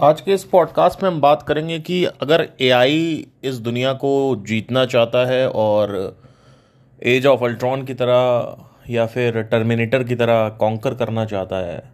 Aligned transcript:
आज 0.00 0.20
के 0.20 0.32
इस 0.32 0.44
पॉडकास्ट 0.44 1.02
में 1.02 1.10
हम 1.10 1.20
बात 1.20 1.42
करेंगे 1.42 1.78
कि 1.78 2.04
अगर 2.04 2.48
एआई 2.60 3.26
इस 3.44 3.54
दुनिया 3.54 3.92
को 3.92 4.36
जीतना 4.48 4.86
चाहता 4.86 5.26
है 5.26 5.48
और 5.48 6.18
एज 7.02 7.26
ऑफ़ 7.26 7.44
अल्ट्रॉन 7.44 7.82
की 7.82 7.94
तरह 7.94 8.56
या 8.90 9.06
फिर 9.06 9.42
टर्मिनेटर 9.42 10.04
की 10.04 10.14
तरह 10.14 10.48
कॉन्कर 10.48 10.94
करना 10.94 11.24
चाहता 11.24 11.56
है 11.56 11.92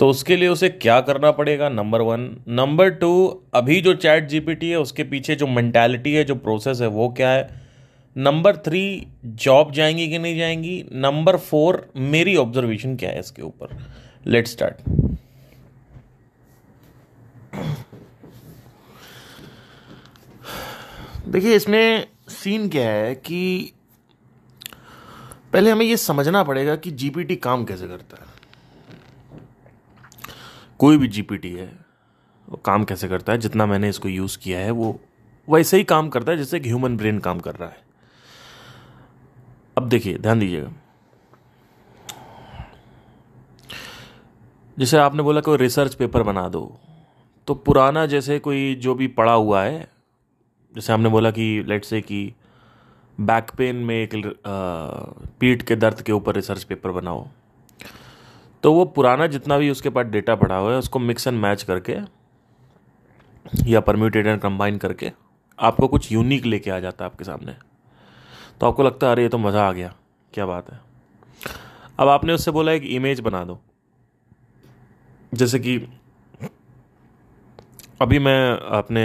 तो 0.00 0.08
उसके 0.08 0.36
लिए 0.36 0.48
उसे 0.48 0.68
क्या 0.68 1.00
करना 1.00 1.30
पड़ेगा? 1.30 1.68
नंबर 1.68 2.00
वन 2.00 2.36
नंबर 2.48 2.90
टू 2.90 3.40
अभी 3.54 3.80
जो 3.80 3.94
चैट 3.94 4.28
जीपीटी 4.28 4.70
है, 4.70 4.78
उसके 4.78 5.02
पीछे 5.02 5.34
जो 5.34 5.46
मैंटेलिटी 5.46 6.14
है, 6.14 6.24
जो 6.24 6.34
प्रोसेस 6.34 6.80
है, 6.80 6.86
वो 6.86 7.08
क्या 7.08 7.30
है? 7.30 7.48
नंबर 8.16 8.56
थ्री 8.56 9.06
जॉब 9.24 9.72
जाएँगी 9.72 10.08
कि 10.08 10.18
नहीं 10.18 10.38
जाएँगी? 10.38 10.84
नंबर 10.92 11.36
फोर 11.36 11.92
मेरी 11.96 12.36
ऑब्जर्वेशन 12.36 12.96
क्या 12.96 13.10
है 13.10 13.18
इसके 13.18 13.42
ऊपर? 13.42 13.78
लेट 14.26 14.46
स्टार्ट 14.46 14.74
देखिए, 21.28 21.56
इसमें 21.56 22.08
सीन 22.28 22.68
क्या 22.68 22.90
है 22.90 23.14
कि 23.14 23.72
पहले 25.52 25.70
हमें 25.70 25.86
यह 25.86 25.96
समझना 25.96 26.42
पड़ेगा 26.42 26.76
कि 26.76 26.90
जीपीटी 26.90 27.36
काम 27.36 27.64
कैसे 27.64 27.88
करता 27.88 28.16
है। 28.20 28.38
कोई 30.78 30.96
भी 30.96 31.08
जीपीटी 31.08 31.52
है, 31.52 31.84
वो 32.48 32.56
काम 32.56 32.84
कैसे 32.84 33.08
करता 33.08 33.32
है, 33.32 33.38
जितना 33.38 33.66
मैंने 33.66 33.88
इसको 33.88 34.08
यूज़ 34.08 34.38
किया 34.38 34.58
है, 34.58 34.70
वो 34.70 35.00
वैसे 35.48 35.76
ही 35.76 35.84
काम 35.84 36.08
करता 36.08 36.32
है, 36.32 36.38
जैसे 36.38 36.56
एक 36.56 36.66
ह्यूमन 36.66 36.96
ब्रेन 36.96 37.18
काम 37.18 37.40
कर 37.40 37.54
रहा 37.54 37.68
है। 37.68 37.80
अब 39.78 39.88
देखिए, 39.88 40.18
ध्यान 40.18 40.38
दीजिएगा। 40.38 40.72
जैसे 44.78 44.96
आपने 44.96 45.22
बोला 45.22 45.40
कोई 45.40 45.56
रिसर्च 45.56 45.94
पेपर 45.94 46.22
बना 46.22 46.48
दो। 46.48 46.80
तो 47.48 47.54
पुराना 47.54 48.04
जैसे 48.06 48.38
कोई 48.38 48.74
जो 48.74 48.94
भी 48.94 49.06
पड़ा 49.08 49.32
हुआ 49.32 49.62
है, 49.62 49.88
जैसे 50.74 50.92
हमने 50.92 51.08
बोला 51.08 51.30
कि 51.30 51.64
लेट 51.68 51.84
से 51.84 52.00
कि 52.00 52.32
बैक 53.18 53.50
पेन 53.58 53.76
में 53.76 53.94
एक 53.96 54.10
पीठ 55.40 55.62
के 55.62 55.76
दर्द 55.76 56.02
के 56.02 56.12
ऊपर 56.12 56.34
रिसर्च 56.34 56.64
पेपर 56.64 56.90
बनाओ 56.90 57.26
तो 58.64 58.72
वो 58.72 58.84
पुराना 58.84 59.26
जितना 59.26 59.58
भी 59.58 59.70
उसके 59.70 59.90
पास 59.90 60.06
डेटा 60.06 60.34
पड़ा 60.34 60.56
हुआ 60.56 60.72
है, 60.72 60.78
उसको 60.78 60.98
मिक्स 60.98 61.26
एंड 61.26 61.38
मैच 61.38 61.62
करके 61.62 61.96
या 63.66 63.80
परम्यूटेड 63.80 64.26
एंड 64.26 64.40
कंबाइन 64.40 64.78
करके 64.78 65.12
आपको 65.58 65.88
कुछ 65.88 66.10
यूनिक 66.12 66.44
लेके 66.44 66.70
आ 66.70 66.78
जाता 66.80 67.04
है 67.04 67.10
आपके 67.10 67.24
सामने। 67.24 67.54
तो 68.60 68.66
आपको 68.66 68.82
लगता 68.82 69.06
है, 69.06 69.12
अरे, 69.12 69.22
ये 69.22 69.28
तो 69.28 69.38
मज़ा 69.38 69.68
आ 69.68 69.72
गया, 69.72 69.94
क्या 70.32 70.46
बात 70.46 70.70
है? 70.72 70.80
अब 71.98 72.08
आपने 72.08 72.32
उससे 72.32 72.50
बोला, 72.50 72.72
एक 72.72 72.82
इमेज 72.84 73.20
बना 73.20 73.44
दो। 73.44 73.60
जैसे 75.32 75.58
कि 75.58 75.78
अभी 78.00 78.18
मैं 78.18 78.50
अपने 78.78 79.02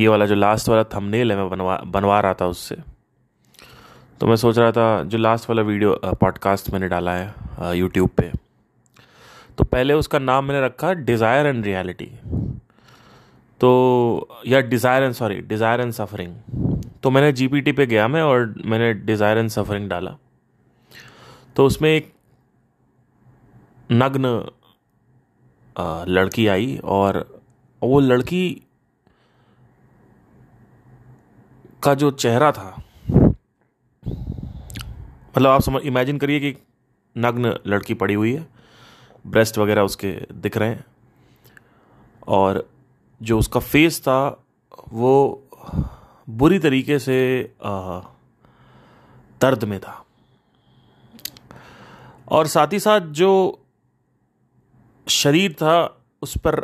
ये 0.00 0.08
वाला 0.08 0.26
जो 0.26 0.34
लास्ट 0.34 0.68
वाला 0.68 0.82
थंबनेल 0.84 1.32
है, 1.32 1.36
मैं 1.38 1.48
बनवा 1.50 1.76
बनवा 1.86 2.18
रहा 2.20 2.34
था 2.34 2.46
उससे। 2.46 2.76
तो 4.20 4.26
मैं 4.26 4.36
सोच 4.36 4.58
रहा 4.58 4.70
था, 4.72 5.02
जो 5.04 5.18
लास्ट 5.18 5.48
वाला 5.50 5.62
वीडियो 5.62 5.94
पॉडकास्ट 6.20 6.70
मैंने 6.72 6.88
डाला 6.88 7.12
है 7.12 7.76
यूट्यूब 7.78 8.10
पे 8.16 8.30
तो 9.58 9.64
पहले 9.66 9.94
उसका 9.94 10.18
नाम 10.18 10.44
मैंने 10.44 10.64
रखा 10.64 10.92
डिज़ायर 10.94 11.46
एंड 11.46 11.64
रियलिटी 11.64 12.10
तो 13.60 13.70
या 14.46 14.60
desire 14.62 15.02
and 15.02 15.14
sorry 15.14 15.36
desire 15.42 15.80
and 15.80 15.92
suffering 15.92 16.34
तो 17.02 17.10
मैंने 17.10 17.32
जीपीटी 17.32 17.72
पे 17.72 17.86
गया 17.86 18.08
मैं 18.08 18.22
और 18.22 18.54
मैंने 18.64 18.92
डिज़ायर 18.94 19.38
एंड 19.38 19.48
सफरिंग 19.50 19.88
डाला। 19.90 20.16
तो 21.56 21.66
उसमें 21.66 21.90
एक 21.90 22.12
नग्न 23.92 24.50
लड़की 26.08 26.46
आई 26.46 26.76
और 26.84 27.42
वो 27.82 28.00
लड़की 28.00 28.62
का 31.82 31.94
जो 31.94 32.10
चेहरा 32.10 32.52
था 32.52 32.82
मतलब 35.36 35.50
आप 35.50 35.60
समझ 35.60 35.82
इमेजिन 35.82 36.18
करिए 36.18 36.40
कि 36.40 36.54
नग्न 37.18 37.58
लड़की 37.66 37.94
पड़ी 37.94 38.14
हुई 38.14 38.32
है 38.32 38.46
ब्रेस्ट 39.26 39.58
वगैरह 39.58 39.82
उसके 39.82 40.12
दिख 40.32 40.56
रहे 40.56 40.68
हैं 40.68 40.84
और 42.28 42.68
जो 43.22 43.38
उसका 43.38 43.60
फेस 43.60 44.00
था, 44.00 44.44
वो 44.92 45.42
बुरी 46.30 46.58
तरीके 46.58 46.98
से 46.98 47.16
दर्द 49.40 49.64
में 49.64 49.80
था। 49.80 50.04
और 52.28 52.46
साथ 52.46 52.72
ही 52.72 52.80
साथ 52.80 53.00
जो 53.00 53.60
शरीर 55.06 55.52
था, 55.52 55.76
उस 56.22 56.36
पर 56.38 56.54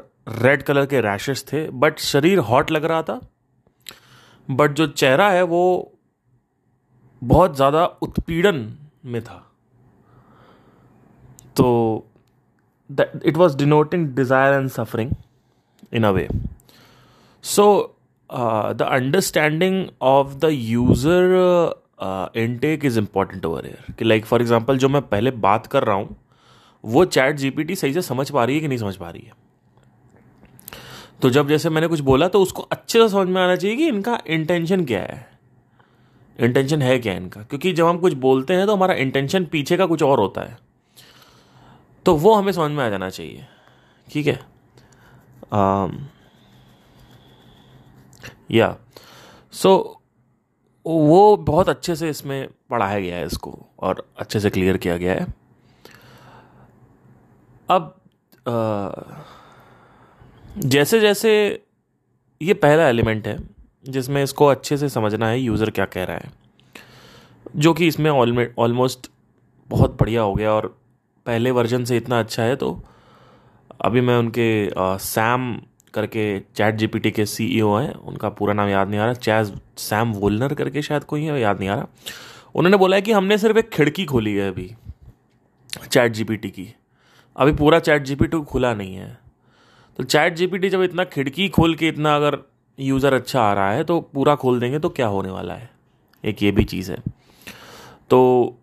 रेड 0.43 0.63
कलर 0.63 0.87
के 0.87 1.01
रैशेस 1.01 1.45
थे 1.53 1.69
बट 1.71 1.99
शरीर 2.01 2.39
हॉट 2.41 2.71
लग 2.71 2.85
रहा 2.85 3.03
था 3.03 3.21
बट 4.49 4.73
जो 4.73 4.87
चेहरा 4.87 5.29
है 5.31 5.43
वो 5.45 5.63
बहुत 7.23 7.57
ज़्यादा 7.57 7.85
उत्पीड़न 8.03 8.57
में 9.05 9.23
था। 9.23 9.39
तो 11.57 11.67
it 12.91 13.37
was 13.37 13.57
denoting 13.57 14.07
desire 14.15 14.55
and 14.55 14.69
suffering 14.71 15.11
in 15.93 16.05
a 16.05 16.11
way 16.11 16.29
so 17.45 17.67
the 18.31 18.89
understanding 18.91 19.87
of 20.03 20.35
the 20.37 20.49
user 20.53 21.81
intake 22.37 22.85
is 22.85 22.99
important 22.99 23.45
over 23.47 23.67
here 23.67 23.93
कि 23.99 24.05
लाइक 24.05 24.25
फॉर 24.27 24.41
एग्ज़ाम्पल 24.41 24.79
जो 24.79 24.89
मैं 24.89 25.03
पहले 25.03 25.31
बात 25.41 25.67
कर 25.67 25.85
रहा 25.85 25.97
हूँ 25.97 26.17
वो 26.85 27.05
चैट 27.05 27.37
जीपीटी 27.37 27.75
सही 27.75 27.93
से 27.93 28.03
समझ 28.03 28.31
पा 28.31 28.45
रही 28.45 28.55
है 28.55 28.61
कि 28.61 28.69
नहीं 28.69 28.79
समझ 28.79 28.97
पा 28.97 29.11
रही 29.11 29.23
है? 29.23 29.33
तो 31.23 31.31
जब 31.31 31.49
जैसे 31.49 31.71
मैंने 31.71 31.87
कुछ 31.89 32.01
बोला 32.01 32.29
तो 32.29 32.43
उसको 32.43 32.63
अच्छे 32.63 32.99
से 32.99 33.09
समझ 33.09 33.29
में 33.29 33.41
आना 33.43 33.57
चाहिए 33.57 33.77
कि 33.77 33.87
इनका 33.89 34.19
इंटेंशन 34.27 34.85
क्या 34.85 35.01
है। 35.01 35.27
इंटेंशन 36.39 36.83
है 36.83 36.99
क्या 36.99 37.13
इनका? 37.15 37.43
क्योंकि 37.43 37.73
जब 37.73 37.87
हम 37.87 37.99
कुछ 37.99 38.13
बोलते 38.15 38.55
हैं 38.55 38.67
तो 38.67 38.75
हमारा 38.77 38.95
इंटेंशन 38.95 39.45
पीछे 39.45 39.77
का 39.77 39.87
कुछ 39.87 40.03
और 40.03 40.21
होता 40.21 40.41
है। 40.41 40.59
तो 42.07 42.15
वो 42.17 42.35
हमें 42.35 42.53
समझ 42.53 42.71
में 42.71 42.85
आ 42.85 42.89
जाना 42.89 43.11
चाहिए। 43.11 43.47
ठीक 44.09 44.27
है? 44.27 44.39
या 48.51 48.77
सो 49.53 50.01
वो 50.87 51.37
बहुत 51.37 51.69
अच्छे 51.69 51.95
से 51.97 52.09
इसमें 52.11 52.49
पढ़ाया 52.71 52.99
गया 53.01 53.17
है 53.17 53.27
इसको, 53.27 53.59
और 53.79 54.07
अच्छे 54.19 54.41
से 54.41 54.51
क्लियर 54.51 54.77
किया 54.77 54.97
गया 54.97 55.13
है। 55.13 55.27
अब 57.73 57.95
आ, 58.49 58.91
जैसे 60.59 61.01
जैसे 61.01 61.33
ये 62.41 62.55
पहला 62.55 62.89
एलिमेंट 62.89 63.27
है 63.27 63.37
जिसमें 63.85 64.23
इसको 64.23 64.47
अच्छे 64.47 64.77
से 64.77 64.89
समझना 64.89 65.29
है 65.29 65.41
यूज़र 65.41 65.71
क्या 65.71 65.85
कह 65.87 66.05
रहा 66.05 66.17
है 66.17 66.31
जो 67.57 67.73
कि 67.75 67.87
इसमें 67.87 68.11
ऑलमोस्ट 68.11 69.11
बहुत 69.71 69.97
बढ़िया 70.01 70.23
हो 70.23 70.35
गया 70.35 70.53
और 70.53 70.67
पहले 71.27 71.51
वर्जन 71.51 71.85
से 71.85 71.97
इतना 71.97 72.19
अच्छा 72.21 72.43
है 72.43 72.57
तो 72.57 72.69
अभी 73.81 74.01
मैं 74.01 74.17
उनके 74.17 74.49
सैम 74.79 75.55
करके 75.95 76.25
चैट 76.57 76.75
जीपीटी 76.75 77.11
के 77.11 77.27
सीईओ 77.27 77.75
हैं 77.77 77.95
उनका 77.95 78.29
पूरा 78.29 78.55
नाम 78.55 78.69
याद 78.69 78.89
नहीं 78.89 79.01
आ 79.01 79.05
रहा 79.05 79.15
चैज 79.15 79.53
सैम 79.79 80.13
वोलनर 80.13 80.55
करके 80.55 80.83
शायद 80.83 81.05
कोई 81.05 81.25
है 81.25 81.41
याद 81.41 81.59
नहीं 81.59 81.69
आ 81.69 81.75
रहा। 81.75 81.87
उन्होंने 82.55 82.77
बोला 82.77 82.97
है 82.97 83.03
कि 83.03 83.13
हमने 83.13 83.39
सिर्फ़ 83.39 83.59
एक 83.59 83.69
खिड़की 83.71 84.05
खोली 84.05 84.35
है 84.35 84.49
अभी 84.49 84.71
चैट 85.91 86.13
जीपीटी 86.13 86.51
की। 86.51 86.75
अभी 87.37 87.53
पूरा 87.53 87.79
चैट 87.79 88.03
जीपीटी 88.03 88.41
खुला 88.43 88.73
नहीं 88.75 88.95
है। 88.95 89.19
तो 89.99 90.05
चैट 90.05 90.35
जीपीटी 90.35 90.69
जब 90.71 90.83
इतना 90.83 91.05
खिड़की 91.05 91.49
खोल 91.49 91.75
के 91.75 91.89
इतना 91.89 92.15
अगर 92.17 92.39
यूज़र 92.79 93.15
अच्छा 93.15 93.43
आ 93.43 93.53
रहा 93.53 93.73
है 93.73 93.85
तो 93.85 94.01
पूरा 94.15 94.35
खोल 94.35 94.61
देंगे 94.61 94.79
तो 94.79 94.89
क्या 94.89 95.07
होने 95.07 95.31
वाला 95.31 95.55
है? 95.55 95.71
एक 96.25 96.43
ये 96.43 96.51
भी 96.53 96.65
चीज़ 96.65 96.91
है। 96.93 97.03
तो 98.11 98.57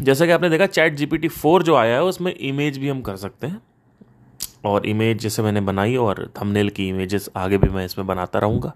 जैसा 0.00 0.26
कि 0.26 0.32
आपने 0.32 0.48
देखा, 0.50 0.66
चैट 0.66 0.94
जीपीटी 0.94 1.28
फोर 1.28 1.62
जो 1.62 1.74
आया 1.76 1.94
है, 1.94 2.02
उसमें 2.02 2.34
इमेज 2.34 2.78
भी 2.78 2.88
हम 2.88 3.00
कर 3.02 3.16
सकते 3.16 3.46
हैं। 3.46 3.60
और 4.64 4.86
इमेज 4.86 5.18
जैसे 5.18 5.42
मैंने 5.42 5.60
बनाई, 5.60 5.96
और 5.96 6.30
थंबनेल 6.40 6.70
की 6.70 6.88
इमेजेस 6.88 7.28
आगे 7.36 7.58
भी 7.58 7.68
मैं 7.68 7.84
इसमें 7.84 8.06
बनाता 8.06 8.38
रहूँगा। 8.38 8.72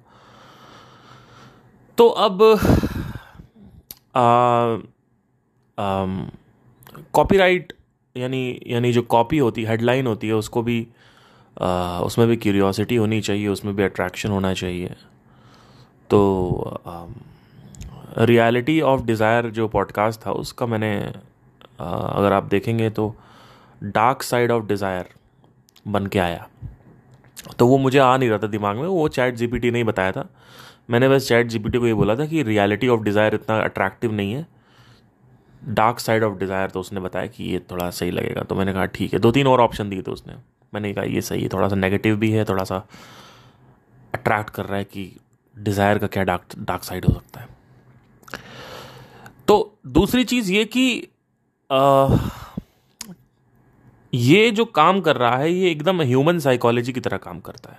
तो 1.99 2.09
अब 2.09 2.39
कॉपीराइट 7.15 7.73
यानी 8.17 8.61
यानी 8.67 8.93
जो 8.93 9.03
कॉपी 9.05 9.39
होती 9.39 9.63
है 9.63 9.71
हेडलाइन 9.71 10.07
होती 10.07 10.27
है 10.27 10.35
उसको 10.35 10.63
भी 10.63 10.87
आ, 11.57 12.01
उसमें 12.01 12.27
भी 12.29 12.37
क्यूरियोसिटी 12.37 12.97
होनी 12.97 13.21
चाहिए 13.21 13.47
उसमें 13.49 13.75
भी 13.77 13.83
अट्रैक्शन 13.83 14.31
होना 14.31 14.53
चाहिए। 14.55 14.95
तो 16.11 16.81
रियलिटी 18.21 18.81
ऑफ़ 18.83 19.03
डिज़ायर 19.05 19.51
जो 19.51 19.69
पॉडकास्ट 19.69 20.21
था 20.27 20.33
उसका 20.35 20.67
मैंने 20.67 20.93
आ, 21.81 21.91
अगर 21.91 22.33
आप 22.33 22.45
देखेंगे 22.45 22.91
तो 22.91 23.15
डार्क 23.85 24.23
साइड 24.23 24.51
ऑफ़ 24.53 24.65
डिज़ायर 24.67 25.09
बन 25.89 26.07
के 26.07 26.19
आया। 26.19 26.47
तो 27.59 27.67
वो 27.67 27.79
मुझे 27.79 27.99
आ 27.99 28.17
नहीं 28.17 28.29
रहा 28.29 28.39
था 28.39 28.47
दिमाग 28.49 28.77
में 28.77 28.87
वो 28.89 29.09
चैट 29.09 29.35
जीपीटी 29.35 29.71
नहीं 29.71 29.85
बताया 29.85 30.13
था। 30.13 30.29
मैंने 30.91 31.09
बस 31.09 31.29
चैट 31.29 31.47
जीपीटी 31.47 31.79
को 31.79 31.87
ये 31.87 31.95
बोला 31.95 32.17
था 32.17 32.27
कि 32.27 32.43
रियलिटी 32.43 32.89
ऑफ़ 32.89 33.03
डिज़ायर 33.03 33.35
इतना 33.35 33.59
अट्रैक्टिव 33.61 34.13
नहीं 34.13 34.33
है। 34.33 34.47
डार्क 35.67 35.99
साइड 35.99 36.25
ऑफ़ 36.25 36.39
डिज़ायर 36.39 36.71
तो 36.71 36.81
उसने 36.81 37.01
बताया 37.01 37.27
कि 37.27 37.45
ये 37.45 37.59
थोड़ा 37.71 37.91
सही 37.91 38.11
लगेगा। 38.11 38.43
तो 38.43 38.55
मैंने 38.55 38.73
कहा 38.73 38.85
ठीक 38.87 39.13
है। 39.13 39.19
दो 39.19 39.31
तीन 39.33 39.47
और 39.47 39.61
ऑप्शन 39.61 39.91
दिए 39.91 40.03
थे 40.03 40.11
उसने। 40.11 40.35
मैंने 40.75 40.93
कहा 40.93 41.05
ये 41.05 41.21
सही 41.23 41.43
है 41.43 41.49
थोड़ा 41.49 41.69
सा 41.69 41.77
नेगेटिव 41.77 42.17
भी 42.17 42.31
है 42.31 42.45
थोड़ा 42.45 42.65
सा 42.65 42.77
अट्रैक्ट 44.15 44.51
कर 44.51 44.65
रहा 44.65 44.79
है 44.79 44.85
कि 44.85 45.11
डिज़ायर 45.57 45.99
का 45.99 46.07
क्या 46.07 46.23
डार्क 46.25 46.57
डार्क 46.59 46.83
साइड 46.83 47.05
हो 47.05 47.13
सकता 47.13 47.41
है। 47.41 47.49
तो 49.49 49.79
दूसरी 49.89 50.25
चीज़ 50.25 50.53
ये 50.53 50.65
कि 50.67 51.09
आ, 51.71 52.17
ये 54.13 54.51
जो 54.51 54.65
काम 54.65 55.01
कर 55.01 55.17
रहा 55.17 55.37
है 55.37 55.53
ये 55.53 55.71
एकदम 55.71 56.03
ह्यूमन 56.03 56.39
साइकोलॉजी 56.39 56.93
की 56.93 57.01
तरह 57.01 57.17
काम 57.19 57.41
करता 57.41 57.71
है। 57.71 57.79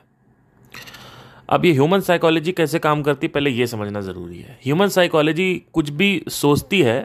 अब 1.50 1.66
ये 1.66 1.72
ह्यूमन 1.72 2.00
साइकोलॉजी 2.02 2.52
कैसे 2.52 2.80
काम 2.80 3.02
करती 3.04 3.28
है 3.28 3.32
पहले 3.34 3.50
ये 3.50 3.68
समझना 3.68 4.02
ज़रूरी 4.02 4.40
है। 4.40 4.60
ह्यूमन 4.64 4.88
साइकोलॉजी 4.90 5.54
कुछ 5.74 5.90
भी 5.92 6.10
सोचती 6.30 6.82
है 6.82 6.98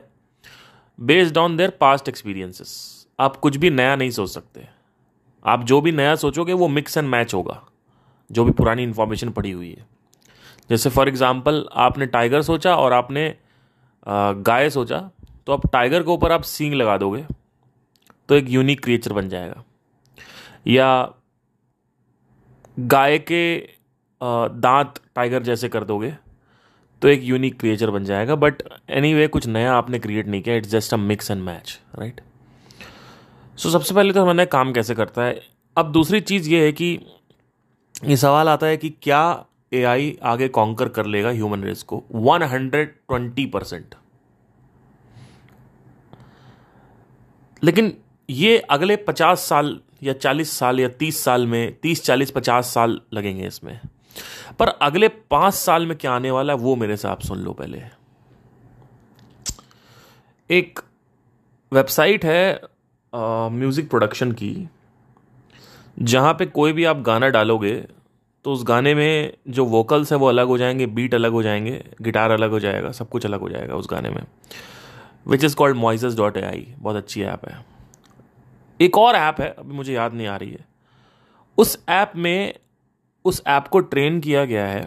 based 1.02 1.38
on 1.38 1.56
their 1.56 1.70
past 1.80 2.08
experiences 2.08 3.06
आप 3.18 3.36
कुछ 3.36 3.56
भी 3.56 3.70
नया 3.70 3.94
नहीं 3.96 4.10
सोच 4.10 4.30
सकते। 4.30 4.66
आप 5.44 5.64
जो 5.64 5.80
भी 5.80 5.92
नया 5.92 6.14
सोचोगे, 6.16 6.52
वो 6.52 6.68
मिक्स 6.68 6.96
एंड 6.96 7.08
मैच 7.08 7.34
होगा, 7.34 7.62
जो 8.30 8.44
भी 8.44 8.52
पुरानी 8.52 8.82
इन्फॉर्मेशन 8.82 9.30
पड़ी 9.30 9.50
हुई 9.50 9.70
है। 9.70 9.86
जैसे 10.70 10.90
फॉर 10.90 11.08
एग्ज़ाम्पल 11.08 11.66
आपने 11.78 12.06
टाइगर 12.08 12.42
सोचा 12.42 12.74
और 12.76 12.92
आपने 12.92 13.34
गाय 14.06 14.70
सोचा 14.70 14.98
तो 15.46 15.52
आप 15.52 15.66
टाइगर 15.72 16.02
के 16.02 16.10
ऊपर 16.10 16.32
आप 16.32 16.42
सींग 16.44 16.74
लगा 16.74 16.96
दोगे 16.98 17.24
तो 18.28 18.34
एक 18.34 18.48
यूनिक 18.50 18.82
क्रिएचर 18.84 19.12
बन 19.12 19.28
जाएगा। 19.28 19.62
या 20.66 21.12
गाय 22.76 23.18
के 23.20 23.42
दांत 24.20 25.00
टाइगर 25.14 25.42
जैसे 25.42 25.68
कर 25.68 25.84
दोगे 25.84 26.14
तो 27.02 27.08
एक 27.08 27.22
यूनिक 27.24 27.58
क्रिएचर 27.60 27.90
बन 27.90 28.04
जाएगा 28.04 28.34
बट 28.34 28.62
एनी 28.90 29.12
anyway, 29.12 29.28
कुछ 29.28 29.46
नया 29.46 29.72
आपने 29.74 29.98
क्रिएट 29.98 30.26
नहीं 30.26 30.42
किया 30.42 30.56
it's 30.56 30.68
just 30.68 30.94
a 30.94 30.96
mix 30.96 31.30
and 31.30 31.42
match 31.42 31.78
right 31.98 32.20
so 33.56 33.70
सबसे 33.70 33.94
पहले 33.94 34.12
तो 34.12 34.26
मैंने 34.26 34.46
काम 34.46 34.72
कैसे 34.72 34.94
करता 34.94 35.24
है? 35.24 35.40
अब 35.76 35.92
दूसरी 35.92 36.20
चीज़ 36.20 36.50
ये 36.50 36.64
है 36.64 36.72
कि 36.72 36.98
ये 38.06 38.16
सवाल 38.16 38.48
आता 38.48 38.66
है 38.66 38.76
कि 38.76 38.90
क्या 39.02 39.22
एआई 39.74 40.16
आगे 40.22 40.48
कॉन्कर 40.48 40.88
कर 40.88 41.06
लेगा 41.06 41.30
ह्यूमन 41.30 41.62
रेस 41.64 41.82
को? 41.82 42.02
120 42.14 43.46
परसेंट 43.52 43.94
लेकिन 47.64 47.92
ये 48.30 48.58
अगले 48.58 48.96
50 49.08 49.48
साल 49.48 49.78
या 50.02 50.14
40 50.14 50.52
साल 50.58 50.80
या 50.80 50.88
30 51.02 51.24
साल 51.24 51.46
में 51.46 51.76
30 51.80 52.02
40 52.04 52.30
50 52.30 52.70
साल 52.74 53.00
लगेंगे 53.12 53.46
इसमें। 53.46 53.80
पर 54.58 54.68
अगले 54.82 55.08
पाँच 55.08 55.54
साल 55.54 55.86
में 55.86 55.96
क्या 55.98 56.12
आने 56.12 56.30
वाला 56.30 56.52
है, 56.52 56.58
वो 56.58 56.76
मेरे 56.76 56.96
से 56.96 57.08
आप 57.08 57.20
सुन 57.20 57.38
लो 57.38 57.52
पहले। 57.52 57.82
एक 60.50 60.80
वेबसाइट 61.72 62.24
है 62.24 62.60
म्यूज़िक 63.12 63.88
प्रोडक्शन 63.90 64.32
की, 64.32 64.68
जहाँ 65.98 66.32
पे 66.34 66.46
कोई 66.46 66.72
भी 66.72 66.84
आप 66.84 67.00
गाना 67.02 67.28
डालोगे 67.28 67.74
तो 68.44 68.52
उस 68.52 68.64
गाने 68.64 68.94
में 68.94 69.36
जो 69.48 69.64
वोकल्स 69.64 70.12
है 70.12 70.18
वो 70.18 70.26
अलग 70.26 70.46
हो 70.46 70.56
जाएँगे 70.58 70.86
बीट 70.88 71.14
अलग 71.14 71.32
हो 71.32 71.42
जाएँगे 71.42 71.84
गिटार 72.02 72.30
अलग 72.30 72.50
हो 72.50 72.60
जाएगा, 72.60 72.90
सब 72.90 73.08
कुछ 73.08 73.26
अलग 73.26 73.40
हो 73.40 73.48
जाएगा 73.48 73.74
उस 73.74 73.88
गाने 73.90 74.10
में 74.10 74.22
which 75.26 75.44
is 75.44 75.56
called 75.56 75.76
Moises 75.76 76.04
dot 76.16 76.36
A 76.36 76.42
I 76.42 76.66
बहुत 76.78 76.96
अच्छी 76.96 77.22
ऐप 77.22 77.48
है। 77.48 77.64
एक 78.80 78.98
और 78.98 79.14
ऐप 79.14 79.40
है, 79.40 79.48
अभी 79.48 79.74
मुझे 79.74 79.92
याद 79.94 80.14
नहीं 80.14 80.26
आ 80.26 80.36
रही 80.36 80.50
है। 80.50 80.64
उस 81.58 81.78
ऐप 81.88 82.12
में 82.16 82.54
उस 83.24 83.42
ऐप 83.46 83.66
को 83.68 83.80
ट्रेन 83.80 84.20
किया 84.20 84.44
गया 84.44 84.66
है 84.66 84.82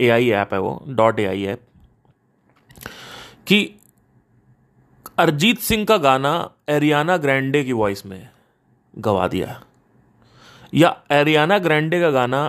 ए 0.00 0.08
आई 0.08 0.30
ऐप 0.30 0.52
है 0.54 0.60
वो, 0.60 0.82
डॉट 0.88 1.20
ए 1.20 1.24
आई 1.24 1.44
ऐप, 1.44 1.60
कि 3.46 3.74
अरिजीत 5.18 5.58
सिंह 5.60 5.84
का 5.84 5.96
गाना 5.98 6.32
एरियाना 6.68 7.16
ग्रैंडे 7.16 7.62
की 7.64 7.72
वॉइस 7.72 8.04
में 8.06 8.28
गवा 8.94 9.28
दिया 9.28 9.60
या 10.72 10.96
एरियाना 11.10 11.58
ग्रैंडे 11.58 12.00
का 12.00 12.10
गाना 12.10 12.40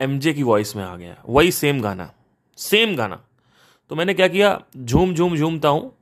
एमजे 0.00 0.32
की 0.32 0.42
वॉइस 0.42 0.74
में 0.76 0.84
आ 0.84 0.94
गया 0.96 1.16
वही 1.28 1.50
सेम 1.52 1.80
गाना 1.82 2.10
सेम 2.58 2.94
गाना। 2.96 3.20
तो 3.90 3.94
मैंने 3.94 4.14
क्या 4.14 4.28
किया, 4.28 4.60
झूम 4.76 5.14
झूम, 5.14 5.36
झूमता 5.36 5.68
हूँ। 5.68 5.92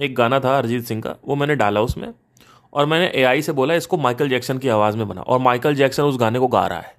एक 0.00 0.14
गाना 0.14 0.38
था 0.40 0.56
अरिजीत 0.58 0.84
सिंह 0.84 1.00
का, 1.02 1.14
वो 1.24 1.34
मैंने 1.34 1.54
डाला 1.56 1.80
उसमें। 1.80 2.12
और 2.74 2.86
मैंने 2.86 3.06
एआई 3.14 3.42
से 3.42 3.52
बोला, 3.52 3.74
इसको 3.74 3.96
माइकल 3.96 4.28
जैक्सन 4.28 4.58
की 4.58 4.68
आवाज़ 4.68 4.96
में 4.96 5.08
बना। 5.08 5.20
और 5.20 5.38
माइकल 5.38 5.74
जैक्सन 5.74 6.02
उस 6.02 6.18
गाने 6.20 6.38
को 6.38 6.46
गा 6.46 6.66
रहा 6.66 6.80
है। 6.80 6.96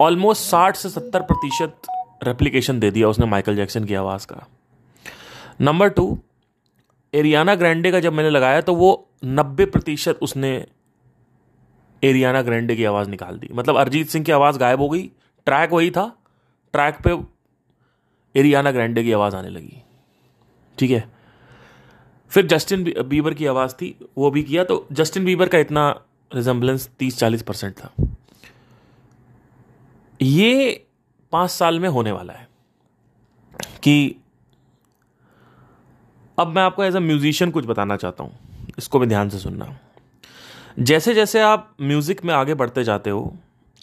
ऑलमोस्ट 0.00 0.42
साठ 0.42 0.76
से 0.76 0.88
सत्तर 0.90 1.22
प्रतिशत 1.22 1.82
रेप्लीकेशन 2.24 2.80
दे 2.80 2.90
दिया 2.90 3.08
उसने 3.08 3.26
माइकल 3.26 3.56
जैक्सन 3.56 3.84
की 3.84 3.94
आवाज़ 3.94 4.26
का। 4.26 4.46
नंबर 5.60 5.88
टू 5.88 6.18
एरियाना 7.14 7.54
ग्रैंडे 7.54 7.90
का 7.92 8.00
जब 8.00 8.12
मैंने 8.12 8.30
लगाया 8.30 8.60
तो 8.60 8.74
वो 8.74 9.08
नब्बे 9.24 9.64
प्रतिशत 9.64 10.18
उसने 10.22 10.66
एरियाना 12.02 12.42
ग्रैंडे 12.42 12.76
की 12.76 12.84
आवाज़ 12.84 13.08
निकाल 13.08 13.38
दी। 13.38 13.48
मतलब 13.52 13.76
अरिजीत 13.76 14.08
सिंह 14.08 14.24
की 14.24 14.32
आवाज़ 14.32 14.58
गायब 14.58 14.80
हो 14.80 14.88
गई। 14.88 15.02
ट्रैक 15.46 15.72
वही 15.72 15.90
था। 15.90 16.10
ट्रैक 16.72 16.98
पे 17.06 17.16
एरियाना 18.40 18.70
ग्रैंडे 18.70 19.02
की 19.02 19.12
आवाज़ 19.12 19.36
आने 19.36 19.48
लगी। 19.48 19.82
ठीक 20.78 20.90
है? 20.90 21.19
फिर 22.30 22.46
जस्टिन 22.46 22.84
बीबर 23.02 23.34
की 23.34 23.46
आवाज़ 23.46 23.72
थी, 23.74 23.94
वो 24.18 24.30
भी 24.30 24.42
किया 24.42 24.64
तो 24.64 24.86
जस्टिन 24.92 25.24
बीबर 25.24 25.48
का 25.48 25.58
इतना 25.58 25.88
रिजम्बलेंस 26.30 26.88
तीस 26.98 27.18
चालीस 27.18 27.42
परसेंट 27.42 27.74
था। 27.74 27.92
ये 30.20 30.86
पाँच 31.32 31.50
साल 31.50 31.80
में 31.80 31.88
होने 31.88 32.12
वाला 32.12 32.32
है 32.32 32.48
कि 33.82 34.16
अब 36.38 36.48
मैं 36.48 36.62
आपको 36.62 36.84
एज 36.84 36.96
अ 36.96 37.00
म्यूजिशियन 37.00 37.50
कुछ 37.50 37.66
बताना 37.66 37.96
चाहता 37.96 38.24
हूँ, 38.24 38.32
इसको 38.78 38.98
भी 38.98 39.06
ध्यान 39.06 39.28
से 39.28 39.38
सुनना। 39.38 39.76
जैसे 40.78 41.14
जैसे 41.14 41.40
आप 41.40 41.74
म्यूज़िक 41.82 42.24
में 42.24 42.34
आगे 42.34 42.54
बढ़ते 42.54 42.84
जाते 42.84 43.10
हो, 43.10 43.36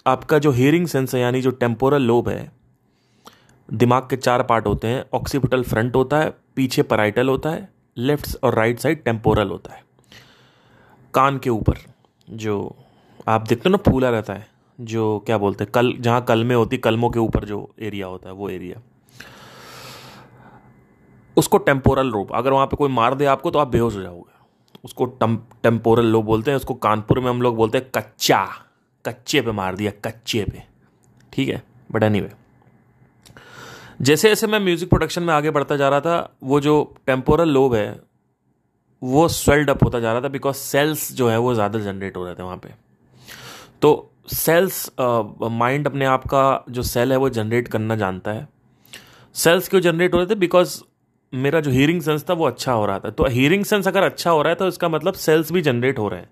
आपका 0.05 0.37
जो 0.39 0.51
हियरिंग 0.51 0.87
सेंस 0.87 1.15
है, 1.15 1.21
यानी 1.21 1.41
जो 1.41 1.51
टेम्पोरल 1.53 2.01
लोब 2.03 2.29
है, 2.29 2.51
दिमाग 3.69 4.07
के 4.09 4.17
चार 4.17 4.43
पार्ट 4.43 4.67
होते 4.67 4.87
हैं 4.87 5.03
ऑक्सीपिटल 5.13 5.63
फ्रंट 5.63 5.95
होता 5.95 6.19
है, 6.19 6.33
पीछे 6.55 6.83
पराइटल 6.83 7.29
होता 7.29 7.49
है 7.49 7.69
लेफ़्ट 7.97 8.37
और 8.43 8.55
राइट 8.55 8.79
साइड 8.79 9.03
टेम्पोरल 9.03 9.49
होता 9.49 9.73
है। 9.73 9.83
कान 11.13 11.37
के 11.37 11.49
ऊपर 11.49 11.77
जो 12.27 12.75
आप 13.27 13.47
देखते 13.47 13.69
हो 13.69 13.71
ना 13.71 13.91
फूला 13.91 14.09
रहता 14.09 14.33
है 14.33 14.47
जो 14.79 15.23
क्या 15.25 15.37
बोलते 15.37 15.63
हैं 15.63 15.71
कल 15.71 15.93
जहाँ 15.99 16.23
कलमे 16.25 16.53
होती 16.53 16.77
कलमों 16.77 17.09
के 17.09 17.19
ऊपर 17.19 17.45
जो 17.45 17.69
एरिया 17.79 18.07
होता 18.07 18.29
है 18.29 18.35
वो 18.35 18.49
एरिया। 18.49 18.81
उसको 21.37 21.57
टेम्पोरल 21.57 22.07
लोब 22.07 22.31
अगर 22.35 22.51
वहाँ 22.51 22.67
पे 22.67 22.75
कोई 22.77 22.89
मार 22.89 23.15
दे 23.15 23.25
आपको 23.25 23.51
तो 23.51 23.59
आप 23.59 23.67
बेहोश 23.67 23.95
हो 23.95 24.01
जाओगे। 24.01 24.35
उसको 24.85 25.05
टेम्पोरल 25.05 26.05
लोब 26.05 26.25
बोलते 26.25 26.51
हैं 26.51 26.55
उसको 26.55 26.73
कानपुर 26.73 27.19
में 27.19 27.29
हम 27.29 27.41
लोग 27.41 27.55
बोलते 27.55 27.77
हैं 27.77 27.89
कच्चा 27.95 28.45
कच्चे 29.05 29.41
पे 29.41 29.51
मार 29.51 29.75
दिया 29.75 29.91
कच्चे 30.05 30.43
पे। 30.43 30.63
ठीक 31.33 31.49
है? 31.49 31.61
बट 31.91 32.03
एनी 32.03 32.19
anyway, 32.19 32.35
जैसे 33.99 34.29
जैसे 34.29 34.47
मैं 34.47 34.59
म्यूज़िक 34.59 34.89
प्रोडक्शन 34.89 35.23
में 35.23 35.33
आगे 35.33 35.51
बढ़ता 35.51 35.75
जा 35.77 35.87
रहा 35.89 35.99
था 36.01 36.35
वो 36.43 36.59
जो 36.59 36.73
टेम्पोरल 37.07 37.49
लोब 37.49 37.73
है 37.75 37.99
वो 39.01 39.27
स्वेल्ड 39.27 39.69
अप 39.69 39.83
होता 39.83 39.99
जा 39.99 40.11
रहा 40.11 40.21
था 40.21 40.27
बिकॉज़ 40.27 40.55
सेल्स 40.55 41.11
जो 41.13 41.29
है 41.29 41.37
वो 41.37 41.53
ज़्यादा 41.53 41.79
जनरेट 41.79 42.17
हो 42.17 42.25
रहे 42.25 42.35
थे 42.35 42.43
वहाँ 42.43 42.57
पे। 42.57 42.69
तो 43.81 44.11
सेल्स 44.27 44.89
माइंड 44.99 45.85
uh, 45.85 45.91
अपने 45.91 46.05
आप 46.05 46.23
का 46.25 46.63
जो 46.69 46.83
सेल 46.83 47.11
है 47.11 47.17
वो 47.17 47.29
जनरेट 47.29 47.67
करना 47.67 47.95
जानता 47.95 48.31
है। 48.31 48.47
सेल्स 49.35 49.69
क्यों 49.69 49.81
जनरेट 49.81 50.13
हो 50.13 50.17
रहे 50.17 50.27
थे? 50.27 50.35
बिकॉज़ 50.35 50.81
मेरा 51.33 51.59
जो 51.59 51.71
हियरिंग 51.71 52.01
सेंस 52.01 52.25
था 52.29 52.33
वो 52.33 52.47
अच्छा 52.47 52.71
हो 52.71 52.85
रहा 52.85 52.99
था। 52.99 53.09
तो 53.09 53.27
हियरिंग 53.27 53.65
सेंस 53.65 53.87
अगर 53.87 54.03
अच्छा 54.03 54.31
हो 54.31 54.41
रहा 54.41 54.49
है 54.49 54.55
तो 54.55 54.67
इसका 54.67 54.89
मतलब 54.89 55.13
सेल्स 55.15 55.51
भी 55.51 55.61
जनरेट 55.61 55.99
हो 55.99 56.07
रहे 56.09 56.19
हैं। 56.19 56.29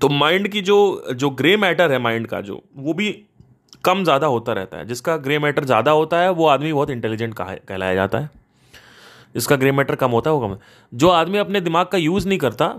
तो 0.00 0.08
माइंड 0.08 0.48
की 0.48 0.60
जो 0.62 1.12
जो 1.12 1.30
ग्रे 1.30 1.56
मैटर 1.56 1.92
है 1.92 1.98
माइंड 1.98 2.26
का 2.26 2.40
जो 2.40 2.62
वो 2.76 2.92
भी 2.94 3.10
कम 3.84 4.02
ज़्यादा 4.04 4.26
होता 4.26 4.52
रहता 4.52 4.78
है। 4.78 4.86
जिसका 4.86 5.16
ग्रे 5.16 5.38
मैटर 5.38 5.64
ज़्यादा 5.64 5.90
होता 5.90 6.18
है, 6.18 6.30
वो 6.30 6.46
आदमी 6.46 6.72
बहुत 6.72 6.90
इंटेलिजेंट 6.90 7.34
कहा, 7.34 7.54
कहलाया 7.54 7.94
जाता 7.94 8.18
है। 8.18 8.30
जिसका 9.34 9.56
ग्रे 9.56 9.72
मैटर 9.72 9.94
कम 9.94 10.10
होता 10.10 10.30
है, 10.30 10.36
वो 10.36 10.48
कम 10.48 10.56
जो 10.92 11.08
आदमी 11.10 11.38
अपने 11.38 11.60
दिमाग 11.60 11.86
का 11.86 11.98
यूज़ 11.98 12.28
नहीं 12.28 12.38
करता, 12.38 12.74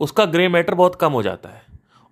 उसका 0.00 0.24
ग्रे 0.26 0.48
मैटर 0.48 0.74
बहुत 0.74 0.94
कम 0.94 1.12
हो 1.12 1.22
जाता 1.22 1.48
है। 1.48 1.62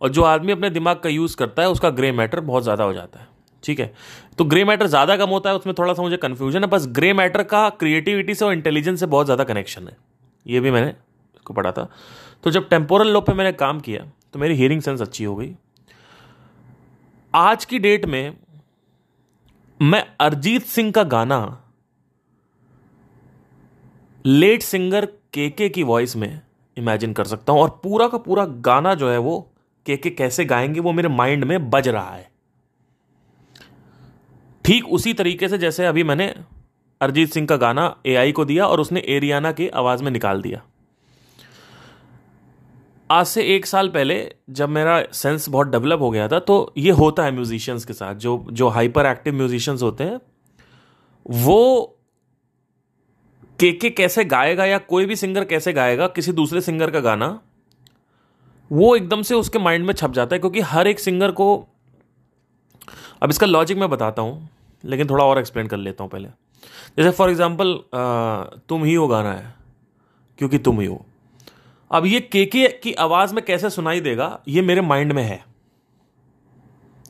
और 0.01 0.09
जो 0.09 0.23
आदमी 0.25 0.53
अपने 0.53 0.71
दिमाग 0.71 0.97
का 0.97 1.09
यूज़ 1.09 1.37
करता 1.37 1.63
है, 1.63 1.69
उसका 1.69 1.91
ग्रे 1.91 2.13
मैटर 2.13 2.41
बहुत 2.43 2.63
ज़्यादा 2.63 2.85
हो 2.85 2.93
जाता 2.93 3.21
है। 3.21 3.29
ठीक 3.63 3.81
है? 3.81 3.93
तो 4.39 4.45
ग्रे 4.45 4.65
मैटर 4.65 4.87
ज़्यादा 4.87 5.17
कम 5.17 5.29
होता 5.29 5.51
है, 5.51 5.57
उसमें 5.57 5.75
थोड़ा 5.79 5.95
सा 5.95 6.03
मुझे 6.03 6.17
कन्फ्यूज़न 6.17 6.65
है, 6.65 6.71
बस 6.71 6.87
ग्रे 6.89 7.13
मैटर 7.13 7.43
का 7.43 7.69
क्रिएटिविटी 7.71 8.35
से 8.35 8.45
और 8.45 8.53
इंटेलिजेंस 8.53 9.01
से 9.01 9.07
बहुत 9.07 9.27
ज़्यादा 9.27 9.45
कनेक्शन 9.45 9.89
है। 9.89 9.97
ये 10.47 10.61
भी 10.61 10.71
मैंने 10.71 10.89
इसको 10.89 11.55
पढ़ा 11.55 11.73
था। 11.73 11.89
तो 12.45 12.51
जब 12.51 12.69
टेम्पोरल 12.69 13.09
लोब 13.09 13.27
पे 13.27 13.33
मैंने 13.33 13.53
काम 13.55 13.81
किया 13.81 14.05
तो 14.33 14.39
मेरी 14.39 14.55
हियरिंग 14.55 14.81
सेंस 14.83 15.01
अच्छी 15.01 15.25
हो 15.25 15.35
गई। 15.37 15.55
आज 17.35 17.65
की 17.65 17.79
डेट 17.79 18.07
में 18.07 18.37
मैं 19.83 20.07
अरिजीत 20.21 20.63
सिंह 20.63 20.93
का 20.93 21.03
गाना 21.03 21.65
लेट 24.27 24.63
सिंगर 24.63 25.07
केके 25.07 25.69
की 25.69 25.83
वॉइस 25.83 26.17
में 26.17 26.41
इमेजिन 26.77 27.13
कर 27.13 27.25
सकता 27.25 27.53
हूँ 27.53 27.61
और 27.61 27.81
पूरा 27.83 28.09
का 28.09 28.19
पूरा 28.19 28.45
गाना 28.45 28.95
जो 28.95 29.11
है 29.11 29.19
वो 29.19 29.53
केके 29.87 30.11
कैसे 30.11 30.45
गाएँगे 30.45 30.81
वो 30.81 30.93
मेरे 30.93 31.09
माइंड 31.09 31.45
में 31.45 31.71
बज 31.71 31.89
रहा 31.89 32.11
है। 32.11 32.31
ठीक 34.65 34.89
उसी 34.89 35.15
तरीके 35.15 35.49
से 35.49 35.59
जैसे 35.59 35.87
अभी 35.87 36.05
मैंने 36.05 36.35
अरिजीत 37.01 37.29
सिंह 37.29 37.47
का 37.47 37.57
गाना 37.57 37.97
एआई 38.07 38.33
को 38.33 38.45
दिया 38.45 38.67
और 38.67 38.81
उसने 38.81 39.01
एरियाना 39.09 39.53
की 39.53 39.69
आवाज़ 39.69 40.05
में 40.05 40.11
निकाल 40.11 40.43
दिया। 40.43 40.63
आज 43.11 43.27
से 43.27 43.43
एक 43.55 43.67
साल 43.67 43.89
पहले 43.89 44.17
जब 44.51 44.69
मेरा 44.69 45.03
सेंस 45.13 45.49
बहुत 45.49 45.67
डेवलप 45.67 46.01
हो 46.01 46.11
गया 46.11 46.27
था 46.29 46.39
तो 46.41 46.73
ये 46.77 46.91
होता 46.93 47.25
है 47.25 47.31
म्यूजिशियंस 47.33 47.85
के 47.85 47.93
साथ, 47.93 48.15
जो 48.15 48.47
जो 48.51 48.69
हाइपर 48.69 49.07
एक्टिव 49.07 49.35
म्यूजिशियंस 49.35 49.83
होते 49.83 50.05
हैं, 50.05 50.21
वो 51.27 51.97
के 53.59 53.73
के 53.73 53.91
कैसे 53.91 54.25
गाएगा 54.27 54.65
या 54.65 54.79
कोई 54.79 55.07
भी 55.07 55.17
सिंगर 55.17 55.45
कैसे 55.45 55.73
गाएगा, 55.73 56.07
किसी 56.09 56.33
दूसरे 56.33 56.61
सिंगर 56.61 56.91
का 56.91 57.01
गाना, 57.01 57.41
वो 58.71 58.95
एकदम 58.97 59.23
से 59.23 59.35
उसके 59.35 59.59
माइंड 59.59 59.87
में 59.87 59.95
छप 59.95 60.13
जाता 60.13 60.37
है, 60.37 60.41
क्योंकि 60.41 60.61
हर 60.63 60.87
एक 60.87 61.01
सिंगर 61.01 61.31
को, 61.33 61.55
अब 63.23 63.31
इसका 63.31 63.47
लॉजिक 63.47 63.79
मैं 63.79 63.91
बताता 63.91 64.23
हूँ, 64.23 64.49
लेकिन 64.85 65.11
थोड़ा 65.11 65.25
और 65.25 65.39
एक्सप्लेन 65.39 65.67
कर 65.67 65.77
लेता 65.79 66.05
हूँ 66.05 66.11
पहले। 66.11 66.29
जैसे 66.99 67.11
फॉर 67.11 67.31
एग्ज़ाम्पल 67.31 67.79
तुम 68.69 68.85
ही 68.85 68.95
हो 68.95 69.09
गाना 69.09 69.33
है, 69.33 69.55
क्योंकि 70.39 70.59
तुम 70.59 70.81
ही 70.81 70.87
हो। 70.87 71.05
अब 71.91 72.07
ये 72.07 72.21
केके 72.23 72.67
की 72.83 72.93
आवाज़ 72.95 73.35
में 73.35 73.45
कैसे 73.45 73.71
सुनाई 73.71 74.01
देगा, 74.01 74.43
ये 74.49 74.63
मेरे 74.63 74.81
माइंड 74.81 75.13
में 75.13 75.23
है 75.23 75.45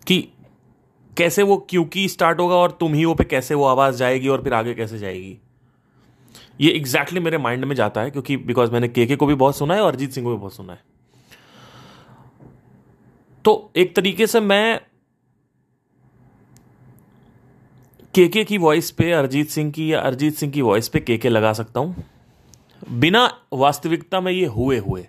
कि 0.07 0.21
कैसे 1.17 1.43
वो 1.43 1.57
क्योंकि 1.71 2.09
स्टार्ट 2.09 2.41
होगा 2.41 2.55
और 2.55 2.71
तुम 2.71 2.95
ही 2.95 3.03
हो 3.03 3.15
पे 3.15 3.25
कैसे 3.25 3.55
वो 3.55 3.65
आवाज़ 3.65 3.97
जाएगी 3.97 4.29
और 4.29 4.43
फिर 4.43 4.55
आगे 4.55 4.75
कैसे 4.75 4.99
जाएगी? 4.99 5.39
ये 6.61 6.71
एग्जैक्टली 6.71 7.01
exactly 7.01 7.25
मेरे 7.25 7.39
माइंड 7.39 7.65
में 7.65 7.75
जाता 7.77 8.01
है 8.01 8.11
क्योंकि 8.11 8.37
बिकॉज़ 8.37 8.71
मैंने 8.71 8.89
केके 8.89 9.17
को 9.17 9.27
भी 9.27 9.35
बहुत 9.35 9.57
सुना 9.57 9.75
है 9.75 9.81
और 9.81 9.89
अरिजीत 9.89 10.13
सिंह 10.13 10.27
को 10.27 10.33
भी 10.33 10.39
बहुत 10.39 10.55
सुना 10.55 10.73
है। 10.73 10.83
तो 13.45 13.71
एक 13.77 13.95
तरीके 13.97 14.27
से 14.27 14.41
मैं 14.41 14.81
केके 18.15 18.45
की 18.45 18.59
वॉइस 18.59 18.91
पे, 18.91 19.11
अरिजीत 19.13 19.49
सिंह 19.49 19.71
की 19.73 19.93
या 19.93 20.01
अरिजीत 20.01 20.35
सिंह 20.35 20.53
की 20.53 20.63
वॉइस 20.63 20.89
पे 20.89 21.01
केके 21.01 21.29
लगा 21.29 21.53
सकता 21.53 21.81
हूँ। 21.81 22.05
बिना 22.83 23.25
वास्तविकता 23.53 24.21
में 24.21 24.33
ये 24.33 24.47
हुए 24.47 24.79
हुए, 24.79 25.07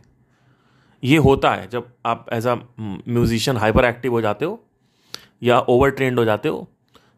ये 1.03 1.17
होता 1.17 1.51
है 1.51 1.67
जब 1.67 1.93
आप 2.05 2.25
as 2.33 2.47
a 2.47 2.55
musician 2.79 3.57
hyper 3.57 3.85
active 3.85 4.11
हो 4.11 4.21
जाते 4.21 4.45
हो 4.45 4.63
या 5.43 5.59
ओवर 5.59 5.89
ट्रेंड 5.89 6.19
हो 6.19 6.25
जाते 6.25 6.49
हो 6.49 6.67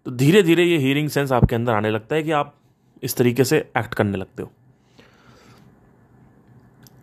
तो 0.06 0.12
धीरे 0.12 0.44
धीरे 0.44 0.64
ये 0.64 0.78
हियरिंग 0.78 1.10
सेंस 1.10 1.32
आपके 1.32 1.56
अंदर 1.56 1.74
आने 1.74 1.90
लगता 1.90 2.16
है 2.16 2.24
कि 2.24 2.32
आप 2.32 2.56
इस 3.04 3.16
तरीके 3.18 3.44
से 3.44 3.58
एक्ट 3.78 3.94
करने 3.94 4.18
लगते 4.18 4.44
हो। 4.44 4.52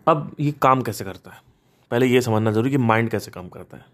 अब 0.07 0.35
ये 0.39 0.51
काम 0.61 0.81
कैसे 0.81 1.03
करता 1.03 1.31
है? 1.31 1.41
पहले 1.91 2.05
ये 2.05 2.21
समझना 2.21 2.51
ज़रूरी 2.51 2.71
कि 2.71 2.77
माइंड 2.77 3.09
कैसे 3.09 3.31
काम 3.31 3.49
करता 3.49 3.77
है। 3.77 3.85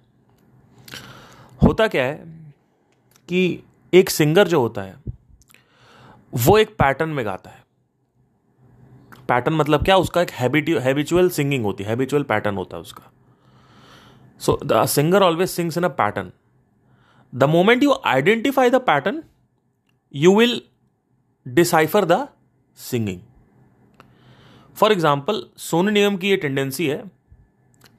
होता 1.61 1.87
क्या 1.87 2.03
है 2.03 2.15
कि 3.29 3.63
एक 3.93 4.09
सिंगर 4.09 4.47
जो 4.47 4.61
होता 4.61 4.81
है, 4.81 4.95
वो 6.33 6.57
एक 6.57 6.75
पैटर्न 6.75 7.09
में 7.09 7.25
गाता 7.25 7.49
है। 7.49 7.56
पैटर्न 9.29 9.55
मतलब 9.55 9.83
क्या? 9.83 9.97
उसका 9.97 10.21
एक 10.21 10.31
हैबिचुअल 10.31 11.29
सिंगिंग 11.29 11.65
होती 11.65 11.83
है 11.83 11.89
हैबिचुअल 11.89 12.23
पैटर्न 12.23 12.57
होता 12.57 12.77
है 12.77 12.81
उसका। 12.81 13.11
So 14.41 14.59
the 14.65 14.85
singer 14.87 15.23
always 15.23 15.49
sings 15.49 15.77
in 15.77 15.83
a 15.83 15.89
pattern 15.95 16.31
the 17.33 17.43
moment 17.49 17.83
you 17.83 17.93
identify 18.05 18.69
the 18.69 18.75
pattern 18.83 19.23
you 20.13 20.35
will 20.37 20.61
decipher 21.45 22.05
the 22.05 22.27
singing 22.77 23.19
for 24.77 24.91
example 24.91 25.43
Sonu 25.59 25.91
Nigam 25.91 26.17
की 26.17 26.29
यह 26.29 26.37
टेंडेंसी 26.37 26.87
है 26.87 27.03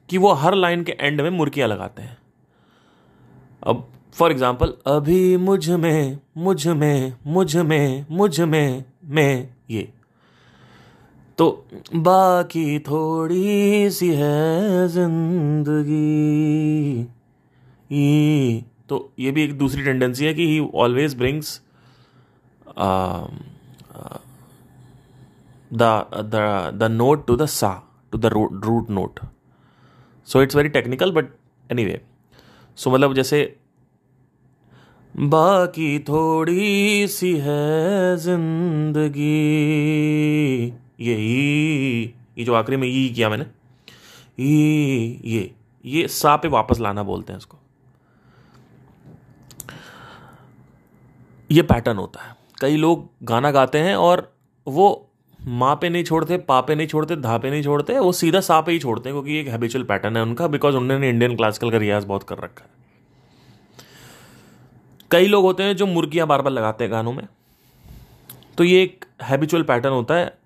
कि 0.09 0.17
वो 0.17 0.31
हर 0.33 0.55
लाइन 0.55 0.83
के 0.83 0.91
एंड 0.99 1.21
में 1.21 1.29
मुर्कियाँ 1.29 1.67
लगाते 1.67 2.01
हैं। 2.01 2.17
अब 3.63 3.87
फॉर 4.13 4.31
एग्ज़ाम्पल 4.31 4.73
अभी 4.87 5.37
मुझमें 5.37 6.19
मुझमें 6.37 7.13
मुझमें 7.27 8.05
मुझमें, 8.11 8.83
मैं, 9.05 9.49
ये। 9.69 9.91
तो 11.39 11.45
बाकी 11.95 12.79
थोड़ी 12.87 13.89
सी 13.89 14.07
है 14.13 14.87
ज़िंदगी। 14.87 15.97
ई 17.91 18.63
तो 18.89 18.97
ये 19.19 19.31
भी 19.31 19.43
एक 19.43 19.57
दूसरी 19.57 19.83
टेंडेंसी 19.83 20.25
है 20.25 20.33
कि 20.33 20.47
he 20.47 20.59
always 20.75 21.15
brings 21.17 21.61
the 25.71 25.83
the 26.75 26.87
note 26.91 27.25
to 27.27 27.35
the 27.35 27.45
सा 27.45 27.71
to 28.11 28.17
the 28.17 28.25
root 28.25 28.89
note 28.89 29.19
so 30.27 30.41
it's 30.43 30.55
very 30.55 30.69
technical 30.69 31.11
but 31.11 31.25
anyway 31.85 32.01
so 32.77 32.91
मतलब 32.91 33.13
जैसे, 33.13 33.41
बाकी 35.15 35.99
थोड़ी 36.09 37.07
सी 37.07 37.31
है 37.37 38.15
ज़िंदगी। 38.17 39.29
यही 40.99 42.13
ये 42.37 42.43
जो 42.43 42.53
आखिरी 42.53 42.77
में 42.77 42.87
ई 42.87 43.09
किया 43.09 43.29
मैंने, 43.29 43.45
ई, 44.39 45.21
ये 45.25 45.55
ये 45.85 46.07
सा 46.07 46.35
पे 46.35 46.47
वापस 46.47 46.79
लाना 46.79 47.03
बोलते 47.03 47.33
हैं 47.33 47.37
इसको। 47.37 47.57
ये 51.51 51.61
पैटर्न 51.61 51.97
होता 51.97 52.23
है। 52.23 52.35
कई 52.61 52.77
लोग 52.77 53.09
गाना 53.23 53.51
गाते 53.51 53.79
हैं 53.79 53.95
और 53.95 54.37
वो 54.67 55.11
माँ 55.45 55.75
पे 55.75 55.89
नहीं 55.89 56.03
छोड़ते, 56.03 56.37
पा 56.37 56.61
पे 56.61 56.75
नहीं 56.75 56.87
छोड़ते, 56.87 57.15
धा 57.15 57.37
पे 57.37 57.51
नहीं 57.51 57.63
छोड़ते, 57.63 57.99
वो 57.99 58.11
सीधा 58.11 58.39
सा 58.39 58.61
पे 58.61 58.71
ही 58.71 58.79
छोड़ते 58.79 59.09
हैं 59.09 59.15
क्योंकि 59.15 59.37
एक 59.37 59.47
हैबिचुअल 59.47 59.83
पैटर्न 59.83 60.17
है 60.17 60.23
उनका 60.23 60.47
बिकॉज़ 60.47 60.75
उन्होंने 60.75 61.09
इंडियन 61.09 61.35
क्लासिकल 61.35 61.71
का 61.71 61.77
रियाज 61.77 62.05
बहुत 62.05 62.23
कर 62.23 62.37
रखा 62.37 62.65
है। 62.65 62.71
कई 65.11 65.27
लोग 65.27 65.43
होते 65.43 65.63
हैं 65.63 65.75
जो 65.75 65.85
मुर्गियाँ 65.85 66.27
बार 66.27 66.41
बार 66.41 66.53
लगाते 66.53 66.83
हैं 66.83 66.91
गानों 66.93 67.13
में। 67.13 67.27
तो 68.57 68.63
ये 68.63 68.83
एक 68.83 69.05
हैबिचुअल 69.21 69.63
पैटर्न 69.63 69.93
होता 69.93 70.15
है। 70.15 70.38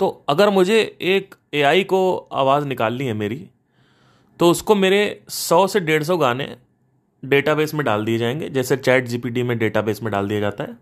तो 0.00 0.24
अगर 0.28 0.50
मुझे 0.50 0.96
एक 1.00 1.34
एआई 1.54 1.84
को 1.84 2.16
आवाज़ 2.32 2.66
निकालनी 2.66 3.06
है 3.06 3.12
मेरी 3.12 3.48
तो 4.40 4.50
उसको 4.50 4.74
मेरे 4.74 5.20
सौ 5.28 5.66
से 5.66 5.80
डेढ़ 5.80 6.02
सौ 6.02 6.16
गाने 6.16 6.56
डेटाबेस 7.24 7.74
में 7.74 7.84
डाल 7.84 8.04
दिए 8.04 8.18
जाएँगे 8.18 8.48
जैसे 8.48 8.76
चैट 8.76 9.04
जीपीटी 9.04 9.42
में 9.42 9.58
डेटाबेस 9.58 10.02
में 10.02 10.12
डाल 10.12 10.28
दिया 10.28 10.40
जाता 10.40 10.64
है 10.64 10.76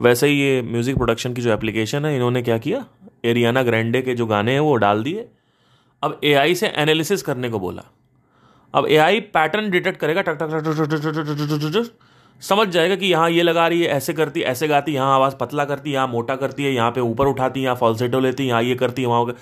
वैसे 0.00 0.26
ही 0.26 0.40
ये 0.40 0.62
म्यूज़िक 0.62 0.96
प्रोडक्शन 0.96 1.34
की 1.34 1.42
जो 1.42 1.52
एप्लीकेशन 1.52 2.04
है 2.04 2.14
इन्होंने 2.16 2.42
क्या 2.42 2.58
किया 2.58 2.84
एरियाना 3.24 3.62
ग्रैंडे 3.62 4.02
के 4.02 4.14
जो 4.14 4.26
गाने 4.26 4.52
हैं 4.52 4.60
वो 4.60 4.76
डाल 4.76 5.02
दिए 5.02 5.28
अब 6.02 6.20
एआई 6.24 6.54
से 6.54 6.68
एनालिसिस 6.68 7.22
करने 7.22 7.48
को 7.48 7.58
बोला 7.58 7.82
अब 8.74 8.86
एआई 8.86 9.20
पैटर्न 9.20 9.70
डिटेक्ट 9.70 10.00
करेगा 10.00 10.22
टक 10.22 10.38
टक 10.42 10.50
टक 11.64 11.90
समझ 12.42 12.66
जाएगा 12.68 12.96
कि 12.96 13.06
यहाँ 13.06 13.30
ये 13.30 13.42
लगा 13.42 13.66
रही 13.68 13.82
है, 13.82 13.88
ऐसे 13.88 14.12
करती, 14.12 14.40
ऐसे 14.42 14.68
गाती, 14.68 14.92
यहाँ 14.92 15.14
आवाज़ 15.14 15.34
पतला 15.36 15.64
करती, 15.64 15.92
यहाँ 15.92 16.06
मोटा 16.08 16.36
करती 16.36 16.64
है, 16.64 16.72
यहाँ 16.72 16.90
पे 16.90 17.00
ऊपर 17.00 17.26
उठाती, 17.26 17.62
यहाँ 17.62 17.74
फॉल्सिटो 17.76 18.20
लेती, 18.20 18.46
यहाँ 18.46 18.62
ये 18.62 18.74
करती 18.74 19.02
है 19.02 19.08
वहाँ 19.08 19.34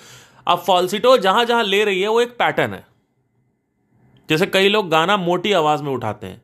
अब 0.47 0.59
फॉल्सिटो 0.59 1.17
जहाँ 1.19 1.45
जहाँ 1.45 1.63
ले 1.65 1.85
रही 1.85 2.01
है, 2.03 2.09
वो 2.09 2.21
एक 2.21 2.37
पैटर्न 2.39 2.75
है। 2.75 2.85
जैसे 4.29 4.47
कई 4.47 4.69
लोग 4.69 4.89
गाना 4.89 5.17
मोटी 5.17 5.53
आवाज़ 5.53 5.83
में 5.83 5.91
उठाते 5.93 6.27
हैं 6.27 6.41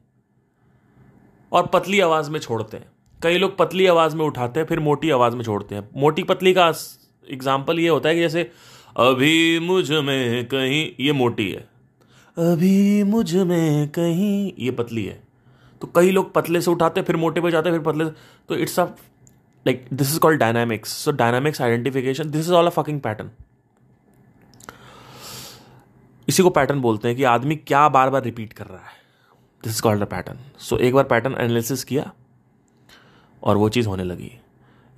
और 1.52 1.66
पतली 1.66 2.00
आवाज़ 2.00 2.30
में 2.30 2.38
छोड़ते 2.40 2.76
हैं। 2.76 2.86
कई 3.22 3.38
लोग 3.38 3.56
पतली 3.58 3.86
आवाज़ 3.86 4.16
में 4.16 4.24
उठाते 4.24 4.60
हैं, 4.60 4.66
फिर 4.66 4.80
मोटी 4.80 5.10
आवाज़ 5.10 5.36
में 5.36 5.44
छोड़ते 5.44 5.74
हैं। 5.74 5.88
मोटी 5.96 6.22
पतली 6.22 6.54
का 6.54 6.68
एग्ज़ाम्पल 7.26 7.80
ये 7.80 7.88
होता 7.88 8.08
है 8.08 8.14
कि 8.14 8.20
जैसे, 8.20 8.50
अभी 8.96 9.58
मुझमें 9.58 10.46
कहीं 10.46 10.90
ये 11.00 11.12
मोटी 11.12 11.50
है। 11.50 11.68
अभी 12.36 13.02
मुझमें 13.02 13.88
कहीं 13.88 14.52
ये 14.58 14.70
पतली 14.70 15.04
है। 15.04 15.25
तो 15.82 15.90
कई 15.96 16.10
लोग 16.10 16.32
पतले 16.32 16.60
से 16.60 16.70
उठाते, 16.70 17.02
फिर 17.02 17.16
मोटे 17.16 17.40
पे 17.40 17.50
जाते, 17.50 17.70
फिर 17.70 17.80
पतले 17.82 18.04
से 18.04 18.10
तो 18.48 18.54
it's 18.56 18.78
a 18.80 18.84
like 19.66 19.86
this 19.92 20.10
is 20.10 20.18
called 20.20 20.40
dynamics 20.40 20.92
so 20.94 21.12
dynamics 21.14 21.60
identification 21.62 22.30
this 22.30 22.40
is 22.40 22.52
all 22.52 22.66
a 22.66 22.70
fucking 22.72 23.00
pattern 23.00 23.30
इसी 26.28 26.42
को 26.42 26.50
पैटर्न 26.50 26.80
बोलते 26.80 27.08
हैं 27.08 27.16
कि 27.16 27.24
आदमी 27.24 27.56
क्या 27.56 27.88
बार 27.88 28.10
बार 28.10 28.22
रिपीट 28.22 28.52
कर 28.52 28.66
रहा 28.66 28.80
है। 28.80 28.94
This 29.64 29.72
is 29.72 29.82
called 29.82 30.02
a 30.02 30.06
pattern 30.06 30.38
so 30.60 30.78
एक 30.78 30.94
बार 30.94 31.04
पैटर्न 31.04 31.34
एनालिसिस 31.34 31.84
किया, 31.84 32.10
और 33.42 33.56
वो 33.56 33.68
चीज़ 33.68 33.88
होने 33.88 34.04
लगी। 34.04 34.32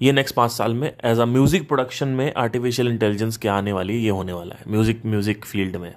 ये 0.00 0.12
नेक्स्ट 0.12 0.34
पाँच 0.34 0.50
साल 0.52 0.74
में 0.74 0.92
एज 1.04 1.18
अ 1.18 1.24
म्यूज़िक 1.26 1.68
प्रोडक्शन 1.68 2.08
में 2.10 2.32
आर्टिफिशियल 2.34 2.88
इंटेलिजेंस 2.88 3.36
क्या 3.36 3.54
आने 3.54 3.72
वाली 3.72 3.96
ये 3.96 4.10
होने 4.10 4.32
वाला 4.32 4.54
है 4.54 4.70
म्यूज़िक 4.70 5.02
म्यूज़िक 5.06 5.44
फ़ील्ड 5.44 5.76
में। 5.76 5.94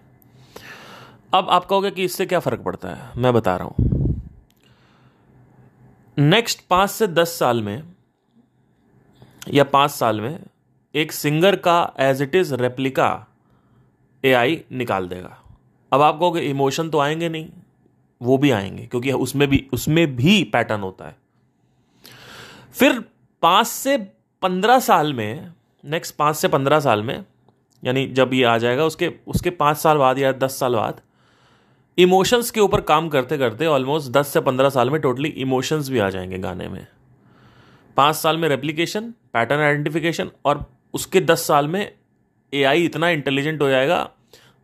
अब 1.33 1.47
आप 1.49 1.65
कहोगे 1.65 1.91
कि 1.91 2.03
इससे 2.03 2.25
क्या 2.25 2.39
फ़र्क 2.39 2.61
पड़ता 2.61 2.89
है? 2.89 3.11
मैं 3.17 3.33
बता 3.33 3.55
रहा 3.57 3.67
हूँ। 3.67 4.00
नेक्स्ट 6.21 6.59
पाँच 6.69 6.89
से 6.89 7.07
दस 7.07 7.37
साल 7.39 7.61
में, 7.63 7.83
या 9.49 9.63
पाँच 9.63 9.91
साल 9.91 10.21
में, 10.21 10.39
एक 10.95 11.11
सिंगर 11.11 11.55
का 11.55 11.93
as 11.99 12.21
it 12.21 12.35
is 12.35 12.53
replica 12.55 13.27
AI 14.23 14.61
निकाल 14.71 15.07
देगा। 15.07 15.37
अब 15.91 16.01
आप 16.01 16.19
कहोगे 16.19 16.41
इमोशन 16.41 16.89
तो 16.89 16.99
आएँगे 16.99 17.29
नहीं। 17.29 17.49
वो 18.21 18.37
भी 18.37 18.51
आएँगे, 18.51 18.85
क्योंकि 18.85 19.11
उसमें 19.11 19.47
भी 19.49 19.65
उसमें 19.73 20.15
भी 20.15 20.43
पैटर्न 20.43 20.81
होता 20.81 21.05
है। 21.05 21.15
फिर 22.73 22.99
पाँच 23.41 23.67
से 23.67 23.97
पंद्रह 24.41 24.79
साल 24.79 25.13
में 25.13 25.51
नेक्स्ट 25.83 26.15
पाँच 26.15 26.35
से 26.35 26.47
पंद्रह 26.47 26.79
साल 26.79 27.03
में, 27.03 27.25
यानी 27.83 28.05
जब 28.07 28.33
ये 28.33 28.43
आ 28.43 28.57
जाएगा, 28.57 28.85
उसके 28.85 29.13
उसके 29.27 29.49
पाँच 29.49 29.77
साल 29.77 29.97
बाद 29.97 30.19
या 30.19 30.31
दस 30.31 30.59
साल 30.59 30.75
बाद 30.75 31.01
इमोशंस 32.01 32.51
के 32.51 32.59
ऊपर 32.59 32.81
काम 32.81 33.09
करते 33.09 33.37
करते 33.37 33.65
ऑलमोस्ट 33.65 34.11
दस 34.11 34.27
से 34.27 34.41
पंद्रह 34.41 34.69
साल 34.69 34.89
में 34.89 34.99
टोटली 35.01 35.29
इमोशंस 35.29 35.89
भी 35.89 35.99
आ 35.99 36.09
जाएँगे 36.09 36.37
गाने 36.37 36.67
में। 36.67 36.87
पाँच 37.97 38.15
साल 38.15 38.37
में 38.37 38.47
रेप्लीकेशन 38.49 39.13
पैटर्न 39.33 39.61
आइडेंटिफिकेशन 39.61 40.31
और 40.45 40.65
उसके 40.93 41.21
दस 41.21 41.47
साल 41.47 41.67
में 41.67 41.93
एआई 42.53 42.83
इतना 42.85 43.09
इंटेलिजेंट 43.09 43.61
हो 43.61 43.69
जाएगा, 43.69 44.09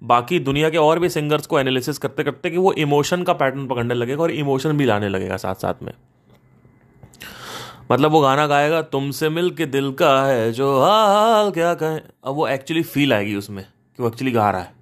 बाकी 0.01 0.39
दुनिया 0.39 0.69
के 0.69 0.77
और 0.77 0.99
भी 0.99 1.09
सिंगर्स 1.09 1.45
को 1.47 1.59
एनालिसिस 1.59 1.97
करते 1.97 2.23
करते 2.23 2.49
कि 2.49 2.57
वो 2.57 2.73
इमोशन 2.73 3.23
का 3.23 3.33
पैटर्न 3.33 3.67
पकड़ने 3.67 3.93
लगेगा 3.93 4.23
और 4.23 4.31
इमोशन 4.31 4.77
भी 4.77 4.85
लाने 4.85 5.09
लगेगा 5.09 5.37
साथ 5.37 5.55
साथ 5.55 5.83
में। 5.83 5.93
मतलब 7.91 8.11
वो 8.11 8.21
गाना 8.21 8.47
गाएगा, 8.47 8.81
तुमसे 8.81 9.29
मिल 9.29 9.49
के 9.51 9.65
दिल 9.65 9.91
का 9.93 10.25
है 10.25 10.51
जो 10.51 10.79
हाल 10.81 11.51
क्या 11.51 11.73
कहें? 11.73 12.01
अब 12.25 12.35
वो 12.35 12.47
एक्चुअली 12.47 12.83
फील 12.83 13.13
आएगी 13.13 13.35
उसमें 13.35 13.63
कि 13.63 14.03
वो 14.03 14.09
एक्चुअली 14.09 14.31
गा 14.31 14.51
रहा 14.51 14.61
है। 14.61 14.73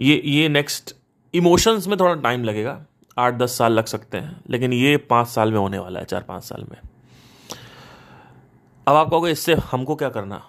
ये 0.00 0.22
ये 0.24 0.48
नेक्स्ट 0.48 0.94
इमोशंस 1.34 1.86
में 1.86 1.98
थोड़ा 2.00 2.14
टाइम 2.14 2.44
लगेगा, 2.44 2.84
आठ 3.18 3.34
दस 3.34 3.56
साल 3.58 3.72
लग 3.72 3.84
सकते 3.84 4.18
हैं, 4.18 4.40
लेकिन 4.50 4.72
ये 4.72 4.96
पाँच 4.96 5.28
साल 5.28 5.52
में 5.52 5.58
होने 5.58 5.78
वाला 5.78 6.00
है, 6.00 6.06
चार 6.06 6.22
पाँच 6.22 6.42
साल 6.42 6.64
में। 6.70 6.76
अब 8.86 8.94
आप 8.96 9.10
कहोगे, 9.10 9.30
इससे 9.30 9.54
हमको 9.72 9.94
क्या 9.96 10.08
करना? 10.08 10.42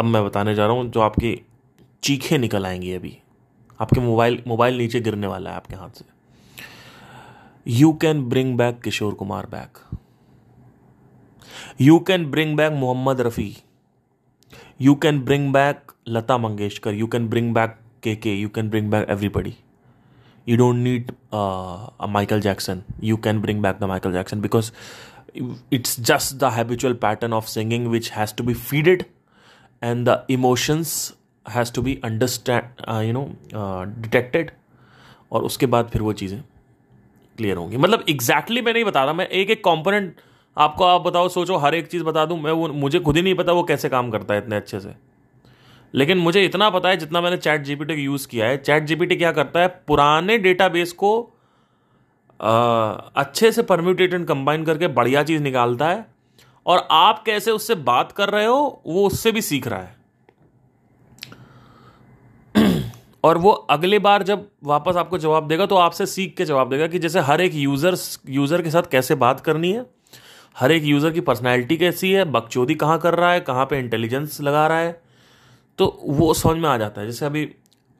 अब 0.00 0.04
मैं 0.04 0.24
बताने 0.24 0.54
जा 0.54 0.66
रहा 0.66 0.76
हूँ, 0.76 0.90
जो 0.90 1.00
आपकी 1.00 1.40
चीखें 2.02 2.38
निकल 2.38 2.66
आएँगी 2.66 2.92
अभी, 2.92 3.16
आपके 3.80 4.00
मोबाइल 4.00 4.42
मोबाइल 4.46 4.76
नीचे 4.78 5.00
गिरने 5.00 5.26
वाला 5.26 5.50
है 5.50 5.56
आपके 5.56 5.76
हाथ 5.76 5.90
से। 5.90 6.04
You 7.66 7.92
can 7.92 8.22
bring 8.28 8.56
back 8.58 8.80
Kishore 8.80 9.14
Kumar 9.14 9.46
back 9.46 9.78
you 11.80 11.98
can 11.98 12.30
bring 12.30 12.56
back 12.56 12.72
Mohammed 12.72 13.20
Rafi. 13.20 13.56
You 14.80 14.94
can 14.94 15.20
bring 15.20 15.52
back 15.52 15.92
Lata 16.08 16.38
Mangeshkar. 16.38 16.94
You 16.94 17.06
can 17.06 17.28
bring 17.28 17.52
back 17.54 17.78
K 18.02 18.34
you 18.34 18.48
can 18.48 18.70
bring 18.70 18.90
back 18.90 19.08
everybody 19.10 19.54
you 20.46 20.56
don't 20.56 20.82
need 20.82 21.12
uh, 21.32 21.90
a 21.98 22.08
Michael 22.08 22.40
Jackson. 22.40 22.84
You 23.00 23.16
can 23.18 23.40
bring 23.40 23.60
back 23.60 23.80
the 23.80 23.86
Michael 23.88 24.12
Jackson 24.12 24.40
because 24.40 24.72
it's 25.70 25.96
just 25.96 26.38
the 26.38 26.50
habitual 26.50 26.94
pattern 26.94 27.32
of 27.32 27.48
singing 27.48 27.90
which 27.90 28.10
has 28.10 28.32
to 28.32 28.42
be 28.42 28.54
feeded 28.54 29.04
and 29.82 30.06
the 30.06 30.24
emotions 30.28 31.14
be 31.82 32.00
understand 32.02 32.66
uh, 32.86 33.02
you 33.04 33.12
know 33.12 33.26
uh, 33.52 33.84
detected 34.00 34.52
और 35.32 35.42
उसके 35.44 35.66
बाद 35.66 35.88
फिर 35.92 36.02
वो 36.02 36.12
चीज़ें 36.12 36.40
clear 37.38 37.56
होंगी 37.56 37.76
मतलब 37.76 38.04
exactly 38.08 38.14
exactly 38.14 38.64
मैं 38.64 38.72
नहीं 38.72 38.84
बता 38.84 39.02
रहा 39.04 39.12
मैं 39.12 39.26
एक 39.26 39.50
एक 39.50 39.62
कंपोनेंट 39.64 40.20
आपको 40.56 40.84
आप 40.84 41.00
बताओ 41.00 41.28
सोचो 41.28 41.56
हर 41.64 41.74
एक 41.74 41.86
चीज़ 41.90 42.02
बता 42.04 42.24
दूँ 42.26 42.38
मैं 42.40 42.52
वो 42.52 42.68
मुझे 42.68 43.00
खुद 43.00 43.16
ही 43.16 43.22
नहीं 43.22 43.34
पता 43.34 43.52
वो 43.52 43.62
कैसे 43.70 43.88
काम 43.88 44.10
करता 44.10 44.34
है 44.34 44.40
इतने 44.40 44.56
अच्छे 44.56 44.80
से 44.80 44.94
लेकिन 45.96 46.18
मुझे 46.18 46.44
इतना 46.44 46.68
पता 46.70 46.88
है 46.88 46.96
जितना 46.96 47.20
मैंने 47.20 47.36
चैट 47.36 47.62
जीपीटी 47.62 47.94
का 47.94 48.00
यूज़ 48.00 48.26
किया 48.28 48.46
है। 48.46 48.56
चैट 48.56 48.84
जीपीटी 48.84 49.16
क्या 49.16 49.32
करता 49.32 49.60
है? 49.60 49.68
पुराने 49.88 50.38
डेटाबेस 50.38 50.92
को 50.92 51.32
आ, 52.40 52.50
अच्छे 53.16 53.50
से 53.52 53.62
परम्यूटेट 53.62 54.14
एंड 54.14 54.26
कंबाइन 54.26 54.64
करके 54.64 54.88
बढ़िया 54.88 55.22
चीज़ 55.22 55.42
निकालता 55.42 55.88
है 55.88 56.04
और 56.66 56.86
आप 56.92 57.22
कैसे 57.26 57.50
उससे 57.50 57.74
बात 57.74 58.12
कर 58.12 58.28
रहे 58.28 58.46
हो 58.46 58.82
वो 58.86 59.06
उससे 59.06 59.32
भी 59.32 59.40
सीख 59.42 59.68
रहा 59.68 59.80
है। 59.80 59.94
और 63.24 63.38
वो 63.38 63.50
अगले 63.50 63.98
बार 63.98 64.22
जब 64.22 64.46
वापस 64.64 64.96
आपको 64.96 65.18
जवाब 65.18 65.48
देगा 65.48 65.66
तो 65.66 65.76
आपसे 65.76 66.06
सीख 66.06 66.34
के 66.36 66.44
जवाब 66.44 66.70
देगा 66.70 66.86
कि 66.86 66.98
जैसे 66.98 67.20
हर 67.20 67.40
एक 67.40 67.54
यूज़र 67.54 67.96
यूज़र 68.30 68.62
के 68.62 68.70
साथ 68.70 68.90
कैसे 68.90 69.14
बात 69.14 69.40
करनी 69.40 69.72
है। 69.72 69.84
हर 70.56 70.72
एक 70.72 70.84
यूज़र 70.84 71.10
की 71.10 71.20
पर्सनैलिटी 71.20 71.76
कैसी 71.76 72.12
है? 72.12 72.24
बकचोदी 72.24 72.74
कहाँ 72.74 72.98
कर 72.98 73.14
रहा 73.14 73.32
है? 73.32 73.40
कहाँ 73.40 73.64
पे 73.66 73.78
इंटेलिजेंस 73.78 74.40
लगा 74.40 74.66
रहा 74.66 74.78
है? 74.78 75.00
तो 75.78 75.86
वो 76.02 76.32
समझ 76.34 76.56
में 76.56 76.68
आ 76.68 76.76
जाता 76.78 77.00
है। 77.00 77.06
जैसे 77.06 77.26
अभी 77.26 77.44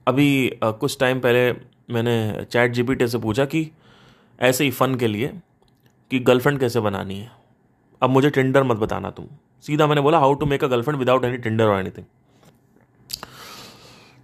अभी 0.07 0.59
कुछ 0.63 0.99
टाइम 1.01 1.21
पहले 1.21 1.51
मैंने 1.91 2.45
चैट 2.45 2.73
जीपीटी 2.73 3.09
से 3.09 3.19
पूछा 3.19 3.45
कि 3.45 3.71
ऐसे 4.39 4.65
ही 4.65 4.71
फ़न 4.71 4.95
के 4.95 5.07
लिए 5.07 5.33
कि 6.11 6.19
गर्लफ्रेंड 6.21 6.59
कैसे 6.61 6.81
बनानी 6.81 7.19
है। 7.19 7.31
अब 8.03 8.11
मुझे 8.11 8.31
टेंडर 8.31 8.63
मत 8.63 8.77
बताना 8.77 9.11
तुम। 9.11 9.27
सीधा 9.65 9.87
मैंने 9.87 10.01
बोला 10.01 10.19
how 10.19 10.35
to 10.35 10.47
make 10.47 10.65
a 10.65 10.67
girlfriend 10.67 10.99
without 10.99 11.25
any 11.25 11.37
tender 11.39 11.65
और 11.65 11.81
एनीथिंग 11.81 12.07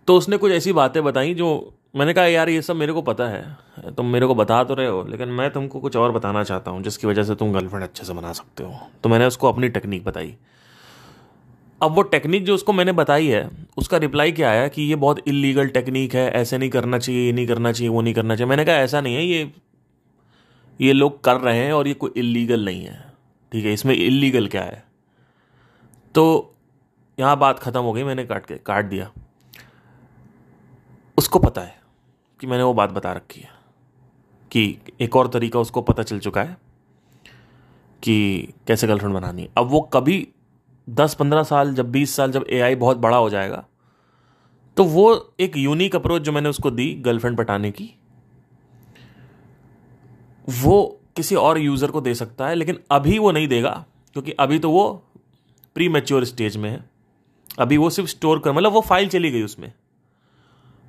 तो 0.09 0.17
उसने 0.17 0.37
कुछ 0.37 0.53
ऐसी 0.53 0.73
बातें 0.73 1.03
बताई 1.05 1.35
जो 1.35 1.49
मैंने 1.97 2.13
कहा, 2.15 2.25
यार, 2.25 2.49
ये 2.49 2.63
सब 2.63 2.77
मेरे 2.77 2.93
को 2.93 3.03
पता 3.03 3.25
है। 3.29 3.93
तुम 3.97 4.07
मेरे 4.07 4.27
को 4.27 4.35
बता 4.35 4.63
तो 4.65 4.75
रहे 4.75 4.87
हो, 4.87 5.03
लेकिन 5.09 5.29
मैं 5.29 5.51
तुमको 5.51 5.81
कुछ 5.81 5.97
और 5.97 6.13
बताना 6.13 6.43
चाहता 6.45 6.71
हूँ, 6.71 6.83
जिसकी 6.83 7.07
वजह 7.07 7.23
से 7.23 7.35
तुम 7.35 7.53
गर्लफ्रेंड 7.53 7.85
अच्छे 7.85 8.05
से 8.05 8.13
बना 8.13 8.33
सकते 8.33 8.65
हो। 8.65 8.79
तो 9.03 9.09
मैंने 9.09 9.27
उसको 9.27 9.49
अपनी 9.49 9.69
टेक्निक 9.69 10.05
बताई। 10.05 10.35
अब 11.83 11.95
वो 11.95 12.03
टेक्निक 12.03 12.45
जो 12.45 12.55
उसको 12.55 12.73
मैंने 12.73 12.93
बताई 12.93 13.27
है, 13.27 13.51
उसका 13.77 13.97
रिप्लाई 13.97 14.33
क्या 14.33 14.51
आया 14.51 14.69
कि 14.69 14.83
ये 14.83 14.97
बहुत 14.97 15.29
इलीगल 15.29 15.69
टेक्निक 15.69 16.15
है, 16.15 16.31
ऐसे 16.31 16.59
नहीं 16.59 16.71
करना 16.71 16.99
चाहिए, 16.99 17.27
ये 17.27 17.33
नहीं 17.33 17.47
करना 17.47 17.73
चाहिए, 17.73 17.89
वो 17.89 18.01
नहीं 18.01 18.15
करना 18.15 18.37
चाहिए। 18.37 18.49
मैंने 18.49 18.65
कहा, 18.65 18.75
ऐसा 18.75 19.01
नहीं 19.01 19.15
है, 19.15 19.25
ये 19.25 19.53
ये 20.81 20.93
लोग 20.93 21.25
कर 21.25 21.37
रहे 21.37 21.59
हैं 21.59 21.73
और 21.73 21.89
ये 21.89 21.95
कोई 21.95 22.11
इलीगल 22.17 22.65
नहीं 22.65 22.85
है। 22.85 23.13
ठीक 23.53 23.65
है, 23.65 23.73
इसमें 23.73 23.95
इलीगल 23.95 24.47
क्या 24.47 24.63
है? 24.63 24.85
तो 26.15 26.55
यहाँ 27.19 27.39
बात 27.39 27.59
ख़त्म 27.59 27.81
हो 27.81 27.93
गई, 27.93 28.03
मैंने 28.03 28.25
काट 28.25 28.47
के, 28.47 28.55
काट 28.55 28.85
दिया। 28.85 29.11
उसको 31.19 31.39
पता 31.39 31.61
है 31.61 31.81
कि 32.41 32.47
मैंने 32.47 32.63
वो 32.63 32.75
बात 32.75 32.91
बता 32.91 33.13
रखी 33.13 33.41
है 33.41 33.51
कि 34.51 34.79
एक 35.01 35.17
और 35.17 35.29
तरीका 35.29 35.59
उसको 35.59 35.83
पता 35.83 36.03
चल 36.03 36.19
चुका 36.19 36.43
है 36.43 36.57
कि 38.03 38.49
कैसे 38.67 38.87
गर्लफ्रेंड 38.87 39.15
बनानी 39.15 39.49
अब 39.59 39.67
वो 39.67 39.81
कभी 39.81 40.29
दस 40.89 41.15
पंद्रह 41.15 41.43
साल, 41.45 41.75
जब 41.75 41.91
बीस 41.91 42.15
साल, 42.17 42.33
जब 42.33 42.45
एआई 42.51 42.75
बहुत 42.77 42.97
बड़ा 42.99 43.17
हो 43.17 43.31
जाएगा 43.31 43.65
तो 44.77 44.85
वो 44.85 45.35
एक 45.41 45.57
यूनिक 45.57 45.97
अप्रोच 45.97 46.23
जो 46.23 46.33
मैंने 46.33 46.49
उसको 46.49 46.71
दी 46.71 46.93
गर्लफ्रेंड 47.01 47.37
पटाने 47.39 47.71
की, 47.71 47.89
वो 50.47 50.99
किसी 51.17 51.35
और 51.35 51.59
यूज़र 51.59 51.91
को 51.91 52.01
दे 52.01 52.15
सकता 52.15 52.49
है, 52.49 52.55
लेकिन 52.55 52.79
अभी 52.91 53.19
वो 53.19 53.33
नहीं 53.33 53.49
देगा, 53.49 53.85
क्योंकि 54.17 54.33
अभी 54.33 54.59
तो 54.59 54.71
वो 54.71 54.91
प्री 55.77 55.89
मेच्योर 55.89 56.25
स्टेज 56.25 56.57
में 56.57 56.69
है। 56.71 56.85
अभी 57.59 57.77
वो 57.77 57.91
सिर्फ़ 57.91 58.11
स्टोर 58.11 58.39
कर 58.39 58.53
मतलब 58.53 58.73
वो 58.73 58.81
फ़ाइल 58.83 59.09
चली 59.09 59.31
गई 59.31 59.43
उसमें। 59.43 59.73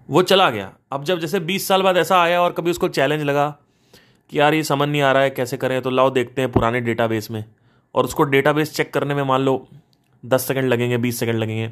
वो 0.10 0.22
चला 0.24 0.50
गया। 0.50 0.72
अब 0.92 1.04
जब 1.04 1.20
जैसे 1.20 1.40
बीस 1.42 1.68
साल 1.68 1.82
बाद 1.82 1.98
ऐसा 1.98 2.22
आया 2.22 2.42
और 2.42 2.52
कभी 2.54 2.72
उसको 2.72 2.88
चैलेंज 2.90 3.24
लगा 3.24 3.50
कि 4.32 4.40
यार 4.40 4.54
ये 4.54 4.64
समझ 4.64 4.88
नहीं 4.90 5.02
आ 5.02 5.12
रहा 5.12 5.24
है, 5.24 5.30
कैसे 5.32 5.58
करें 5.58 5.82
तो 5.82 5.90
लाओ 5.90 6.10
देखते 6.12 6.42
हैं 6.42 6.52
पुराने 6.52 6.82
डेटाबेस 6.82 7.32
में, 7.32 7.44
और 7.96 8.06
उसको 8.06 8.24
डेटाबेस 8.26 8.74
चेक 8.76 8.94
करने 8.94 9.16
में 9.16 9.24
मान 9.24 9.42
लो 9.42 9.66
दस 10.26 10.48
सेकंड 10.48 10.70
लगेंगे 10.70 10.98
बीस 10.98 11.20
सेकंड 11.20 11.36
लगेंगे 11.36 11.72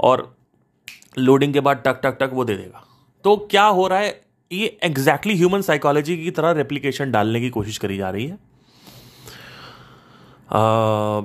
और 0.00 0.36
लोडिंग 1.18 1.52
के 1.52 1.60
बाद 1.60 1.82
टक 1.86 2.00
टक 2.04 2.16
टक 2.20 2.30
वो 2.32 2.44
दे 2.44 2.56
देगा। 2.56 2.86
तो 3.24 3.48
क्या 3.50 3.64
हो 3.64 3.86
रहा 3.86 3.98
है? 3.98 4.22
ये 4.52 4.78
एग्जैक्टली 4.82 5.36
ह्यूमन 5.36 5.60
साइकोलॉजी 5.60 6.16
की 6.16 6.30
तरह 6.30 6.50
रेप्लीकेशन 6.50 7.10
डालने 7.10 7.40
की 7.40 7.50
कोशिश 7.50 7.78
करी 7.78 7.96
जा 7.96 8.10
रही 8.10 8.26
है। 8.26 8.32
आ, 8.32 8.36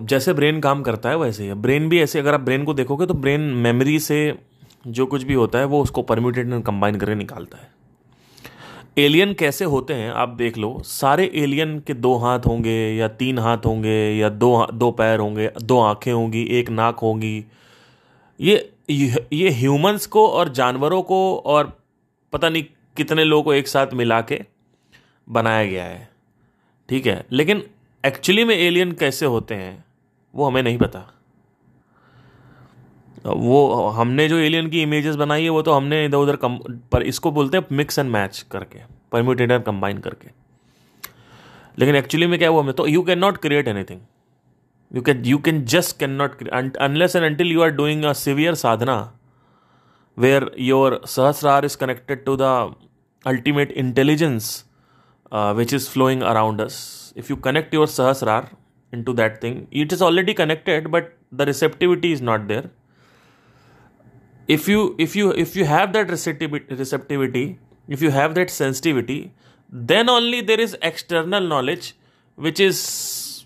जैसे 0.05 0.33
ब्रेन 0.33 0.59
काम 0.59 0.81
करता 0.81 1.09
है 1.09 1.17
वैसे 1.17 1.43
ही 1.43 1.53
ब्रेन 1.53 1.89
भी 1.89 2.01
ऐसे 2.01 2.19
अगर 2.19 2.33
आप 2.33 2.39
ब्रेन 2.39 2.63
को 2.63 2.73
देखोगे 2.73 3.05
तो 3.05 3.13
ब्रेन 3.13 3.41
मेमोरी 3.41 3.99
से 3.99 4.37
जो 4.87 5.05
कुछ 5.05 5.23
भी 5.23 5.33
होता 5.33 5.59
है 5.59 5.65
वो 5.65 5.83
उसको 5.83 6.01
परम्यूटेड 6.01 6.63
कंबाइन 6.63 6.95
करके 6.95 7.15
निकालता 7.15 7.57
है। 7.57 7.84
एलियन 8.97 9.33
कैसे 9.33 9.65
होते 9.65 9.93
हैं, 9.93 10.11
आप 10.11 10.29
देख 10.29 10.57
लो। 10.57 10.81
सारे 10.85 11.31
एलियन 11.35 11.79
के 11.79 11.93
दो 11.93 12.15
हाथ 12.15 12.39
होंगे, 12.39 12.95
या 12.95 13.07
तीन 13.07 13.39
हाथ 13.39 13.57
होंगे, 13.57 14.11
या 14.11 14.29
दो 14.29 14.67
दो 14.73 14.91
पैर 14.91 15.19
होंगे, 15.19 15.51
दो 15.63 15.79
आँखें 15.79 16.13
होंगी, 16.13 16.43
एक 16.43 16.69
नाक 16.69 16.99
होगी। 16.99 17.45
ये 18.41 18.73
ये 19.33 19.49
ह्यूमंस 19.49 20.05
को 20.05 20.27
और 20.27 20.49
जानवरों 20.49 21.01
को 21.01 21.37
और 21.37 21.79
पता 22.33 22.49
नहीं 22.49 22.63
कितने 22.97 23.23
लोगों 23.23 23.43
को 23.43 23.53
एक 23.53 23.67
साथ 23.67 23.87
मिला 23.93 24.21
के 24.21 24.41
बनाया 25.29 25.65
गया 25.65 25.83
है। 25.83 26.09
ठीक 26.89 27.05
है? 27.05 27.25
लेकिन 27.31 27.63
एक्चुअली 28.05 28.43
में 28.43 28.55
एलियन 28.55 28.91
कैसे 28.91 29.25
होते 29.25 29.55
हैं, 29.55 29.85
वो 30.35 30.45
हमें 30.45 30.63
नहीं 30.63 30.77
पता। 30.77 31.14
वो, 33.25 33.89
हमने 33.89 34.27
जो 34.29 34.37
एलियन 34.37 34.69
की 34.69 34.81
इमेजेस 34.81 35.15
बनाई 35.15 35.43
है, 35.43 35.49
वो 35.49 35.61
तो 35.61 35.73
हमने 35.73 36.03
इधर 36.05 36.17
उधर 36.17 36.35
कम, 36.35 36.57
पर 36.91 37.03
इसको 37.03 37.31
बोलते 37.31 37.57
हैं 37.57 37.75
मिक्स 37.77 37.99
एंड 37.99 38.09
मैच 38.11 38.45
करके 38.51 38.79
परम्यूटेटर 39.11 39.59
कंबाइन 39.59 39.97
करके। 39.97 40.29
लेकिन 41.79 41.95
एक्चुअली 41.95 42.27
में 42.27 42.37
क्या 42.39 42.49
हुआ 42.49 42.61
हमें 42.61 42.73
तो 42.75 42.87
you 42.87 43.01
can 43.03 43.19
not 43.19 43.37
create 43.37 43.67
anything 43.67 43.99
you 44.91 45.01
can 45.01 45.23
you 45.25 45.37
can 45.37 45.63
just 45.75 45.97
can 45.99 46.11
not 46.21 46.47
unless 46.49 47.15
and 47.15 47.25
until 47.25 47.51
you 47.51 47.61
are 47.61 47.69
doing 47.69 48.03
a 48.03 48.13
severe 48.13 48.55
sadhana 48.55 48.97
where 50.17 50.51
your 50.59 51.01
sahasrara 51.07 51.65
is 51.65 51.77
connected 51.77 52.23
to 52.25 52.37
the 52.41 52.75
ultimate 53.25 53.71
intelligence 53.71 54.63
which 55.33 55.73
is 55.73 55.89
flowing 55.89 56.21
around 56.33 56.61
us 56.61 56.77
if 57.17 57.27
you 57.29 57.35
connect 57.49 57.73
your 57.73 57.87
sahasrara 57.87 58.49
into 58.93 59.13
that 59.15 59.33
thing, 59.41 59.55
it 59.73 59.93
is 59.93 60.01
already 60.07 60.33
connected, 60.33 60.85
but 60.91 61.07
the 61.39 61.45
receptivity 61.47 62.11
is 62.13 62.21
not 62.21 62.43
there. 62.47 62.67
If 64.47 64.67
you 64.67 64.95
if 64.97 65.15
you 65.15 65.31
if 65.31 65.55
you 65.55 65.65
have 65.65 65.93
that 65.93 66.09
receptivity, 66.09 66.75
receptivity 66.75 67.59
if 67.87 68.01
you 68.01 68.11
have 68.11 68.35
that 68.35 68.49
sensitivity 68.49 69.33
then 69.69 70.09
only 70.09 70.41
there 70.41 70.59
is 70.59 70.77
external 70.81 71.41
knowledge 71.41 71.95
which 72.35 72.59
is 72.59 73.45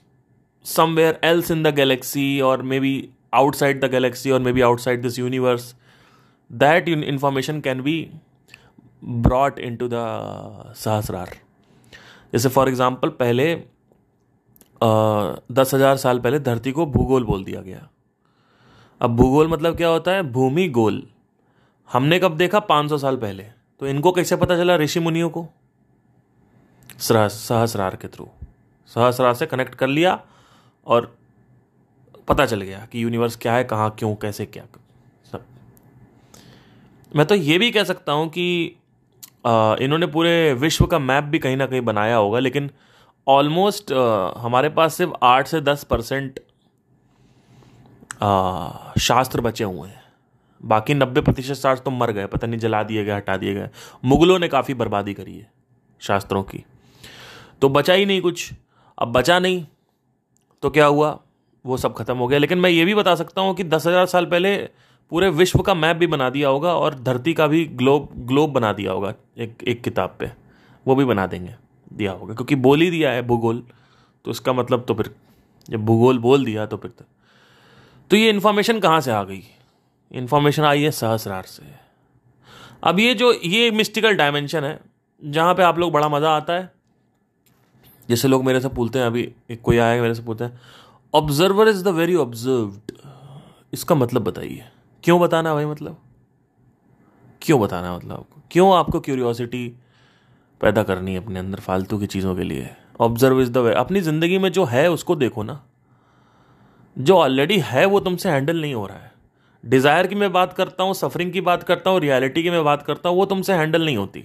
somewhere 0.64 1.18
else 1.24 1.50
in 1.50 1.64
the 1.64 1.72
galaxy 1.72 2.42
or 2.42 2.58
maybe 2.58 3.12
outside 3.34 3.80
the 3.82 3.90
galaxy 3.90 4.32
or 4.32 4.40
maybe 4.40 4.62
outside 4.62 5.02
this 5.02 5.18
universe 5.18 5.74
that 6.50 6.88
information 6.88 7.62
can 7.62 7.82
be 7.82 8.12
brought 9.02 9.60
into 9.60 9.88
the 9.88 10.06
Sahasrara 10.76 11.36
जैसे 12.34 12.50
for 12.50 12.70
example 12.70 13.10
पहले 13.20 13.54
दस 15.52 15.74
हज़ार 15.74 15.98
साल 15.98 16.20
पहले 16.20 16.40
धरती 16.40 16.72
को 16.72 16.86
भूगोल 16.86 17.24
बोल 17.24 17.44
दिया 17.44 17.62
गया 17.62 17.88
अब 19.02 19.16
भूगोल 19.16 19.48
मतलब 19.48 19.76
क्या 19.78 19.88
होता 19.88 20.12
है? 20.12 20.24
भूमि 20.24 20.68
गोल। 20.70 21.04
हमने 21.90 22.20
कब 22.20 22.36
देखा? 22.38 22.60
पाँच 22.62 22.90
सौ 22.90 22.98
साल 22.98 23.18
पहले। 23.18 23.44
तो 23.82 23.88
इनको 23.88 24.12
कैसे 24.12 24.36
पता 24.36 24.58
चला 24.58 24.76
ऋषि 24.76 25.00
मुनियों 25.00 25.30
को? 25.30 25.48
सहस्रार 27.00 27.96
के 27.96 28.08
थ्रू 28.08 28.28
सहस्रार 28.92 29.34
से 29.34 29.46
कनेक्ट 29.46 29.76
कर 29.76 29.88
लिया 29.88 30.20
और 30.88 31.16
पता 32.28 32.46
चल 32.46 32.62
गया 32.62 32.86
कि 32.92 33.04
यूनिवर्स 33.04 33.36
क्या 33.36 33.54
है, 33.54 33.64
कहाँ, 33.64 33.90
क्यों, 34.00 34.14
कैसे, 34.16 34.46
क्या। 34.46 34.64
सब। 35.32 35.46
मैं 37.12 37.26
तो 37.26 37.36
ये 37.36 37.58
भी 37.58 37.72
कह 37.72 37.84
सकता 37.84 38.12
हूँ 38.12 38.28
कि 38.30 38.46
इन्होंने 39.46 40.08
पूरे 40.08 40.54
विश्व 40.54 40.86
का 40.86 41.00
मैप 41.00 41.24
भी 41.24 41.40
कहीं 41.40 41.58
ना 41.58 41.66
कहीं 41.66 41.82
बनाया 41.82 42.16
होगा, 42.16 42.40
लेकिन 42.40 42.70
ऑलमोस्ट 43.28 43.92
हमारे 44.38 44.70
पास 44.70 44.96
सिर्फ़ 44.96 45.14
आठ 45.24 45.48
से 45.48 45.62
दस 45.62 45.84
परसेंट 45.84 46.40
शास्त्र 48.20 49.42
बचे 49.42 49.64
हुए 49.64 49.88
हैं। 49.90 50.02
बाकी 50.64 50.94
नब्बे 50.94 51.22
प्रतिशत 51.22 51.54
शास्त्र 51.54 51.84
तो 51.84 51.92
मर 51.92 52.12
गए, 52.12 52.26
पता 52.26 52.48
नहीं 52.48 52.60
जला 52.60 52.82
दिए 52.84 53.04
गए, 53.06 53.12
हटा 53.12 53.38
दिए 53.38 53.54
गए। 53.54 53.70
मुगलों 54.06 54.40
ने 54.40 54.48
काफ़ी 54.48 54.74
बर्बादी 54.74 55.14
करी 55.14 55.38
है 55.38 55.50
शास्त्रों 56.02 56.44
की। 56.44 56.64
तो 57.62 57.70
बचा 57.70 57.94
ही 57.94 58.06
नहीं 58.06 58.22
कुछ। 58.22 58.52
अब 58.98 59.12
बचा 59.12 59.40
नहीं 59.40 59.66
तो 60.64 60.70
क्या 60.70 60.86
हुआ? 60.86 61.18
वो 61.66 61.78
सब 61.78 61.94
खत्म 61.94 62.18
हो 62.18 62.28
गया। 62.28 62.40
लेकिन 62.40 62.58
मैं 62.58 62.70
ये 62.70 62.86
भी 62.86 62.94
बता 62.96 63.16
सकता 63.16 63.42
हूँ 63.42 63.56
कि 63.56 63.64
दस 63.66 63.88
हज़ार 63.88 64.06
साल 64.08 64.26
पहले 64.26 64.56
पूरे 65.12 65.30
विश्व 65.32 65.60
का 65.60 65.74
मैप 65.74 65.98
भी 65.98 66.08
बना 66.08 66.30
दिया 66.30 66.50
होगा 66.50 66.74
और 66.76 66.96
धरती 66.96 67.34
का 67.34 67.48
भी 67.48 67.64
ग्लोब 67.66 68.10
ग्लोब 68.28 68.52
बना 68.54 68.72
दिया 68.74 68.92
होगा, 68.92 69.14
एक 69.38 69.64
एक 69.64 69.82
किताब 69.84 70.16
पे। 70.20 70.32
वो 70.86 70.96
भी 70.96 71.06
बना 71.06 71.26
देंगे, 71.28 71.56
दिया 71.92 72.12
होगा। 72.12 72.34
क्योंकि 72.34 72.56
बोल 72.58 72.82
ही 72.82 72.90
दिया 72.92 73.12
है 73.12 73.22
भूगोल 73.22 73.64
तो 74.26 74.32
इसका 74.32 74.54
मतलब 74.54 74.86
तो 74.88 74.94
फिर, 74.94 75.10
जब 75.68 75.86
भूगोल 75.86 76.20
बोल 76.20 76.46
दिया 76.46 76.66
तो 76.66 76.78
फिर 76.78 76.92
तो 78.12 78.18
ये 78.18 78.30
इन्फॉर्मेशन 78.30 78.80
कहाँ 78.80 79.02
से 79.02 79.12
आ 79.12 79.24
गई? 79.24 79.44
इन्फॉर्मेशन 80.12 80.64
आई 80.64 80.84
है 80.84 80.92
सहस्रार 80.92 81.44
से। 81.44 81.64
अब 82.84 83.00
ये 83.00 83.14
जो, 83.14 83.32
ये 83.34 83.72
मिस्टिकल 83.72 84.16
डायमेंशन 84.16 84.64
है, 84.64 84.80
जहाँ 85.22 85.56
पे 85.56 85.64
आप 85.64 85.80
लोग 85.80 85.92
बड़ा 85.92 86.10
मज़ा 86.10 86.30
आता 86.30 86.54
है। 86.54 86.72
जैसे 88.10 88.28
लोग 88.28 88.46
मेरे 88.46 88.60
से 88.60 88.70
पूछते 88.70 89.00
हैं, 89.00 89.06
अभी 89.06 89.32
एक 89.52 89.62
कोई 89.62 89.78
आया 89.78 90.02
मेरे 90.02 90.16
से 90.16 90.22
पूछते 90.22 90.44
हैं 90.44 90.60
observer 91.14 91.68
is 91.68 91.84
the 91.84 91.88
very 91.88 92.16
observed 92.16 92.92
इसका 93.74 93.96
मतलब 93.96 94.24
बताइए। 94.24 94.66
क्यों 95.04 95.20
बताना 95.22 95.54
भाई 95.54 95.66
मतलब? 95.66 95.98
क्यों 97.42 97.60
बताना 97.62 97.96
मतलब 97.98 98.12
आपको? 98.12 98.42
क्यों 98.52 98.78
आपको 98.78 99.00
क्यूरियोसिटी 99.00 99.68
पैदा 100.62 100.84
करनी 100.84 101.14
है 101.14 101.24
अपने 101.24 101.40
अंदर 101.40 101.60
फालतू 101.60 101.98
की 101.98 102.08
चीज़ों 102.08 102.36
के 102.36 102.44
लिए? 102.44 102.70
ऑब्ज़र्व 103.00 103.42
इज़ 103.42 103.52
द 103.52 103.58
वे 103.58 103.74
अपनी 103.74 104.02
ज़िंदगी 104.02 104.38
में 104.38 104.52
जो 104.52 104.66
है, 104.66 104.92
उसको 104.92 105.16
देखो 105.16 105.44
ना। 105.44 105.64
जो 107.00 107.18
ऑलरेडी 107.18 107.58
है, 107.60 107.86
वो 107.86 108.00
तुमसे 108.00 108.30
हैंडल 108.30 108.62
नहीं 108.62 108.74
हो 108.74 108.86
रहा 108.86 108.98
है। 108.98 109.12
डिज़ायर 109.64 110.08
की 110.08 110.16
मैं 110.16 110.32
बात 110.32 110.54
करता 110.54 110.84
हूँ 110.84 110.94
सफरिंग 110.94 111.32
की 111.34 111.42
बात 111.42 111.64
करता 111.64 111.90
हूँ 111.90 112.00
रियलिटी 112.00 112.44
की 112.44 112.50
मैं 112.50 112.64
बात 112.64 112.84
करता 112.84 113.10
हूँ, 113.10 113.18
वो 113.18 113.26
तुमसे 113.26 113.54
हैंडल 113.54 113.86
नहीं 113.86 113.98
होती। 113.98 114.24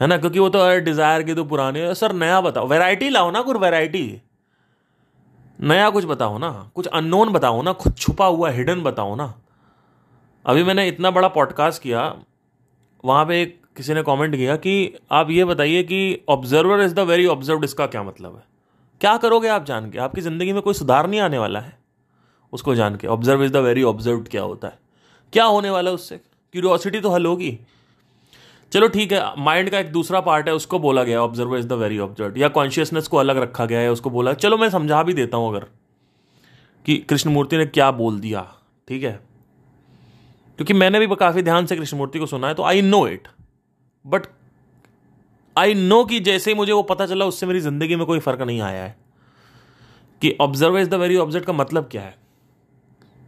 है 0.00 0.06
ना? 0.06 0.16
क्योंकि 0.16 0.38
वो 0.38 0.48
तो 0.48 0.58
अरे 0.58 0.80
डिज़ायर 0.80 1.22
की 1.22 1.34
तो 1.34 1.44
पुरानी 1.44 1.94
सर, 1.94 2.12
नया 2.12 2.40
बताओ। 2.40 2.66
वैरायटी 2.66 3.08
लाओ 3.08 3.30
ना, 3.30 3.42
कुछ 3.42 3.56
वैरायटी 3.56 4.20
नया 5.58 5.88
कुछ 5.90 6.04
बताओ 6.04 6.38
ना। 6.38 6.50
कुछ 6.74 6.86
अननोन 6.86 7.32
बताओ 7.32 7.62
ना। 7.62 7.72
कुछ 7.72 7.98
छुपा 7.98 8.26
हुआ 8.26 8.50
हिडन 8.50 8.82
बताओ 8.82 9.14
ना। 9.14 9.32
अभी 10.44 10.62
मैंने 10.64 10.86
इतना 10.88 11.10
बड़ा 11.10 11.28
पॉडकास्ट 11.28 11.82
किया, 11.82 12.02
वहाँ 13.04 13.24
पे 13.26 13.40
एक 13.42 13.60
किसी 13.76 13.94
ने 13.94 14.02
कमेंट 14.02 14.36
किया 14.36 14.56
कि 14.56 14.94
आप 15.12 15.30
ये 15.30 15.44
बताइए 15.44 15.82
कि 15.82 16.24
observer 16.28 16.80
is 16.80 16.94
the 16.94 17.00
very 17.08 17.26
observe 17.26 17.64
इसका 17.64 17.86
क्या 17.86 18.02
मतलब 18.02 18.36
है? 18.36 18.42
क्या 19.00 19.16
करोगे 19.16 19.48
आप 19.48 19.64
जान 19.64 19.90
के? 19.90 19.98
आपकी 19.98 20.20
ज़िंदगी 20.20 20.52
में 20.52 20.62
कोई 20.62 20.74
सुधार 20.74 21.06
नहीं 21.06 21.20
आने 21.20 21.38
वाला 21.38 21.60
है। 21.60 21.78
उसको 22.52 22.74
जान 22.74 22.96
के। 22.96 23.06
Observe 23.06 23.44
is 23.44 23.52
the 23.52 23.56
very 23.56 23.82
observe 23.82 24.20
क्या 24.20 24.42
होता 24.42 24.68
है। 24.68 24.78
क्या 25.32 25.44
होने 25.44 25.70
वाला 25.70 25.90
है 25.90 25.94
उससे? 25.94 26.16
क्यूरियोसिटी 26.52 27.00
तो 27.00 27.10
हल 27.10 27.26
होगी। 27.26 27.58
चलो 28.72 28.88
ठीक 28.88 29.12
है 29.12 29.22
माइंड 29.38 29.70
का 29.70 29.78
एक 29.78 29.92
दूसरा 29.92 30.20
पार्ट 30.20 30.48
है, 30.48 30.54
उसको 30.54 30.78
बोला 30.78 31.02
गया। 31.04 31.22
Observe 31.22 31.56
is 31.56 31.66
the 31.66 31.72
very 31.72 31.98
observe 31.98 32.38
या 32.38 32.48
कॉन्शियसनेस 32.48 33.08
को 33.08 33.16
अलग 33.16 33.38
रखा 33.38 33.66
गया 33.66 33.80
है, 33.80 33.92
उसको 33.92 34.10
बोला। 34.10 34.32
चलो 34.32 34.56
मैं 34.56 34.70
समझा 34.70 35.02
भी 35.02 35.14
देता 35.14 35.36
हूँ 35.36 35.48
अगर 35.48 35.66
कि 36.84 36.96
कृष्णमूर्ति 36.98 37.56
ने 37.56 37.66
क्या 37.66 37.90
बोल 37.90 38.18
दिया। 38.20 38.46
ठीक 38.88 39.02
है? 39.02 39.12
क्योंकि 40.58 40.72
मैंने 40.72 41.00
भी 41.00 41.16
काफ़ी 41.16 41.42
ध्यान 41.42 41.66
से 41.66 41.76
कृष्णमूर्ति 41.76 42.18
को 42.18 42.26
सुना 42.26 42.48
है 42.48 42.54
तो 42.54 42.62
I 42.62 42.82
know 42.82 43.06
it 43.08 43.28
but 44.04 44.26
I 45.58 45.74
know 45.74 46.04
कि 46.04 46.20
जैसे 46.20 46.50
ही 46.50 46.56
मुझे 46.56 46.72
वो 46.72 46.82
पता 46.82 47.06
चला, 47.06 47.24
उससे 47.24 47.46
मेरी 47.46 47.60
ज़िंदगी 47.60 47.96
में 47.96 48.06
कोई 48.06 48.18
फ़र्क 48.18 48.40
नहीं 48.40 48.60
आया 48.60 48.84
है। 48.84 48.96
कि 50.22 50.36
observe 50.40 50.78
is 50.78 50.88
the 50.88 50.94
very 50.94 51.16
observe 51.16 51.44
का 51.44 51.52
मतलब 51.52 51.88
क्या 51.92 52.02
है? 52.02 52.18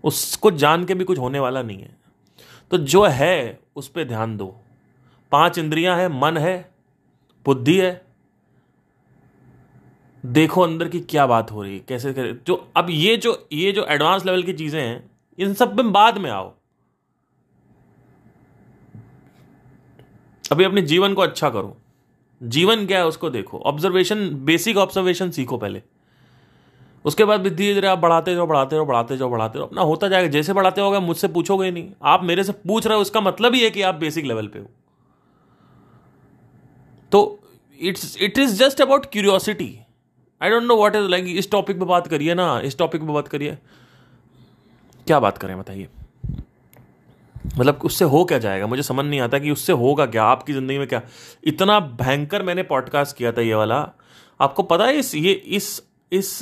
उसको 0.05 0.51
जान 0.51 0.85
के 0.85 0.95
भी 0.95 1.05
कुछ 1.05 1.19
होने 1.19 1.39
वाला 1.39 1.63
नहीं 1.63 1.79
है। 1.79 1.97
तो 2.71 2.79
जो 2.79 3.05
है, 3.05 3.61
उस 3.77 3.89
पर 3.89 4.05
ध्यान 4.05 4.37
दो। 4.37 4.61
पाँच 5.33 5.59
इंद्रियाँ 5.59 5.97
हैं, 5.97 6.21
मन 6.21 6.37
है, 6.37 6.71
बुद्धि 7.45 7.79
है। 7.79 8.07
देखो 10.27 10.61
अंदर 10.61 10.89
की 10.89 11.01
क्या 11.01 11.27
बात 11.27 11.53
हो 11.53 11.63
रही 11.63 11.73
है, 11.73 11.81
कैसे 11.81 12.13
करे 12.13 12.41
जो, 12.47 12.73
अब 12.77 12.87
ये 12.91 13.17
जो 13.17 13.49
ये 13.53 13.73
जो 13.73 13.85
एडवांस 13.85 14.27
लेवल 14.27 14.43
की 14.43 14.53
चीज़ें 14.53 14.83
हैं, 14.83 15.11
इन 15.39 15.55
सब 15.55 15.81
में 15.81 15.93
बाद 15.93 16.19
में 16.19 16.31
आओ। 16.31 16.55
अभी 20.53 20.65
अपने 20.65 20.83
जीवन 20.83 21.15
को 21.15 21.23
अच्छा 21.23 21.51
करो। 21.51 21.80
जीवन 22.41 22.87
क्या 22.87 22.99
है 22.99 23.07
उसको 23.07 23.31
देखो। 23.31 23.59
ऑब्जर्वेशन 23.59 24.29
बेसिक 24.45 24.77
ऑब्जर्वेशन 24.77 25.31
सीखो 25.31 25.57
पहले। 25.57 25.83
उसके 27.05 27.25
बाद 27.25 27.41
भी 27.41 27.51
धीरे 27.51 27.75
धीरे 27.75 27.89
आप 27.89 27.99
बढ़ाते 27.99 28.35
जाओ 28.35 28.47
बढ़ाते 28.47 28.77
जाओ 28.77 28.87
बढ़ाते 28.87 29.17
जाओ 29.17 29.31
बढ़ाते 29.31 29.59
जाओ। 29.59 29.67
अपना 29.67 29.83
होता 29.83 30.09
जाएगा। 30.09 30.29
जैसे 30.29 30.53
बढ़ाते 30.53 30.81
होगा, 30.81 31.01
मुझसे 31.01 31.29
पूछोगे 31.29 31.71
नहीं। 31.71 31.91
आप 32.03 32.25
मेरे 32.25 32.45
से 32.45 32.53
पूछ 32.53 32.87
रहे 32.87 32.97
हो, 32.97 33.03
उसका 33.03 33.21
मतलब 33.21 33.55
ही 33.55 33.61
है 33.61 33.71
कि 33.71 33.83
आप 33.83 33.95
बेसिक 33.95 34.25
लेवल 34.25 34.47
पे 34.47 34.59
हो। 34.59 34.67
तो 37.13 37.41
it's 37.81 38.17
it 38.23 38.39
is 38.39 38.57
just 38.57 38.81
about 38.81 39.07
curiosity 39.07 39.79
I 40.41 40.51
don't 40.51 40.63
know 40.63 40.77
what 40.77 40.97
is 40.97 41.09
like 41.09 41.25
इस 41.29 41.51
टॉपिक 41.51 41.79
पे 41.79 41.85
बात 41.85 42.07
करिए 42.07 42.35
ना, 42.35 42.61
इस 42.61 42.79
टॉपिक 42.79 43.01
पे 43.01 43.07
बात 43.07 43.29
करिए। 43.29 43.59
क्या 45.07 45.21
बात 45.21 45.39
करें, 45.39 45.59
बताइए। 45.59 45.89
मतलब 47.59 47.81
उससे 47.85 48.05
हो 48.05 48.25
क्या 48.25 48.39
जाएगा? 48.39 48.67
मुझे 48.67 48.83
समझ 48.83 49.05
नहीं 49.05 49.21
आता 49.21 49.39
कि 49.39 49.51
उससे 49.51 49.73
होगा 49.73 50.07
क्या? 50.07 50.25
आपकी 50.25 50.53
ज़िंदगी 50.53 50.79
में 50.79 50.87
क्या? 50.89 51.01
इतना 51.45 51.79
भयंकर 51.81 52.43
मैंने 52.43 52.63
पॉडकास्ट 52.63 53.17
किया 53.17 53.33
था 53.33 53.41
ये 53.41 53.55
वाला। 53.55 53.77
आपको 54.41 54.63
पता 54.63 54.85
है 54.85 54.97
इस, 54.97 55.15
ये, 55.15 55.33
इस 55.33 55.83
इस 56.13 56.39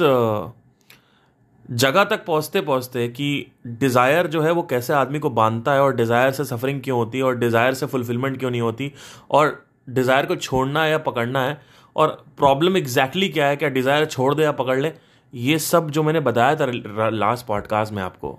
जगह 1.69 2.05
तक 2.05 2.25
पहुँचते 2.25 2.61
पहुँचते 2.61 3.07
कि 3.09 3.47
डिज़ायर 3.67 4.27
जो 4.27 4.43
है 4.43 4.51
वो 4.51 4.63
कैसे 4.63 4.93
आदमी 4.93 5.19
को 5.19 5.31
बांधता 5.31 5.73
है 5.73 5.83
और 5.83 5.95
डिज़ायर 5.97 6.31
से 6.31 6.45
सफरिंग 6.45 6.81
क्यों 6.83 6.99
होती 6.99 7.19
है 7.19 7.25
और 7.25 7.37
डिज़ायर 7.39 7.75
से 7.75 7.87
फुलफिलमेंट 7.87 8.39
क्यों 8.39 8.51
नहीं 8.51 8.61
होती? 8.61 8.93
और 9.31 9.67
डिज़ायर 9.89 10.27
को 10.27 10.37
छोड़ना 10.37 10.83
है 10.85 10.91
या 10.91 10.99
पकड़ना 10.99 11.45
है? 11.45 11.61
और 11.97 12.25
प्रॉब्लम 12.39 12.77
एग्जैक्टली 12.77 13.29
क्या 13.29 13.47
है? 13.47 13.57
क्या 13.57 13.69
डिज़ायर 13.69 14.05
छोड़ 14.05 14.35
दे 14.35 14.43
या 14.43 14.53
पकड़ 14.53 14.79
ले? 14.81 14.93
ये 15.33 15.59
सब 15.59 15.91
जो 15.91 16.03
मैंने 16.03 16.21
बताया 16.21 16.57
था 16.57 17.09
लास्ट 17.11 17.47
पॉडकास्ट 17.47 17.93
में 17.93 18.03
आपको। 18.03 18.39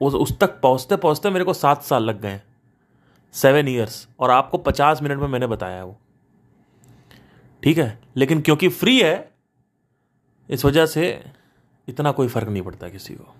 उस 0.00 0.14
उस 0.14 0.38
तक 0.38 0.60
पहुँचते 0.60 0.96
पहुँचते 0.96 1.30
मेरे 1.30 1.44
को 1.44 1.52
सात 1.54 1.82
साल 1.82 2.04
लग 2.04 2.20
गए 2.20 2.40
सेवन 3.34 3.68
ईयर्स 3.68 4.06
और 4.20 4.30
आपको 4.30 4.58
पचास 4.58 5.02
मिनट 5.02 5.18
में 5.18 5.28
मैंने 5.28 5.46
बताया 5.46 5.76
है 5.76 5.84
वो। 5.84 5.96
ठीक 7.62 7.78
है? 7.78 7.98
लेकिन 8.16 8.40
क्योंकि 8.40 8.68
फ्री 8.68 8.98
है, 9.00 9.30
इस 10.50 10.64
वजह 10.64 10.86
से 10.86 11.24
इतना 11.88 12.12
कोई 12.12 12.28
फ़र्क 12.28 12.48
नहीं 12.48 12.62
पड़ता 12.62 12.88
किसी 12.88 13.14
को। 13.14 13.34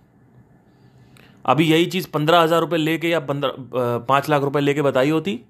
अभी 1.44 1.64
यही 1.64 1.86
चीज़ 1.86 2.08
पंद्रह 2.10 2.40
हज़ार 2.40 2.60
रुपये 2.60 2.78
लेके 2.78 3.08
या 3.08 3.20
पंद्रह 3.20 3.52
पाँच 4.08 4.28
लाख 4.28 4.42
रुपए 4.42 4.60
लेके 4.60 4.82
बताई 4.82 5.10
होती 5.10 5.40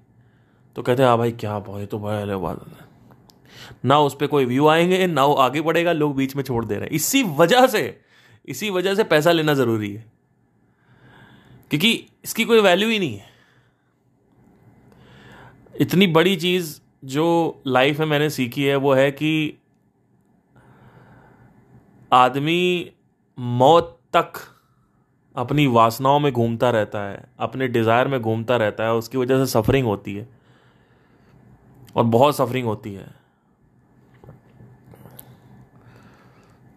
तो 0.75 0.81
कहते, 0.81 1.01
हैं 1.03 1.09
हाँ 1.09 1.17
भाई, 1.17 1.31
क्या 1.31 1.59
भाई 1.59 1.85
तो 1.85 1.99
भाई 1.99 2.35
बात 2.35 2.65
ना 3.85 3.99
उस 3.99 4.15
पर 4.15 4.27
कोई 4.27 4.45
व्यू 4.45 4.67
आएँगे, 4.67 5.05
ना 5.07 5.25
वो 5.25 5.33
आगे 5.35 5.61
बढ़ेगा, 5.61 5.91
लोग 5.91 6.15
बीच 6.15 6.35
में 6.35 6.43
छोड़ 6.43 6.63
दे 6.65 6.75
रहे 6.75 6.83
हैं। 6.83 6.91
इसी 6.91 7.23
वजह 7.37 7.67
से, 7.67 7.99
इसी 8.47 8.69
वजह 8.69 8.95
से 8.95 9.03
पैसा 9.03 9.31
लेना 9.31 9.53
ज़रूरी 9.53 9.93
है। 9.93 10.05
क्योंकि 11.71 12.07
इसकी 12.23 12.43
कोई 12.45 12.61
वैल्यू 12.61 12.89
ही 12.89 12.99
नहीं 12.99 13.17
है। 13.17 13.29
इतनी 15.81 16.07
बड़ी 16.07 16.35
चीज़ 16.35 16.79
जो 17.05 17.61
लाइफ 17.67 17.99
में 17.99 18.05
मैंने 18.05 18.29
सीखी 18.29 18.63
है, 18.63 18.75
वो 18.75 18.93
है 18.93 19.11
कि 19.11 19.57
आदमी 22.13 22.91
मौत 23.39 23.99
तक 24.13 24.33
अपनी 25.35 25.67
वासनाओं 25.67 26.19
में 26.19 26.31
घूमता 26.33 26.69
रहता 26.69 26.99
है, 27.09 27.29
अपने 27.39 27.67
डिज़ायर 27.67 28.07
में 28.07 28.21
घूमता 28.21 28.57
रहता 28.57 28.83
है, 28.83 28.93
उसकी 28.93 29.17
वजह 29.17 29.45
से 29.45 29.51
सफरिंग 29.51 29.87
होती 29.87 30.15
है। 30.15 30.29
और 31.95 32.03
बहुत 32.03 32.37
सफरिंग 32.37 32.65
होती 32.65 32.93
है। 32.93 33.15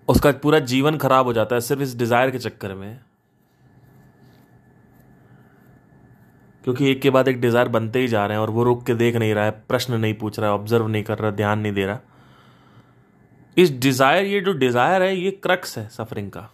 उसका 0.09 0.33
पूरा 0.33 0.59
जीवन 0.59 0.97
खराब 0.99 1.27
हो 1.27 1.33
जाता 1.33 1.55
है 1.55 1.61
सिर्फ़ 1.61 1.83
इस 1.83 1.97
डिज़ायर 1.97 2.31
के 2.31 2.39
चक्कर 2.39 2.75
में। 2.75 3.01
क्योंकि 6.65 6.91
एक 6.91 7.01
के 7.03 7.11
बाद 7.11 7.29
एक 7.29 7.41
डिज़ायर 7.41 7.69
बनते 7.69 7.99
ही 7.99 8.09
जा 8.09 8.25
रहे 8.27 8.37
हैं 8.37 8.43
और 8.43 8.51
वो 8.51 8.63
रुक 8.63 8.85
के 8.87 8.95
देख 8.95 9.17
नहीं 9.17 9.35
रहा 9.35 9.45
है, 9.45 9.51
प्रश्न 9.51 9.95
नहीं 9.95 10.15
पूछ 10.15 10.39
रहा 10.39 10.49
है 10.49 10.55
ऑब्ज़र्व 10.55 10.87
नहीं 10.89 11.03
कर 11.03 11.19
रहा, 11.19 11.31
ध्यान 11.31 11.59
नहीं 11.59 11.73
दे 11.73 11.87
रहा। 11.87 11.99
इस 13.57 13.71
डिज़ायर 13.73 14.25
ये 14.25 14.41
जो 14.41 14.53
डिज़ायर 14.55 15.03
है, 15.03 15.17
ये 15.17 15.31
क्रक्स 15.33 15.79
है 15.79 15.89
सफरिंग 15.89 16.31
का। 16.31 16.49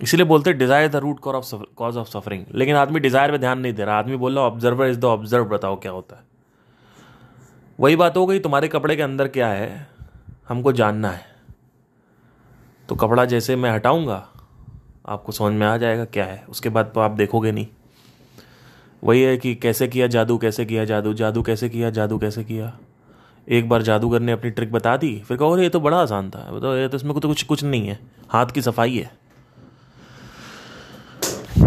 इसलिए 0.00 0.26
बोलते 0.26 0.50
हैं 0.50 0.58
desire 0.58 0.88
the 0.88 0.96
root 0.96 1.20
cause 1.20 1.34
of 1.34 1.62
cause 1.76 1.96
of 1.96 2.08
suffering 2.08 2.44
लेकिन 2.54 2.76
आदमी 2.76 3.00
डिज़ायर 3.00 3.30
पे 3.30 3.38
ध्यान 3.38 3.58
नहीं 3.58 3.72
दे 3.72 3.84
रहा। 3.84 3.98
आदमी 3.98 4.16
बोल 4.16 4.34
रहा 4.34 4.44
ऑब्जर्वर 4.44 4.86
इज़ 4.86 4.98
द 4.98 5.04
ऑब्ज़र्व 5.04 5.44
बताओ 5.44 5.76
क्या 5.76 5.92
होता 5.92 6.16
है। 6.16 6.22
वही 7.78 7.96
बात 7.96 8.16
हो 8.16 8.26
गई, 8.26 8.38
तुम्हारे 8.38 8.68
कपड़े 8.68 8.96
के 8.96 9.02
अंदर 9.02 9.28
क्या 9.28 9.48
है? 9.48 9.86
हमको 10.48 10.72
जानना 10.72 11.10
है। 11.10 11.26
तो 12.88 12.94
कपड़ा 12.94 13.24
जैसे 13.24 13.56
मैं 13.56 13.70
हटाऊँगा, 13.70 14.26
आपको 15.06 15.32
समझ 15.32 15.52
में 15.52 15.66
आ 15.66 15.76
जाएगा 15.76 16.04
क्या 16.04 16.24
है। 16.24 16.44
उसके 16.48 16.68
बाद 16.68 16.90
तो 16.94 17.00
आप 17.00 17.10
देखोगे 17.10 17.52
नहीं। 17.52 17.66
वही 19.04 19.22
है 19.22 19.36
कि 19.36 19.54
कैसे 19.54 19.86
किया 19.88 20.06
जादू, 20.06 20.36
कैसे 20.38 20.64
किया 20.64 20.84
जादू 20.84 21.12
जादू 21.14 21.42
कैसे 21.42 21.68
किया, 21.68 21.90
जादू 21.90 22.18
कैसे 22.18 22.44
किया। 22.44 22.72
एक 23.48 23.68
बार 23.68 23.82
जादूगर 23.82 24.20
ने 24.20 24.32
अपनी 24.32 24.50
ट्रिक 24.50 24.72
बता 24.72 24.96
दी, 24.96 25.18
फिर 25.18 25.36
कहो 25.36 25.58
ये 25.58 25.68
तो 25.68 25.80
बड़ा 25.80 25.96
आसान 25.96 26.30
था, 26.30 26.50
बताओ, 26.52 26.74
ये 26.74 26.88
तो 26.88 26.96
इसमें 26.96 27.14
तो 27.14 27.28
कुछ 27.28 27.42
कुछ 27.42 27.64
नहीं 27.64 27.88
है, 27.88 27.98
हाथ 28.28 28.46
की 28.46 28.62
सफ़ाई 28.62 28.96
है। 28.96 29.10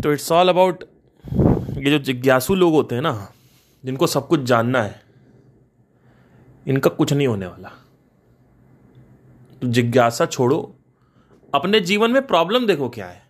तो 0.01 0.11
इट्स 0.13 0.31
ऑल 0.31 0.49
अबाउट 0.49 0.83
ये 1.77 1.91
जो 1.91 1.97
जिज्ञासु 1.99 2.55
लोग 2.55 2.73
होते 2.73 2.95
हैं 2.95 3.01
ना, 3.01 3.27
जिनको 3.83 4.07
सब 4.07 4.27
कुछ 4.27 4.41
जानना 4.43 4.81
है, 4.81 5.01
इनका 6.65 6.89
कुछ 6.89 7.13
नहीं 7.13 7.27
होने 7.27 7.45
वाला। 7.45 7.71
तो 9.61 9.67
जिज्ञासा 9.67 10.25
छोड़ो, 10.25 10.59
अपने 11.53 11.79
जीवन 11.81 12.11
में 12.11 12.25
प्रॉब्लम 12.27 12.65
देखो 12.67 12.89
क्या 12.89 13.07
है, 13.07 13.21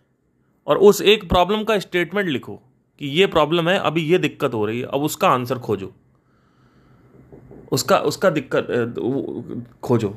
और 0.66 0.78
उस 0.78 1.02
एक 1.02 1.28
प्रॉब्लम 1.28 1.64
का 1.64 1.78
स्टेटमेंट 1.78 2.28
लिखो। 2.28 2.60
कि 3.00 3.06
ये 3.08 3.26
प्रॉब्लम 3.26 3.68
है 3.68 3.78
अभी 3.78 4.02
ये 4.02 4.18
दिक्कत 4.18 4.54
हो 4.54 4.64
रही 4.66 4.80
है 4.80 4.86
अब 4.86 5.02
उसका 5.02 5.28
आंसर 5.28 5.58
खोजो। 5.58 5.92
उसका 7.72 7.98
उसका 8.04 8.30
दिक्कत 8.30 8.66
खोजो। 9.82 10.16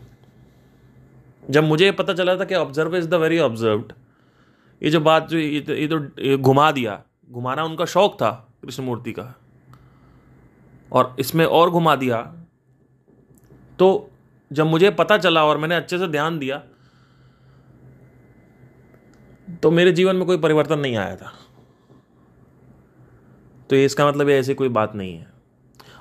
जब 1.43 1.63
मुझे 1.63 1.91
पता 1.91 2.13
चला 2.13 2.35
था 2.35 2.45
कि 2.45 2.55
observe 2.55 2.95
is 2.97 3.07
the 3.09 3.13
very 3.13 3.39
observed 3.39 3.93
ये 4.81 4.89
जो 4.89 4.99
बात 4.99 5.27
जो 5.29 5.37
ये 5.37 5.59
तो, 5.61 5.73
ये 5.73 5.87
तो 5.87 6.37
घुमा 6.37 6.71
दिया। 6.71 7.01
घुमाना 7.29 7.63
उनका 7.63 7.85
शौक 7.85 8.13
था 8.15 8.29
कृष्णमूर्ति 8.63 9.11
का। 9.11 9.33
और 10.91 11.15
इसमें 11.19 11.45
और 11.45 11.69
घुमा 11.69 11.95
दिया। 11.95 12.21
तो 13.79 14.09
जब 14.51 14.65
मुझे 14.65 14.89
पता 14.91 15.17
चला 15.17 15.43
और 15.45 15.57
मैंने 15.57 15.75
अच्छे 15.75 15.97
से 15.97 16.07
ध्यान 16.07 16.39
दिया 16.39 16.61
तो 19.63 19.71
मेरे 19.71 19.91
जीवन 19.91 20.15
में 20.15 20.25
कोई 20.25 20.37
परिवर्तन 20.37 20.79
नहीं 20.79 20.95
आया 20.97 21.15
था। 21.15 21.31
तो 23.71 23.75
ये 23.75 23.85
इसका 23.85 24.07
मतलब 24.07 24.29
ऐसी 24.29 24.53
कोई 24.53 24.69
बात 24.69 24.95
नहीं 24.95 25.17
है। 25.17 25.27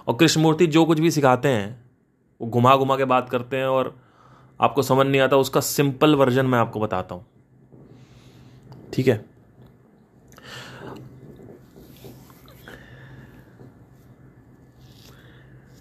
और 0.09 0.17
कृष्णमूर्ति 0.17 0.67
जो 0.67 0.85
कुछ 0.85 1.01
भी 1.01 1.11
सिखाते 1.11 1.49
हैं 1.49 1.91
वो 2.41 2.49
घुमा 2.49 2.77
घुमा 2.77 2.97
के 2.97 3.05
बात 3.05 3.29
करते 3.29 3.57
हैं 3.57 3.65
और 3.65 4.01
आपको 4.61 4.83
समझ 4.83 5.07
नहीं 5.07 5.21
आता 5.21 5.37
उसका 5.37 5.61
सिंपल 5.61 6.15
वर्जन 6.15 6.47
मैं 6.47 6.59
आपको 6.59 6.81
बताता 6.81 7.15
हूँ। 7.15 7.27
ठीक 8.95 9.09
है? 9.09 9.25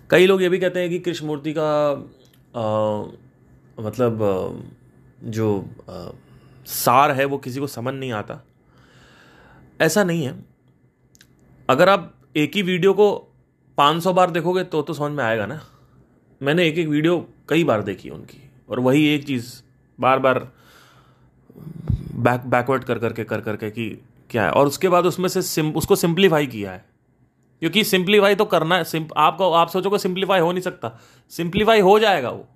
कई 0.10 0.28
लोग 0.28 0.42
ये 0.42 0.50
भी 0.50 0.60
कहते 0.60 0.80
हैं 0.80 0.90
कि 0.90 1.00
कृष्णमूर्ति 1.00 1.54
का 1.58 1.92
आ, 2.56 3.04
मतलब 3.80 4.20
जो 5.24 5.66
आ, 5.90 6.06
सार 6.66 7.12
है 7.12 7.26
वो 7.26 7.38
किसी 7.38 7.60
को 7.60 7.68
समझ 7.68 7.94
नहीं 7.94 8.12
आता। 8.12 8.46
ऐसा 9.82 10.04
नहीं 10.04 10.26
है। 10.26 10.49
अगर 11.70 11.90
आप 11.90 12.14
एक 12.38 12.52
ही 12.56 12.62
वीडियो 12.62 12.94
को 12.94 13.34
500 13.78 14.14
बार 14.14 14.32
देखोगे 14.32 14.64
तो 14.64 14.82
तो 14.82 14.94
समझ 14.94 15.12
में 15.12 15.24
आएगा 15.24 15.46
ना। 15.46 15.62
मैंने 16.42 16.68
एक 16.68 16.78
एक 16.78 16.88
वीडियो 16.88 17.30
कई 17.50 17.64
बार 17.64 17.82
देखी 17.82 18.10
उनकी। 18.10 18.50
और 18.70 18.80
वही 18.80 19.08
एक 19.08 19.26
चीज़ 19.26 19.62
बार 20.00 20.20
बार 20.20 20.52
बैक 22.16 22.42
बैकवर्ड 22.46 22.84
कर 22.84 23.00
करके 23.00 23.24
कर 23.24 23.42
करके 23.42 23.70
कि 23.70 24.02
क्या 24.30 24.44
है। 24.44 24.52
और 24.52 24.68
उसके 24.68 24.90
बाद 24.90 25.06
उसमें 25.06 25.30
से 25.30 25.42
सिम, 25.42 25.72
उसको 25.72 25.96
सिंप्लीफाई 25.96 26.48
किया 26.48 26.72
है। 26.72 26.86
क्योंकि 27.60 27.84
सिंप्लीफाई 27.84 28.36
तो 28.36 28.46
करना 28.46 28.76
है। 28.76 28.84
सिंप, 28.84 29.10
आपको 29.18 29.52
आप 29.52 29.70
सोचोगे 29.70 29.98
सिंप्लीफाई 29.98 30.40
हो 30.40 30.52
नहीं 30.52 30.62
सकता। 30.62 31.00
सिंप्लीफाई 31.30 31.80
हो 31.80 32.00
जाएगा 32.00 32.30
वो। 32.30 32.48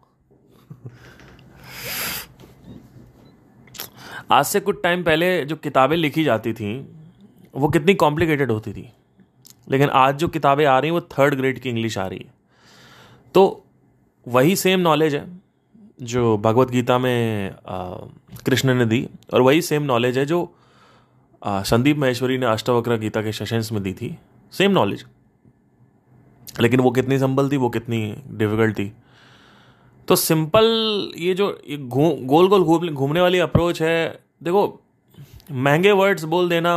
आज 4.32 4.46
से 4.46 4.60
कुछ 4.60 4.84
टाइम 4.84 5.04
पहले 5.04 5.46
जो 5.46 5.56
किताबें 5.56 5.98
लिखी 5.98 6.24
जाती 6.24 6.54
थी 6.54 6.96
वो 7.56 7.70
कितनी 7.70 7.94
कॉम्प्लिकेटेड 7.94 8.52
होती 8.52 8.74
थी। 8.74 8.94
लेकिन 9.68 9.90
आज 9.90 10.18
जो 10.18 10.28
किताबें 10.28 10.66
आ 10.66 10.78
रही 10.80 10.90
हैं 10.90 10.94
वो 10.94 11.02
थर्ड 11.12 11.36
ग्रेड 11.36 11.60
की 11.60 11.70
इंग्लिश 11.70 11.98
आ 11.98 12.08
रही 12.08 12.20
है। 12.20 12.34
तो 13.36 13.64
वही 14.26 14.56
सेम 14.56 14.80
नॉलेज 14.80 15.16
है 15.16 15.26
जो 16.02 16.38
भगवत 16.38 16.70
गीता 16.70 16.98
में 16.98 17.56
कृष्ण 18.46 18.74
ने 18.76 18.86
दी 18.86 19.08
और 19.34 19.42
वही 19.42 19.62
सेम 19.62 19.84
नॉलेज 19.84 20.18
है 20.18 20.26
जो 20.26 20.50
आ, 21.42 21.62
संदीप 21.64 21.98
महेश्वरी 21.98 22.38
ने 22.38 22.46
अष्टवक्र 22.46 22.98
गीता 22.98 23.22
के 23.22 23.32
सेशंस 23.32 23.72
में 23.72 23.82
दी 23.84 23.94
थी। 23.94 24.16
सेम 24.54 24.72
नॉलेज 24.72 25.06
लेकिन 26.62 26.80
वो 26.80 26.92
कितनी 26.92 27.18
संबल 27.20 27.50
थी 27.50 27.58
वो 27.58 27.70
कितनी 27.70 28.00
डिफ़िकल्ट 28.30 28.78
थी। 28.80 28.92
तो 30.08 30.16
सिंपल 30.16 31.12
ये 31.18 31.34
जो 31.34 31.48
ये 31.70 31.78
गोल 31.78 32.48
गोल 32.48 32.90
घूमने 32.90 33.22
वाली 33.22 33.40
अप्रोच 33.40 33.82
है 33.82 34.20
देखो 34.44 34.82
महँगे 35.52 35.92
वर्ड्स 35.92 36.24
बोल 36.26 36.50
देना 36.50 36.74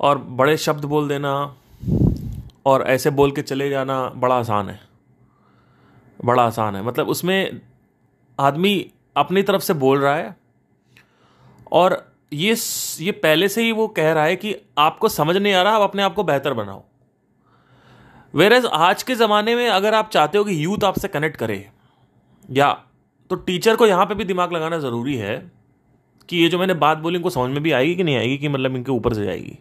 और 0.00 0.18
बड़े 0.18 0.56
शब्द 0.56 0.84
बोल 0.84 1.08
देना 1.08 1.32
और 2.66 2.82
ऐसे 2.82 3.10
बोल 3.10 3.32
के 3.32 3.42
चले 3.42 3.68
जाना 3.70 4.04
बड़ा 4.16 4.34
आसान 4.34 4.68
है। 4.68 4.80
बड़ा 6.20 6.42
आसान 6.42 6.76
है। 6.76 6.82
मतलब 6.82 7.08
उसमें 7.08 7.60
आदमी 8.38 8.90
अपनी 9.16 9.42
तरफ़ 9.42 9.62
से 9.62 9.74
बोल 9.76 9.98
रहा 9.98 10.14
है 10.14 10.36
और 11.72 12.04
ये 12.32 12.56
ये 13.00 13.12
पहले 13.14 13.48
से 13.48 13.62
ही 13.62 13.72
वो 13.72 13.86
कह 13.88 14.12
रहा 14.12 14.24
है 14.24 14.36
कि 14.36 14.54
आपको 14.78 15.08
समझ 15.08 15.36
नहीं 15.36 15.52
आ 15.52 15.62
रहा, 15.62 15.74
आप 15.74 15.82
अपने 15.82 16.02
आप 16.02 16.14
को 16.14 16.24
बेहतर 16.24 16.54
बनाओ। 16.54 16.82
वेर 18.34 18.52
एज 18.52 18.66
आज 18.66 19.02
के 19.02 19.14
ज़माने 19.14 19.54
में 19.56 19.68
अगर 19.68 19.94
आप 19.94 20.10
चाहते 20.10 20.38
हो 20.38 20.44
कि 20.44 20.64
यूथ 20.64 20.84
आपसे 20.84 21.08
कनेक्ट 21.08 21.36
करे, 21.36 21.68
या 22.48 22.72
तो 23.30 23.36
टीचर 23.36 23.76
को 23.76 23.86
यहाँ 23.86 24.06
पे 24.06 24.14
भी 24.14 24.24
दिमाग 24.24 24.52
लगाना 24.52 24.78
ज़रूरी 24.78 25.14
है 25.16 25.36
कि 26.28 26.36
ये 26.36 26.48
जो 26.48 26.58
मैंने 26.58 26.74
बात 26.76 26.98
बोली, 26.98 27.16
इनको 27.16 27.30
समझ 27.30 27.50
में 27.50 27.62
भी 27.62 27.72
आएगी 27.72 27.94
कि 27.96 28.04
नहीं 28.04 28.16
आएगी, 28.16 28.38
कि 28.38 28.48
मतलब 28.48 28.76
इनके 28.76 28.92
ऊपर 28.92 29.14
से 29.14 29.24
जाएगी। 29.24 29.58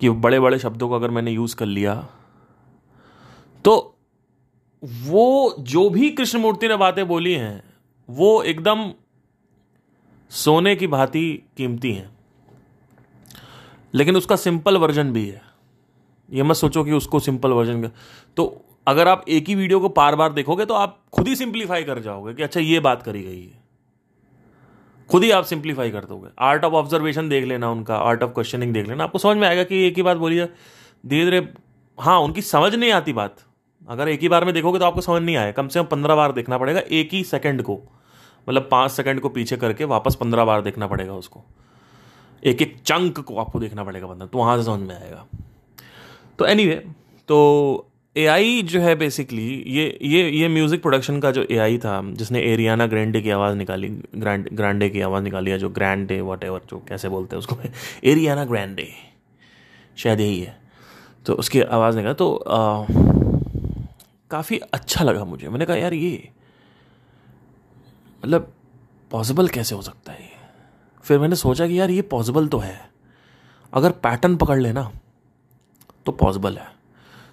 कि 0.00 0.10
बड़े 0.10 0.40
बड़े 0.40 0.58
शब्दों 0.58 0.88
को 0.88 0.94
अगर 0.94 1.10
मैंने 1.10 1.30
यूज़ 1.30 1.56
कर 1.56 1.66
लिया 1.66 1.94
तो 3.64 3.96
वो 4.82 5.54
जो 5.60 5.88
भी 5.90 6.10
कृष्णमूर्ति 6.10 6.68
ने 6.68 6.76
बातें 6.76 7.06
बोली 7.08 7.32
हैं, 7.32 7.62
वो 8.08 8.42
एकदम 8.42 8.92
सोने 10.30 10.74
की 10.76 10.86
भांति 10.86 11.42
कीमती 11.56 11.92
हैं। 11.92 12.10
लेकिन 13.94 14.16
उसका 14.16 14.36
सिंपल 14.36 14.76
वर्जन 14.76 15.12
भी 15.12 15.26
है। 15.28 15.42
ये 16.28 16.42
मत 16.42 16.56
सोचो 16.56 16.84
कि 16.84 16.92
उसको 16.92 17.20
सिंपल 17.20 17.50
वर्जन 17.50 17.82
का 17.82 17.90
तो 18.36 18.64
अगर 18.86 19.08
आप 19.08 19.24
एक 19.28 19.48
ही 19.48 19.54
वीडियो 19.54 19.80
को 19.80 19.88
बार 19.88 20.16
बार 20.16 20.32
देखोगे 20.32 20.64
तो 20.64 20.74
आप 20.74 20.98
खुद 21.12 21.28
ही 21.28 21.36
सिंप्लीफाई 21.36 21.84
कर 21.84 21.98
जाओगे 21.98 22.34
कि 22.34 22.42
अच्छा 22.42 22.60
ये 22.60 22.80
बात 22.80 23.02
करी 23.02 23.22
गई 23.22 23.42
है। 23.42 23.59
खुद 25.10 25.24
ही 25.24 25.30
आप 25.30 25.44
सिंप्लीफाई 25.44 25.90
कर 25.90 26.04
दोगे। 26.04 26.28
आर्ट 26.38 26.64
ऑफ़ 26.64 26.74
ऑब्जर्वेशन 26.74 27.28
देख 27.28 27.44
लेना 27.44 27.70
उनका 27.70 27.96
आर्ट 27.96 28.22
ऑफ़ 28.22 28.30
क्वेश्चनिंग 28.30 28.72
देख 28.74 28.88
लेना। 28.88 29.04
आपको 29.04 29.18
समझ 29.18 29.36
में 29.36 29.46
आएगा 29.48 29.64
कि 29.64 29.86
एक 29.86 29.96
ही 29.96 30.02
बात 30.02 30.16
बोलिए 30.16 30.46
धीरे 31.04 31.24
धीरे 31.24 31.48
हाँ 31.98 32.18
उनकी 32.20 32.42
समझ 32.42 32.74
नहीं 32.74 32.92
आती 32.92 33.12
बात। 33.12 33.36
अगर 33.88 34.08
एक 34.08 34.20
ही 34.20 34.28
बार 34.28 34.44
में 34.44 34.52
देखोगे 34.54 34.78
तो 34.78 34.84
आपको 34.84 35.00
समझ 35.00 35.22
नहीं 35.22 35.36
आए 35.36 35.52
कम 35.52 35.68
से 35.68 35.80
कम 35.80 35.86
पंद्रह 35.86 36.14
बार 36.14 36.32
देखना 36.32 36.58
पड़ेगा 36.58 36.80
एक 36.80 37.12
ही 37.12 37.24
सेकंड 37.24 37.62
को। 37.62 37.78
मतलब 38.48 38.68
पाँच 38.70 38.90
सेकंड 38.90 39.20
को 39.20 39.28
पीछे 39.28 39.56
करके 39.56 39.84
वापस 39.84 40.14
पंद्रह 40.14 40.44
बार 40.44 40.62
देखना 40.62 40.86
पड़ेगा 40.86 41.14
उसको। 41.14 41.42
एक 42.42 42.62
एक 42.62 42.76
चंक 42.86 43.18
को 43.18 43.36
आपको 43.36 43.60
देखना 43.60 43.84
पड़ेगा 43.84 44.06
बंदा 44.06 44.26
तो 44.26 44.38
वहाँ 44.38 44.56
से 44.58 44.64
समझ 44.64 44.88
में 44.88 44.94
आएगा। 44.94 45.26
तो 46.38 46.46
एनी 46.46 46.64
anyway, 46.64 46.86
तो 47.28 47.89
ए 48.16 48.24
आई 48.26 48.62
जो 48.62 48.80
है 48.80 48.94
बेसिकली 48.96 49.42
ये 49.66 49.98
ये 50.02 50.30
ये 50.30 50.48
म्यूज़िक 50.48 50.82
प्रोडक्शन 50.82 51.20
का 51.20 51.30
जो 51.30 51.42
ए 51.50 51.56
आई 51.56 51.78
था, 51.78 52.00
जिसने 52.12 52.40
एरियाना 52.42 52.86
ग्रैंडे 52.86 53.20
की 53.20 53.30
आवाज़ 53.30 53.56
निकाली 53.56 53.88
ग्रैंड 54.16 54.48
ग्रांडे 54.52 54.88
की 54.90 55.00
आवाज़ 55.00 55.24
निकाली 55.24 55.50
है 55.50 55.58
जो 55.58 55.68
ग्रैंडे 55.68 56.20
वट 56.20 56.44
एवर 56.44 56.60
जो 56.70 56.78
कैसे 56.88 57.08
बोलते 57.08 57.36
हैं 57.36 57.38
उसको 57.38 57.56
एरियाना 58.04 58.44
ग्रैंडे 58.44 58.88
शायद 59.96 60.20
यही 60.20 60.40
है। 60.40 60.56
तो 61.26 61.34
उसकी 61.34 61.60
आवाज़ 61.60 61.96
निकाली। 61.96 62.14
तो 62.14 62.44
काफ़ी 64.30 64.58
अच्छा 64.58 65.04
लगा 65.04 65.24
मुझे। 65.24 65.48
मैंने 65.48 65.66
कहा, 65.66 65.76
यार, 65.76 65.94
ये 65.94 66.28
मतलब 68.24 68.52
पॉसिबल 69.10 69.48
कैसे 69.48 69.74
हो 69.74 69.82
सकता 69.82 70.12
है 70.12 70.22
ये? 70.22 70.36
फिर 71.04 71.18
मैंने 71.18 71.36
सोचा 71.36 71.68
कि, 71.68 71.80
यार, 71.80 71.90
ये 71.90 72.02
पॉसिबल 72.02 72.48
तो 72.48 72.58
है। 72.58 72.90
अगर 73.72 73.90
पैटर्न 73.90 74.36
पकड़ 74.36 74.58
लेना 74.60 74.90
तो 76.06 76.12
पॉसिबल 76.12 76.56
है। 76.56 76.79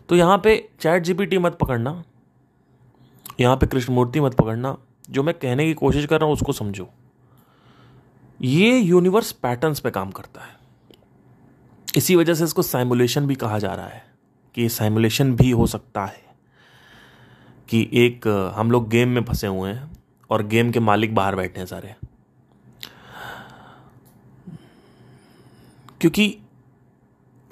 तो 0.09 0.15
यहाँ 0.15 0.37
पे 0.37 0.57
चैट 0.79 1.03
जीपीटी 1.03 1.37
मत 1.37 1.57
पकड़ना। 1.61 2.03
यहाँ 3.39 3.55
पे 3.57 3.67
कृष्णमूर्ति 3.67 4.19
मत 4.19 4.33
पकड़ना। 4.33 4.75
जो 5.09 5.23
मैं 5.23 5.33
कहने 5.33 5.65
की 5.65 5.73
कोशिश 5.73 6.05
कर 6.05 6.19
रहा 6.19 6.25
हूँ, 6.25 6.33
उसको 6.33 6.51
समझो। 6.53 6.89
ये 8.39 8.77
यूनिवर्स 8.79 9.31
पैटर्न्स 9.31 9.79
पे 9.79 9.91
काम 9.91 10.11
करता 10.11 10.41
है। 10.41 10.55
इसी 11.97 12.15
वजह 12.15 12.33
से 12.33 12.43
इसको 12.43 12.61
साइमुलेशन 12.61 13.27
भी 13.27 13.35
कहा 13.35 13.59
जा 13.59 13.73
रहा 13.73 13.87
है 13.87 14.03
कि 14.55 14.69
साइमुलेशन 14.69 15.35
भी 15.35 15.51
हो 15.51 15.67
सकता 15.67 16.05
है 16.05 16.25
कि 17.69 17.89
एक, 17.93 18.27
हम 18.55 18.71
लोग 18.71 18.89
गेम 18.89 19.09
में 19.09 19.23
फंसे 19.23 19.47
हुए 19.47 19.71
हैं 19.71 19.91
और 20.29 20.43
गेम 20.47 20.71
के 20.71 20.79
मालिक 20.79 21.15
बाहर 21.15 21.35
बैठे 21.35 21.59
हैं 21.59 21.67
सारे। 21.67 21.95
क्योंकि 26.01 26.37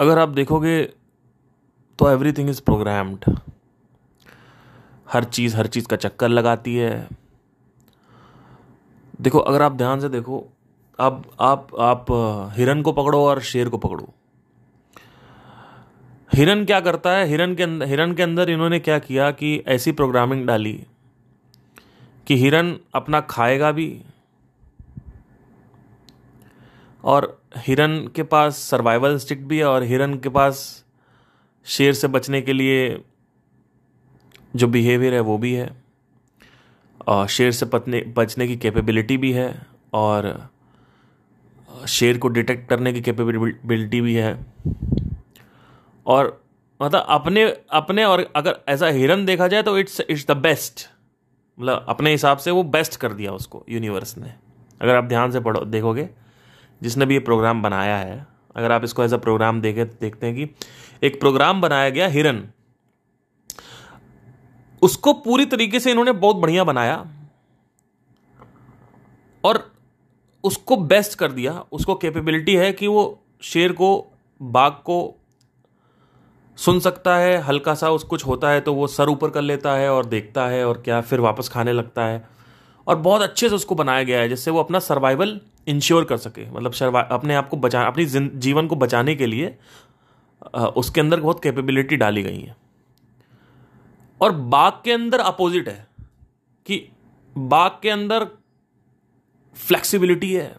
अगर 0.00 0.18
आप 0.18 0.28
देखोगे 0.28 0.80
तो 1.98 2.10
एवरीथिंग 2.10 2.50
इज़ 2.50 2.62
प्रोग्राम्ड 2.62 3.38
हर 5.12 5.24
चीज़ 5.24 5.56
हर 5.56 5.66
चीज़ 5.66 5.86
का 5.86 5.96
चक्कर 5.96 6.28
लगाती 6.28 6.76
है। 6.76 7.08
देखो, 9.20 9.38
अगर 9.38 9.62
आप 9.62 9.72
ध्यान 9.72 10.00
से 10.00 10.08
देखो, 10.08 10.48
अब, 11.00 11.24
आप 11.40 11.68
आप 11.80 12.06
हिरन 12.56 12.82
को 12.82 12.92
पकड़ो 12.92 13.24
और 13.24 13.40
शेर 13.40 13.68
को 13.68 13.78
पकड़ो। 13.78 14.14
हिरन 16.34 16.64
क्या 16.64 16.80
करता 16.80 17.10
है? 17.10 17.26
हिरन 17.26 17.54
के 17.54 17.62
अंदर 17.62 17.86
हिरन 17.86 18.14
के 18.14 18.22
अंदर 18.22 18.50
इन्होंने 18.50 18.78
क्या 18.78 18.98
किया 18.98 19.30
कि 19.30 19.64
ऐसी 19.66 19.92
प्रोग्रामिंग 19.92 20.46
डाली 20.46 20.86
कि 22.26 22.36
हिरन 22.36 22.76
अपना 22.94 23.20
खाएगा 23.20 23.72
भी 23.72 24.02
और 27.04 27.42
हिरन 27.56 28.08
के 28.16 28.22
पास 28.22 28.56
सर्वाइवल 28.56 29.18
स्टिक 29.18 29.48
भी 29.48 29.58
है 29.58 29.64
और 29.64 29.82
हिरन 29.82 30.18
के 30.18 30.28
पास 30.28 30.85
शेर 31.66 31.92
से 31.92 32.08
बचने 32.08 32.40
के 32.42 32.52
लिए 32.52 33.04
जो 34.56 34.66
बिहेवियर 34.68 35.14
है 35.14 35.20
वो 35.20 35.36
भी 35.38 35.52
है, 35.54 35.70
और 37.08 37.26
शेर 37.28 37.50
से 37.52 37.66
पतने, 37.66 38.00
बचने 38.16 38.46
की 38.48 38.56
कैपेबिलिटी 38.56 39.16
भी 39.16 39.32
है, 39.32 39.66
और 39.94 40.48
शेर 41.88 42.18
को 42.18 42.28
डिटेक्ट 42.28 42.68
करने 42.68 42.92
की 42.92 43.00
कैपेबिलिटी 43.00 44.00
भी 44.00 44.14
है। 44.14 44.34
और 46.06 46.40
मतलब 46.80 47.06
अपने 47.08 47.44
अपने 47.72 48.04
और 48.04 48.20
अगर 48.36 48.56
ऐसा 48.68 48.86
हिरन 48.88 49.24
देखा 49.26 49.48
जाए 49.48 49.62
तो 49.62 49.78
इट्स 49.78 50.00
इट्स 50.00 50.26
द 50.26 50.36
बेस्ट 50.38 50.86
मतलब 51.58 51.84
अपने 51.88 52.10
हिसाब 52.10 52.38
से 52.38 52.50
वो 52.50 52.62
बेस्ट 52.64 52.96
कर 52.96 53.12
दिया 53.12 53.32
उसको 53.32 53.64
यूनिवर्स 53.68 54.16
ने। 54.18 54.32
अगर 54.80 54.94
आप 54.94 55.04
ध्यान 55.04 55.30
से 55.30 55.40
पढ़ो, 55.40 55.60
देखोगे, 55.60 56.08
जिसने 56.82 57.06
भी 57.06 57.14
ये 57.14 57.20
प्रोग्राम 57.20 57.62
बनाया 57.62 57.96
है 57.96 58.26
अगर 58.56 58.72
आप 58.72 58.84
इसको 58.84 59.04
एज 59.04 59.14
अ 59.14 59.16
प्रोग्राम 59.18 59.60
देखे, 59.60 59.84
देखते 59.84 60.26
हैं 60.26 60.34
कि 60.36 60.48
एक 61.02 61.18
प्रोग्राम 61.20 61.60
बनाया 61.60 61.90
गया, 61.90 62.06
हिरन। 62.06 62.42
उसको 64.82 65.12
पूरी 65.12 65.46
तरीके 65.46 65.80
से 65.80 65.90
इन्होंने 65.90 66.12
बहुत 66.14 66.36
बढ़िया 66.36 66.64
बनाया 66.64 66.96
और 69.44 69.62
उसको 70.44 70.76
बेस्ट 70.76 71.18
कर 71.18 71.32
दिया। 71.32 71.52
उसको 71.72 71.94
कैपेबिलिटी 71.94 72.54
है 72.54 72.72
कि 72.72 72.86
वो 72.86 73.22
शेर 73.42 73.72
को, 73.72 74.06
बाघ 74.40 74.72
को 74.72 75.14
सुन 76.58 76.80
सकता 76.80 77.16
है, 77.16 77.36
हल्का 77.38 77.74
सा 77.74 77.90
उस 77.90 78.04
कुछ 78.04 78.26
होता 78.26 78.50
है 78.50 78.60
तो 78.60 78.74
वो 78.74 78.86
सर 78.86 79.08
ऊपर 79.08 79.30
कर 79.30 79.42
लेता 79.42 79.74
है 79.74 79.90
और 79.92 80.06
देखता 80.06 80.46
है 80.46 80.64
और 80.66 80.80
क्या 80.82 81.00
फिर 81.00 81.20
वापस 81.20 81.48
खाने 81.48 81.72
लगता 81.72 82.04
है। 82.04 82.24
और 82.86 82.96
बहुत 82.96 83.22
अच्छे 83.22 83.48
से 83.48 83.54
उसको 83.54 83.74
बनाया 83.74 84.02
गया 84.02 84.20
है, 84.20 84.28
जिससे 84.28 84.50
वो 84.50 84.60
अपना 84.60 84.78
सर्वाइवल 84.78 85.40
इंश्योर 85.66 86.04
कर 86.04 86.16
सके। 86.16 86.50
मतलब 86.50 86.96
अपने 87.10 87.34
आप 87.34 87.48
को 87.48 87.56
बचा, 87.56 87.82
अपनी 87.82 88.04
जीवन 88.04 88.66
को 88.66 88.76
बचाने 88.76 89.14
के 89.14 89.26
लिए 89.26 89.56
उसके 90.76 91.00
अंदर 91.00 91.20
बहुत 91.20 91.42
कैपेबिलिटी 91.42 91.96
डाली 91.96 92.22
गई 92.22 92.40
है। 92.40 92.56
और 94.20 94.32
बाघ 94.32 94.72
के 94.84 94.92
अंदर 94.92 95.20
अपोजिट 95.20 95.68
है 95.68 95.86
कि 96.66 96.88
बाघ 97.36 97.70
के 97.82 97.90
अंदर 97.90 98.26
फ्लेक्सिबिलिटी 99.56 100.32
है 100.34 100.56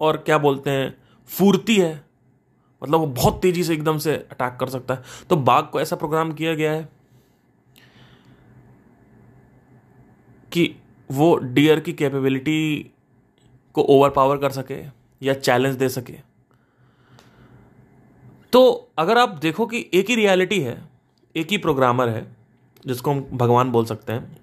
और 0.00 0.16
क्या 0.16 0.38
बोलते 0.38 0.70
हैं, 0.70 0.94
फूर्ती 1.30 1.76
है। 1.76 2.04
मतलब 2.82 3.00
वो 3.00 3.06
बहुत 3.06 3.40
तेज़ी 3.42 3.64
से 3.64 3.74
एकदम 3.74 3.98
से 3.98 4.14
अटैक 4.14 4.56
कर 4.60 4.68
सकता 4.68 4.94
है। 4.94 5.02
तो 5.30 5.36
बाघ 5.36 5.64
को 5.64 5.80
ऐसा 5.80 5.96
प्रोग्राम 5.96 6.32
किया 6.32 6.54
गया 6.54 6.72
है 6.72 6.88
कि 10.52 10.74
वो 11.10 11.36
डियर 11.36 11.80
की 11.80 11.92
कैपेबिलिटी 11.92 12.90
को 13.78 13.82
ओवर 13.82 14.10
पावर 14.10 14.38
कर 14.38 14.50
सके 14.50 14.82
या 15.22 15.34
चैलेंज 15.34 15.76
दे 15.76 15.88
सके। 15.88 16.16
तो 18.52 18.90
अगर 18.98 19.18
आप 19.18 19.28
देखो 19.28 19.66
कि 19.66 19.90
एक 19.94 20.10
ही 20.10 20.14
रियलिटी 20.14 20.60
है, 20.60 20.76
एक 21.36 21.50
ही 21.50 21.58
प्रोग्रामर 21.58 22.08
है, 22.08 22.36
जिसको 22.86 23.10
हम 23.10 23.20
भगवान 23.32 23.70
बोल 23.70 23.84
सकते 23.84 24.12
हैं, 24.12 24.42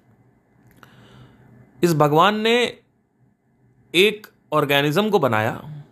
इस 1.82 1.94
भगवान 1.94 2.40
ने 2.40 2.56
एक 3.94 4.26
ऑर्गेनिज्म 4.52 5.10
को 5.10 5.18
बनाया 5.18 5.84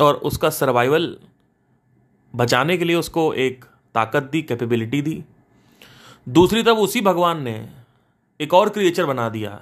और 0.00 0.14
उसका 0.14 0.50
सर्वाइवल 0.50 1.16
बचाने 2.34 2.76
के 2.76 2.84
लिए 2.84 2.96
उसको 2.96 3.32
एक 3.34 3.64
ताकत 3.94 4.22
दी 4.22 4.42
कैपेबिलिटी 4.42 5.02
दी। 5.02 5.22
दूसरी 6.28 6.62
तरफ़ 6.62 6.78
उसी 6.78 7.00
भगवान 7.00 7.42
ने 7.42 7.56
एक 8.40 8.54
और 8.54 8.68
क्रिएचर 8.68 9.06
बना 9.06 9.28
दिया, 9.28 9.60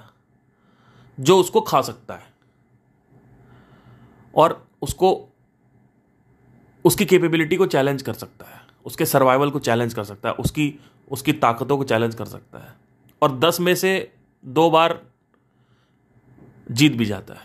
जो 1.19 1.37
उसको 1.37 1.61
खा 1.61 1.81
सकता 1.81 2.13
है। 2.13 2.30
और 4.35 4.67
उसको, 4.81 5.29
उसकी 6.85 7.05
कैपेबिलिटी 7.05 7.55
को 7.55 7.65
चैलेंज 7.65 8.01
कर 8.01 8.13
सकता 8.13 8.45
है, 8.45 8.61
उसके 8.85 9.05
सर्वाइवल 9.05 9.49
को 9.49 9.59
चैलेंज 9.59 9.93
कर 9.93 10.03
सकता 10.03 10.29
है, 10.29 10.35
उसकी 10.35 10.79
उसकी 11.11 11.33
ताकतों 11.33 11.77
को 11.77 11.83
चैलेंज 11.83 12.15
कर 12.15 12.25
सकता 12.25 12.59
है। 12.59 12.73
और 13.21 13.39
दस 13.39 13.59
में 13.59 13.75
से 13.75 14.11
दो 14.45 14.69
बार 14.69 15.01
जीत 16.71 16.93
भी 16.93 17.05
जाता 17.05 17.33
है। 17.33 17.41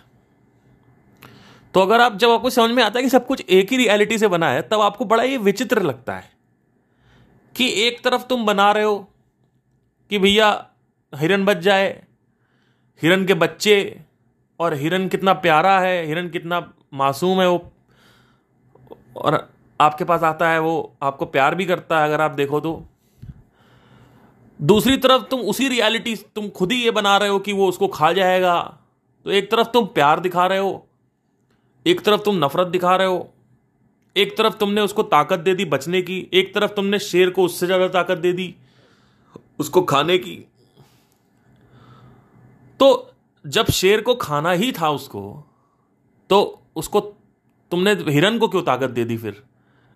तो 1.74 1.80
अगर 1.80 2.00
आप, 2.00 2.16
जब 2.16 2.30
आपको 2.30 2.50
समझ 2.50 2.70
में 2.70 2.82
आता 2.82 2.98
है 2.98 3.02
कि 3.02 3.08
सब 3.08 3.26
कुछ 3.26 3.40
एक 3.40 3.70
ही 3.70 3.76
रियलिटी 3.76 4.18
से 4.18 4.28
बना 4.28 4.50
है, 4.50 4.62
तब 4.62 4.80
आपको 4.80 5.04
बड़ा 5.04 5.22
ये 5.22 5.36
विचित्र 5.36 5.82
लगता 5.82 6.16
है 6.16 6.30
कि 7.56 7.82
एक 7.82 8.04
तरफ़ 8.04 8.26
तुम 8.26 8.46
बना 8.46 8.72
रहे 8.72 8.84
हो 8.84 9.10
कि 10.10 10.18
भैया 10.18 10.70
हिरन 11.14 11.44
बच 11.44 11.56
जाए, 11.56 12.04
हिरन 13.02 13.26
के 13.26 13.34
बच्चे 13.34 14.00
और 14.60 14.74
हिरन 14.74 15.08
कितना 15.08 15.32
प्यारा 15.32 15.80
है, 15.80 16.06
हिरन 16.06 16.28
कितना 16.28 16.72
मासूम 16.96 17.40
है 17.40 17.48
वो। 17.48 17.72
और 19.16 19.48
आपके 19.80 20.04
पास 20.04 20.22
आता 20.24 20.50
है 20.50 20.60
वो, 20.60 20.96
आपको 21.02 21.26
प्यार 21.26 21.54
भी 21.54 21.64
करता 21.66 21.98
है 21.98 22.04
अगर 22.04 22.20
आप 22.20 22.30
देखो 22.32 22.60
तो। 22.60 22.82
दूसरी 24.60 24.96
तरफ़ 24.96 25.22
तुम 25.22 25.40
उसी 25.42 25.68
रियलिटी, 25.68 26.14
तुम 26.34 26.48
खुद 26.48 26.72
ही 26.72 26.82
ये 26.84 26.90
बना 26.92 27.16
रहे 27.16 27.28
हो 27.28 27.38
कि 27.38 27.52
वो 27.52 27.68
उसको 27.68 27.88
खा 27.90 28.12
जाएगा। 28.12 28.58
तो 29.26 29.30
एक 29.30 29.50
तरफ़ 29.50 29.68
तुम 29.68 29.86
प्यार 29.86 30.20
दिखा 30.20 30.46
रहे 30.46 30.58
हो, 30.58 30.86
एक 31.86 32.00
तरफ़ 32.00 32.20
तुम 32.20 32.44
नफरत 32.44 32.66
दिखा 32.66 32.94
रहे 32.96 33.08
हो, 33.08 33.28
एक 34.16 34.36
तरफ़ 34.36 34.54
तुमने 34.56 34.80
उसको 34.80 35.02
ताकत 35.04 35.38
दे 35.38 35.54
दी 35.54 35.64
बचने 35.66 36.02
की, 36.02 36.18
एक 36.32 36.54
तरफ़ 36.54 36.70
तुमने 36.72 36.98
शेर 37.00 37.30
को 37.30 37.44
उससे 37.44 37.66
ज़्यादा 37.66 37.88
ताकत 37.90 38.18
दे 38.18 38.32
दी 38.32 38.54
उसको 39.58 39.82
खाने 39.82 40.18
की। 40.18 40.36
तो 42.80 42.88
जब 43.44 43.70
शेर 43.72 44.00
को 44.00 44.14
खाना 44.16 44.50
ही 44.52 44.70
था 44.72 44.90
उसको 44.90 45.20
तो 46.30 46.38
उसको 46.76 47.00
तुमने 47.70 47.92
हिरन 47.92 48.38
को 48.38 48.48
क्यों 48.48 48.62
ताकत 48.62 48.90
दे 48.90 49.04
दी 49.04 49.16
फिर? 49.16 49.42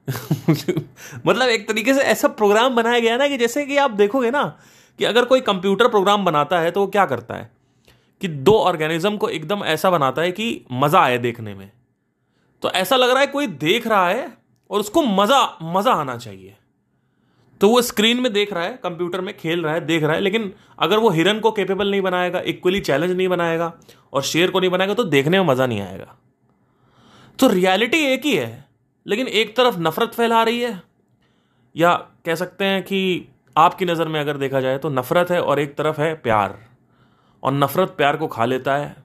मतलब 1.26 1.48
एक 1.48 1.68
तरीके 1.68 1.94
से 1.94 2.00
ऐसा 2.00 2.28
प्रोग्राम 2.28 2.76
बनाया 2.76 2.98
गया 2.98 3.16
ना 3.16 3.28
कि 3.28 3.36
जैसे 3.38 3.66
कि 3.66 3.76
आप 3.76 3.90
देखोगे 3.90 4.30
ना 4.30 4.58
कि 4.98 5.04
अगर 5.04 5.24
कोई 5.24 5.40
कंप्यूटर 5.40 5.88
प्रोग्राम 5.88 6.24
बनाता 6.24 6.60
है 6.60 6.70
तो 6.70 6.80
वो 6.80 6.86
क्या 6.86 7.06
करता 7.06 7.34
है? 7.34 7.50
कि 8.20 8.28
दो 8.28 8.52
ऑर्गेनिज्म 8.52 9.16
को 9.16 9.28
एकदम 9.28 9.64
ऐसा 9.64 9.90
बनाता 9.90 10.22
है 10.22 10.32
कि 10.32 10.64
मज़ा 10.72 11.00
आए 11.00 11.18
देखने 11.18 11.54
में। 11.54 11.70
तो 12.62 12.70
ऐसा 12.70 12.96
लग 12.96 13.10
रहा 13.10 13.20
है 13.20 13.26
कोई 13.26 13.46
देख 13.46 13.86
रहा 13.86 14.08
है 14.08 14.36
और 14.70 14.80
उसको 14.80 15.02
मज़ा 15.02 15.58
मज़ा 15.62 15.92
आना 15.92 16.16
चाहिए। 16.16 16.56
तो 17.60 17.68
वो 17.68 17.82
स्क्रीन 17.82 18.20
में 18.20 18.32
देख 18.32 18.52
रहा 18.52 18.64
है, 18.64 18.80
कंप्यूटर 18.82 19.20
में 19.20 19.36
खेल 19.36 19.62
रहा 19.62 19.74
है, 19.74 19.80
देख 19.80 20.02
रहा 20.02 20.12
है, 20.12 20.20
लेकिन 20.20 20.52
अगर 20.78 20.98
वो 20.98 21.10
हिरन 21.10 21.40
को 21.40 21.50
केपेबल 21.50 21.90
नहीं 21.90 22.00
बनाएगा 22.00 22.40
इक्वली 22.40 22.80
चैलेंज 22.80 23.12
नहीं 23.12 23.28
बनाएगा 23.28 23.72
और 24.12 24.22
शेर 24.22 24.50
को 24.50 24.60
नहीं 24.60 24.70
बनाएगा 24.70 24.94
तो 24.94 25.04
देखने 25.04 25.40
में 25.40 25.46
मज़ा 25.46 25.66
नहीं 25.66 25.80
आएगा। 25.80 26.16
तो 27.40 27.48
रियलिटी 27.48 27.98
एक 27.98 28.24
ही 28.24 28.36
है 28.36 28.68
लेकिन 29.06 29.28
एक 29.28 29.56
तरफ़ 29.56 29.78
नफरत 29.78 30.14
फैला 30.14 30.42
रही 30.42 30.60
है 30.60 30.82
या 31.76 31.94
कह 32.24 32.34
सकते 32.34 32.64
हैं 32.64 32.82
कि 32.82 33.28
आपकी 33.56 33.84
नज़र 33.84 34.08
में 34.08 34.20
अगर 34.20 34.36
देखा 34.36 34.60
जाए 34.60 34.78
तो 34.78 34.88
नफरत 34.88 35.30
है 35.30 35.40
और 35.42 35.60
एक 35.60 35.76
तरफ़ 35.76 36.00
है 36.00 36.14
प्यार 36.14 36.58
और 37.42 37.52
नफरत 37.52 37.88
प्यार 37.88 38.16
को 38.16 38.26
खा 38.26 38.44
लेता 38.44 38.76
है 38.76 38.96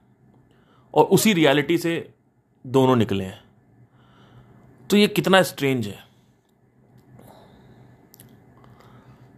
और 0.94 1.04
उसी 1.04 1.32
रियलिटी 1.32 1.78
से 1.78 1.94
दोनों 2.64 2.96
निकले 2.96 3.24
हैं। 3.24 3.44
तो 4.90 4.96
ये 4.96 5.06
कितना 5.08 5.42
स्ट्रेंज 5.42 5.86
है। 5.86 6.04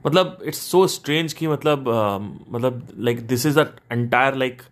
मतलब 0.06 0.38
इट्स 0.44 0.60
सो 0.60 0.86
स्ट्रेंज 0.86 1.32
कि 1.32 1.46
मतलब 1.46 1.84
uh, 1.84 2.54
मतलब 2.54 2.88
like 2.98 3.26
this 3.26 3.46
is 3.46 3.60
a 3.60 3.64
entire 3.92 4.34
like 4.34 4.62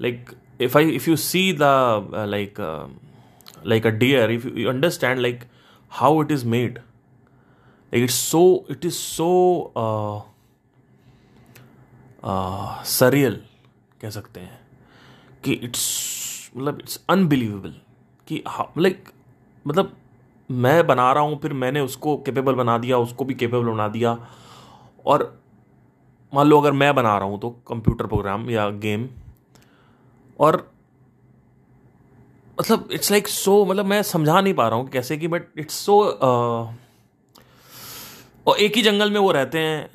like 0.00 0.30
if 0.60 0.78
I 0.78 0.90
if 0.90 1.10
you 1.10 1.16
see 1.16 1.52
the 1.52 2.26
like 2.28 2.60
like 3.64 3.84
a 3.84 3.92
deer 4.02 4.28
if 4.30 4.44
you 4.44 4.68
understand 4.72 5.22
like 5.22 5.46
how 6.00 6.10
it 6.24 6.30
is 6.30 6.44
made. 6.44 6.80
Like 7.92 8.04
it's 8.04 8.18
so 8.32 8.64
it 8.68 8.84
is 8.84 8.98
so 8.98 9.28
uh, 9.76 10.20
uh, 12.22 12.82
surreal 12.82 13.34
कह 14.00 14.10
सकते 14.10 14.40
हैं 14.40 14.60
कि 15.44 15.52
it's 15.52 16.50
मतलब 16.56 16.78
it's 16.80 17.04
unbelievable 17.08 17.74
कि 18.26 18.44
like 18.78 19.08
मतलब 19.66 19.96
मैं 20.50 20.86
बना 20.86 21.12
रहा 21.12 21.22
हूँ 21.22 21.40
फिर 21.40 21.52
मैंने 21.52 21.80
उसको 21.80 22.16
कैपेबल 22.16 22.54
बना 22.54 22.78
दिया 22.78 22.98
उसको 22.98 23.24
भी 23.24 23.34
कैपेबल 23.34 23.64
बना 23.64 23.88
दिया। 23.88 24.28
और 25.06 25.42
मान 26.34 26.46
लो 26.46 26.60
अगर 26.60 26.72
मैं 26.72 26.94
बना 26.94 27.18
रहा 27.18 27.28
हूँ 27.28 27.40
तो 27.40 27.50
कंप्यूटर 27.50 28.06
प्रोग्राम 28.06 28.50
या 28.50 28.70
गेम 28.70 29.08
और 30.40 30.72
मतलब 32.60 32.88
इट्स 32.92 33.10
लाइक 33.10 33.28
सो 33.28 33.64
मतलब 33.64 33.86
मैं 33.86 34.02
समझा 34.02 34.40
नहीं 34.40 34.54
पा 34.54 34.68
रहा 34.68 34.78
हूँ 34.78 34.88
कैसे 34.88 35.16
कि 35.16 35.28
बट 35.28 35.42
इट्स 35.58 35.74
सो 35.74 36.02
और 38.46 38.56
एक 38.56 38.76
ही 38.76 38.82
जंगल 38.82 39.10
में 39.10 39.20
वो 39.20 39.32
रहते 39.32 39.58
हैं। 39.58 39.90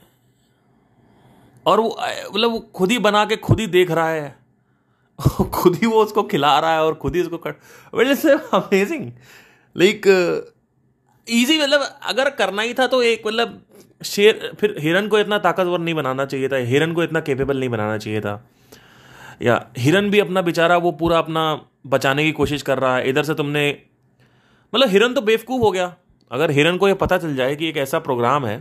और 1.66 1.80
वो 1.80 1.98
मतलब 2.34 2.52
वो 2.52 2.60
खुद 2.60 2.92
ही 2.92 2.98
बना 3.00 3.26
के 3.26 3.36
खुद 3.36 3.60
ही 3.60 3.68
देख 3.68 3.92
रहा 3.92 4.10
है। 4.10 4.36
खुद 5.54 5.76
ही 5.76 5.88
वो 5.88 6.04
उसको 6.04 6.24
खिला 6.24 6.60
रहा 6.60 6.74
है 6.74 6.84
और 6.84 6.96
खुद 6.96 7.16
ही 7.16 7.22
उसको 7.22 7.38
cut 7.38 7.56
well 7.94 8.12
it's 8.12 8.26
amazing 8.26 9.12
like 9.76 10.08
easy 11.28 11.62
मतलब 11.62 12.00
अगर 12.04 12.30
करना 12.30 12.62
ही 12.62 12.74
था 12.74 12.88
तो 12.88 13.02
एक 13.04 13.28
मतलब 13.28 13.62
शेर, 14.04 14.52
फिर 14.60 14.76
हिरन 14.80 15.08
को 15.08 15.20
इतना 15.20 15.38
ताकतवर 15.38 15.80
नहीं 15.80 15.96
बनाना 15.96 16.26
चाहिए 16.26 16.50
था, 16.50 16.56
हिरन 16.56 16.94
को 16.94 17.04
इतना 17.04 17.20
केपेबल 17.20 17.58
नहीं 17.58 17.70
बनाना 17.70 17.98
चाहिए 17.98 18.22
था। 18.22 18.50
या 19.42 19.68
हिरन 19.78 20.10
भी 20.10 20.20
अपना 20.20 20.42
बेचारा, 20.42 20.78
वो 20.78 20.92
पूरा 20.92 21.18
अपना 21.18 21.62
बचाने 21.88 22.24
की 22.24 22.32
कोशिश 22.32 22.62
कर 22.62 22.80
रहा 22.80 22.96
है 22.98 23.10
इधर 23.10 23.24
से 23.24 23.34
तुमने 23.34 23.70
मतलब 24.74 24.90
हिरन 24.90 25.14
तो 25.14 25.22
बेवकूफ़ 25.22 25.62
हो 25.62 25.72
गया। 25.72 25.96
अगर 26.32 26.52
हिरन 26.52 26.78
को 26.78 26.88
ये 26.88 26.94
पता 26.94 27.18
चल 27.18 27.36
जाए 27.36 27.56
कि 27.56 27.68
एक 27.70 27.78
ऐसा 27.78 28.00
प्रोग्राम 28.00 28.46
है 28.46 28.58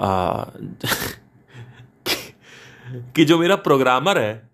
आ, 0.00 0.44
कि 2.86 3.24
जो 3.24 3.38
मेरा 3.38 3.56
प्रोग्रामर 3.56 4.18
है 4.18 4.50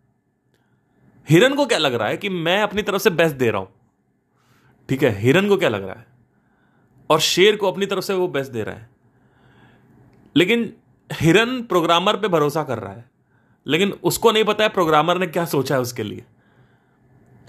हिरन 1.29 1.55
को 1.55 1.67
क्या 1.67 1.79
लग 1.79 1.95
रहा 1.95 2.09
है 2.09 2.17
कि 2.17 2.29
मैं 2.29 2.61
अपनी 2.63 2.83
तरफ़ 2.83 3.03
से 3.03 3.11
बेस्ट 3.11 3.37
दे 3.37 3.51
रहा 3.51 3.61
हूँ? 3.61 3.69
ठीक 4.89 5.03
है 5.03 5.11
हिरन 5.19 5.49
को 5.49 5.57
क्या 5.57 5.69
लग 5.69 5.85
रहा 5.85 5.95
है? 5.95 6.07
और 7.11 7.21
शेर 7.21 7.57
को 7.57 7.71
अपनी 7.73 7.87
तरफ़ 7.87 8.05
से 8.05 8.15
वो 8.15 8.29
बेस्ट 8.29 8.53
दे 8.53 8.63
रहा 8.63 8.75
है। 8.75 8.89
लेकिन 10.37 10.73
हिरन 11.11 11.63
प्रोग्रामर 11.63 12.17
पे 12.17 12.29
भरोसा 12.29 12.63
कर 12.63 12.79
रहा 12.79 12.93
है 12.93 13.05
लेकिन 13.67 13.93
उसको 14.03 14.31
नहीं 14.33 14.45
पता 14.45 14.65
है 14.65 14.71
प्रोग्रामर 14.71 15.19
ने 15.19 15.27
क्या 15.27 15.45
सोचा 15.45 15.75
है 15.75 15.81
उसके 15.81 16.03
लिए। 16.03 16.25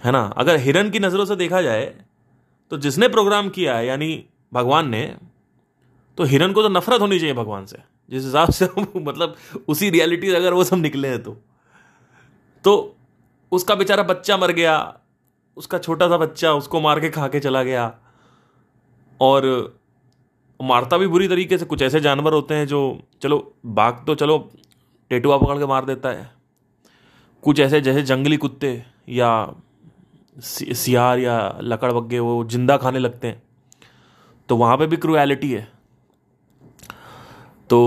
है 0.04 0.12
ना? 0.12 0.22
अगर 0.38 0.56
हिरन 0.58 0.90
की 0.90 1.00
नज़रों 1.00 1.26
से 1.26 1.36
देखा 1.36 1.62
जाए 1.62 1.86
तो 2.72 2.78
जिसने 2.78 3.08
प्रोग्राम 3.08 3.50
किया 3.50 3.76
है, 3.76 3.86
यानी 3.88 4.24
भगवान 4.52 4.90
ने 4.90 5.04
तो 6.18 6.24
हिरन 6.24 6.54
को 6.54 6.62
तो 6.64 6.70
नफरत 6.70 7.02
होनी 7.02 7.20
चाहिए 7.20 7.36
भगवान 7.36 7.66
से। 7.66 7.78
जिस 8.12 8.24
हिसाब 8.26 8.50
से 8.50 8.68
मतलब 8.98 9.36
उसी 9.68 9.90
रियलिटी 9.90 10.30
अगर 10.32 10.54
वो 10.54 10.64
सब 10.64 10.78
निकले 10.78 11.08
हैं 11.08 11.22
तो। 11.24 11.38
तो 12.64 12.74
उसका 13.52 13.76
बेचारा 13.76 14.04
बच्चा 14.04 14.38
मर 14.38 14.52
गया, 14.52 14.74
उसका 15.58 15.78
छोटा 15.78 16.08
सा 16.08 16.18
बच्चा 16.18 16.54
उसको 16.54 16.82
मार 16.82 17.00
के 17.00 17.10
खा 17.10 17.28
के 17.28 17.40
चला 17.40 17.64
गया, 17.64 17.86
और 19.20 19.80
मारता 20.60 20.98
भी 20.98 21.08
बुरी 21.08 21.28
तरीके 21.28 21.58
से। 21.58 21.66
कुछ 21.66 21.82
ऐसे 21.82 22.00
जानवर 22.00 22.34
होते 22.34 22.54
हैं 22.54 22.68
जो, 22.68 23.00
चलो, 23.22 23.54
बाघ 23.66 23.94
तो 24.08 24.16
चलो, 24.16 24.38
टेटुआ 25.12 25.38
पकड़ 25.38 25.58
के 25.58 25.66
मार 25.66 25.86
देता 25.86 26.10
है। 26.10 26.30
कुछ 27.44 27.60
ऐसे 27.60 27.82
जैसे 27.82 28.02
जंगली 28.04 28.38
कुत्ते 28.38 28.72
या 29.10 29.32
सियार 30.36 31.20
या 31.20 31.38
लकड़ 31.62 31.92
वग्गे 31.92 32.20
वो 32.20 32.44
ज़िंदा 32.46 32.78
खाने 32.78 33.00
लगते 33.00 33.28
हैं। 33.28 33.42
तो 34.50 34.56
वहाँ 34.58 34.78
पे 34.78 34.88
भी 34.88 34.98
क्रुएलिटी 34.98 35.52
है। 35.52 35.68
तो 37.70 37.80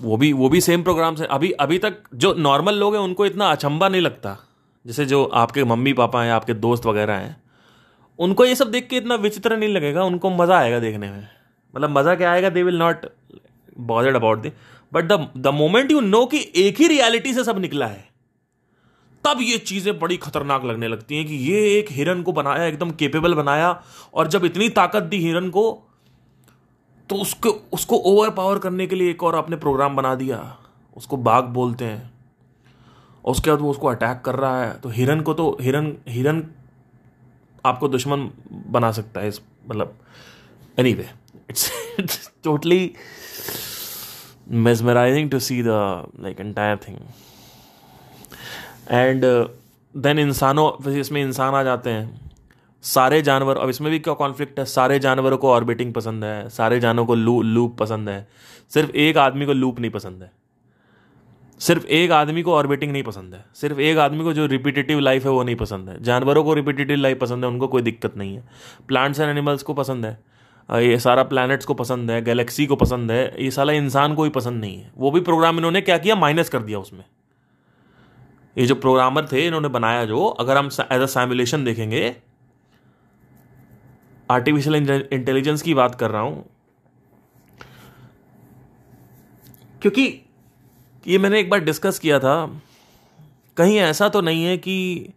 वो 0.00 0.16
भी 0.16 0.32
वो 0.32 0.48
भी 0.48 0.60
सेम 0.60 0.82
प्रोग्राम्स 0.82 1.18
से 1.18 1.26
अभी 1.26 1.50
अभी 1.60 1.78
तक 1.78 2.02
जो 2.14 2.32
नॉर्मल 2.34 2.74
लोग 2.74 2.94
हैं, 2.94 3.02
उनको 3.02 3.26
इतना 3.26 3.50
अचंबा 3.50 3.88
नहीं 3.88 4.02
लगता। 4.02 4.36
जैसे 4.84 5.04
जो 5.06 5.24
आपके 5.24 5.64
मम्मी 5.64 5.92
पापा 5.92 6.22
हैं, 6.22 6.32
आपके 6.32 6.54
दोस्त 6.54 6.86
वगैरह 6.86 7.14
हैं, 7.14 7.36
उनको 8.18 8.44
ये 8.44 8.54
सब 8.54 8.70
देख 8.70 8.88
के 8.88 8.96
इतना 8.96 9.14
विचित्र 9.16 9.56
नहीं 9.56 9.68
लगेगा, 9.68 10.04
उनको 10.04 10.30
मज़ा 10.30 10.58
आएगा 10.58 10.78
देखने 10.78 11.10
में। 11.10 11.28
मतलब 11.74 11.90
मज़ा 11.90 12.14
क्या 12.14 12.32
आएगा? 12.32 12.48
They 12.48 12.62
will 12.62 12.78
not 12.78 13.06
bothered 13.78 14.16
about 14.16 14.42
the 14.42 14.52
but 14.92 15.12
the 15.36 15.54
moment 15.54 15.90
you 15.90 16.00
know 16.00 16.24
कि 16.26 16.38
एक 16.56 16.80
ही 16.80 16.86
रियलिटी 16.88 17.32
से 17.34 17.44
सब 17.44 17.58
निकला 17.58 17.86
है 17.86 18.04
तब 19.24 19.38
ये 19.40 19.58
चीज़ें 19.58 19.98
बड़ी 19.98 20.16
खतरनाक 20.16 20.64
लगने 20.64 20.88
लगती 20.88 21.16
हैं 21.16 21.26
कि 21.26 21.34
ये 21.34 21.78
एक 21.78 21.86
हिरन 21.90 22.22
को 22.22 22.32
बनाया, 22.32 22.64
एकदम 22.64 22.90
केपेबल 22.90 23.34
बनाया, 23.34 23.82
और 24.14 24.28
जब 24.28 24.44
इतनी 24.44 24.68
ताकत 24.68 25.02
दी 25.02 25.16
हिरन 25.16 25.48
को 25.50 25.82
तो 27.10 27.16
उसको 27.16 27.50
उसको 27.72 27.96
ओवर 27.96 28.30
पावर 28.30 28.58
करने 28.58 28.86
के 28.86 28.96
लिए 28.96 29.10
एक 29.10 29.22
और 29.22 29.36
आपने 29.36 29.56
प्रोग्राम 29.56 29.96
बना 29.96 30.14
दिया। 30.14 30.58
उसको 30.96 31.16
बाघ 31.16 31.42
बोलते 31.44 31.84
हैं। 31.84 32.12
और 33.24 33.32
उसके 33.32 33.50
बाद 33.50 33.60
वो 33.60 33.70
उसको 33.70 33.88
अटैक 33.88 34.22
कर 34.24 34.34
रहा 34.34 34.62
है। 34.64 34.78
तो 34.80 34.88
हिरन 34.88 35.20
को 35.20 35.34
तो 35.34 35.56
हिरन 35.60 35.92
हिरन 36.08 36.46
आपको 37.64 37.88
दुश्मन 37.88 38.30
बना 38.52 38.92
सकता 38.92 39.20
है 39.20 39.28
इस 39.28 39.40
मतलब 39.68 39.98
anyway 40.94 41.08
it's 41.50 42.30
totally 42.44 42.94
mesmerizing 44.64 45.28
to 45.30 45.38
see 45.40 45.62
the, 45.62 45.76
like, 46.24 46.40
entire 46.40 46.78
thing 46.80 46.96
and 48.90 49.24
then 49.96 50.16
uh, 50.16 50.22
इंसानों 50.22 50.90
इसमें 50.92 51.22
इंसान 51.22 51.54
आ 51.54 51.62
जाते 51.62 51.90
हैं। 51.90 52.30
सारे 52.82 53.22
जानवर 53.22 53.56
अब 53.56 53.68
इसमें 53.68 53.90
भी 53.90 53.98
क्या 53.98 54.14
कॉन्फ्लिक्ट 54.14 54.58
है? 54.58 54.64
सारे 54.64 54.98
जानवरों 54.98 55.38
को 55.38 55.50
ऑर्बिटिंग 55.50 55.94
पसंद 55.94 56.24
है। 56.24 56.48
सारे 56.48 56.80
जानवरों 56.80 57.06
को 57.06 57.14
लू 57.14 57.42
लूप 57.42 57.78
पसंद 57.78 58.08
है। 58.08 58.28
सिर्फ़ 58.74 58.90
एक 58.90 59.18
आदमी 59.18 59.46
को 59.46 59.52
लूप 59.52 59.80
नहीं 59.80 59.90
पसंद 59.90 60.22
है। 60.22 60.32
सिर्फ़ 61.58 61.86
एक 61.86 62.10
आदमी 62.10 62.42
को 62.42 62.54
ऑर्बिटिंग 62.54 62.92
नहीं 62.92 63.02
पसंद 63.02 63.34
है। 63.34 63.44
सिर्फ़ 63.54 63.80
एक 63.80 63.98
आदमी 63.98 64.24
को 64.24 64.32
जो 64.32 64.46
रिपीटेटिव 64.46 64.98
लाइफ 64.98 65.24
है 65.24 65.30
वो 65.30 65.42
नहीं 65.42 65.56
पसंद 65.56 65.88
है। 65.88 66.02
जानवरों 66.02 66.44
को 66.44 66.54
रिपीटेटिव 66.54 66.96
लाइफ 66.96 67.18
पसंद 67.18 67.44
है 67.44 67.50
उनको 67.50 67.68
कोई 67.68 67.82
दिक्कत 67.82 68.16
नहीं 68.16 68.36
है। 68.36 68.44
प्लांट्स 68.88 69.20
एंड 69.20 69.30
एनिमल्स 69.30 69.62
को 69.62 69.74
पसंद 69.74 70.06
है। 70.06 70.20
ये 70.72 70.98
सारा 70.98 71.22
प्लैनेट्स 71.22 71.66
को 71.66 71.74
पसंद 71.74 72.10
है। 72.10 72.24
गैलेक्सी 72.24 72.66
को 72.66 72.76
पसंद 72.76 73.10
है। 73.10 73.44
ये 73.44 73.50
सारा 73.50 73.72
इंसान 73.72 74.14
को 74.14 74.24
ही 74.24 74.30
पसंद 74.30 74.60
नहीं 74.60 74.76
है। 74.78 74.92
वो 74.96 75.10
भी 75.10 75.20
प्रोग्राम 75.20 75.56
इन्होंने 75.56 75.80
क्या 75.80 75.98
किया? 75.98 76.14
माइनस 76.14 76.48
कर 76.48 76.62
दिया 76.62 76.78
उसमें। 76.78 77.04
ये 78.56 78.66
जो 78.66 78.74
प्रोग्रामर 78.74 79.26
थे, 79.26 79.46
इन्होंने 79.46 79.68
बनाया 79.68 80.04
जो, 80.04 80.24
अगर 80.24 80.56
हम 80.56 80.66
एज 80.66 81.00
अ 81.00 81.06
सैमुलेशन 81.08 81.64
देखेंगे 81.64 82.16
आर्टिफिशियल 84.28 84.74
इंटेलिजेंस 85.12 85.62
की 85.62 85.74
बात 85.74 85.94
कर 85.94 86.10
रहा 86.10 86.22
हूँ, 86.22 86.44
क्योंकि 89.82 90.04
ये 91.06 91.18
मैंने 91.18 91.40
एक 91.40 91.50
बार 91.50 91.60
डिस्कस 91.60 91.98
किया 91.98 92.18
था, 92.18 92.60
कहीं 93.56 93.76
ऐसा 93.78 94.08
तो 94.08 94.20
नहीं 94.20 94.44
है 94.44 94.56
कि 94.58 95.12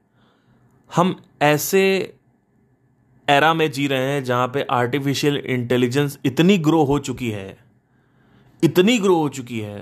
हम 0.91 1.15
ऐसे 1.41 1.83
एरा 3.27 3.53
में 3.53 3.69
जी 3.71 3.87
रहे 3.87 4.11
हैं 4.11 4.23
जहाँ 4.23 4.47
पे 4.47 4.65
आर्टिफिशियल 4.71 5.37
इंटेलिजेंस 5.37 6.17
इतनी 6.25 6.57
ग्रो 6.57 6.83
हो 6.83 6.99
चुकी 6.99 7.29
है, 7.31 7.57
इतनी 8.63 8.97
ग्रो 8.99 9.15
हो 9.15 9.29
चुकी 9.29 9.59
है, 9.59 9.79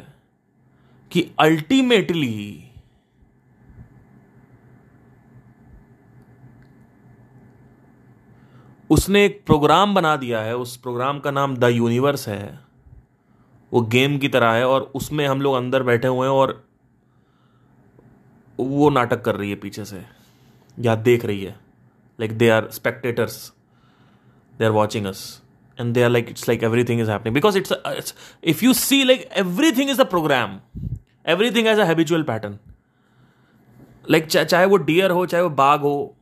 कि 1.12 1.30
अल्टीमेटली 1.40 2.65
उसने 8.90 9.24
एक 9.26 9.42
प्रोग्राम 9.46 9.94
बना 9.96 10.16
दिया 10.18 10.40
है, 10.40 10.56
उस 10.56 10.76
प्रोग्राम 10.78 11.20
का 11.20 11.32
नाम 11.32 11.56
द 11.58 11.64
यूनिवर्स 11.66 12.28
है। 12.28 12.60
वो 13.72 13.82
गेम 13.94 14.18
की 14.18 14.28
तरह 14.30 14.52
है 14.52 14.68
और 14.68 14.92
उसमें 14.96 15.26
हम 15.28 15.42
लोग 15.42 15.56
अंदर 15.56 15.84
बैठे 15.84 16.08
हुए 16.08 16.28
हैं 16.28 16.34
और 16.34 16.64
वो 18.60 18.90
नाटक 18.90 19.22
कर 19.22 19.36
रही 19.36 19.50
है 19.50 19.56
पीछे 19.56 19.86
से, 19.86 20.04
या 20.78 20.96
देख 20.98 21.26
रही 21.26 21.44
है। 21.44 21.56
Like 22.20 22.38
they 22.38 22.50
are 22.50 22.70
spectators 22.72 23.52
they 24.60 24.66
are 24.66 24.72
watching 24.72 25.06
us 25.06 25.24
and 25.78 25.94
they 25.94 26.04
are 26.04 26.10
like 26.10 26.30
it's 26.30 26.48
like 26.50 26.64
everything 26.64 27.02
is 27.02 27.12
happening 27.12 27.34
because 27.36 27.58
it's 27.58 28.14
if 28.44 28.64
you 28.66 28.74
see 28.74 29.04
like 29.04 29.28
everything 29.72 29.90
is 29.90 30.02
a 30.02 30.04
program 30.10 30.60
everything 31.52 31.68
as 31.68 31.80
a 31.80 31.86
habitual 31.86 32.24
pattern 32.24 32.58
like 34.10 34.26
चाहे 34.28 34.66
वो 34.66 34.78
dear 34.78 35.12
हो, 35.12 35.26
चाहे 35.26 35.44
वो 35.44 35.50
बाघ 35.52 35.80
हो, 35.82 36.16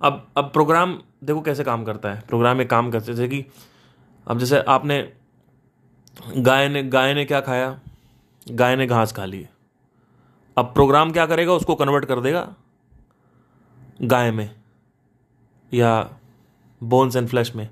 अब 0.00 0.26
अब 0.36 0.50
programme 0.52 0.98
देखो 1.24 1.40
कैसे 1.40 1.64
काम 1.64 1.84
करता 1.84 2.12
है 2.12 2.20
प्रोग्राम 2.20 2.60
एक 2.60 2.70
काम 2.70 2.90
करते 2.90 3.06
जैसे 3.06 3.28
कि, 3.28 3.44
अब 4.26 4.38
जैसे 4.38 4.58
आपने 4.58 5.12
गाय 6.36 6.68
ने 6.68 6.82
गाय 6.82 7.14
ने 7.14 7.24
क्या 7.24 7.40
खाया? 7.40 7.80
गाय 8.50 8.76
ने 8.76 8.86
घास 8.86 9.12
खा 9.12 9.24
ली। 9.24 9.46
अब 10.56 10.64
प्रोग्राम 10.64 11.12
क्या 11.12 11.26
करेगा? 11.26 11.52
उसको 11.52 11.74
कन्वर्ट 11.74 12.04
कर 12.04 12.20
देगा। 12.20 12.54
गाय 14.02 14.30
में 14.30 14.54
या 15.74 16.18
बोन्स 16.82 17.16
एंड 17.16 17.28
फ्लैश 17.28 17.54
में। 17.56 17.68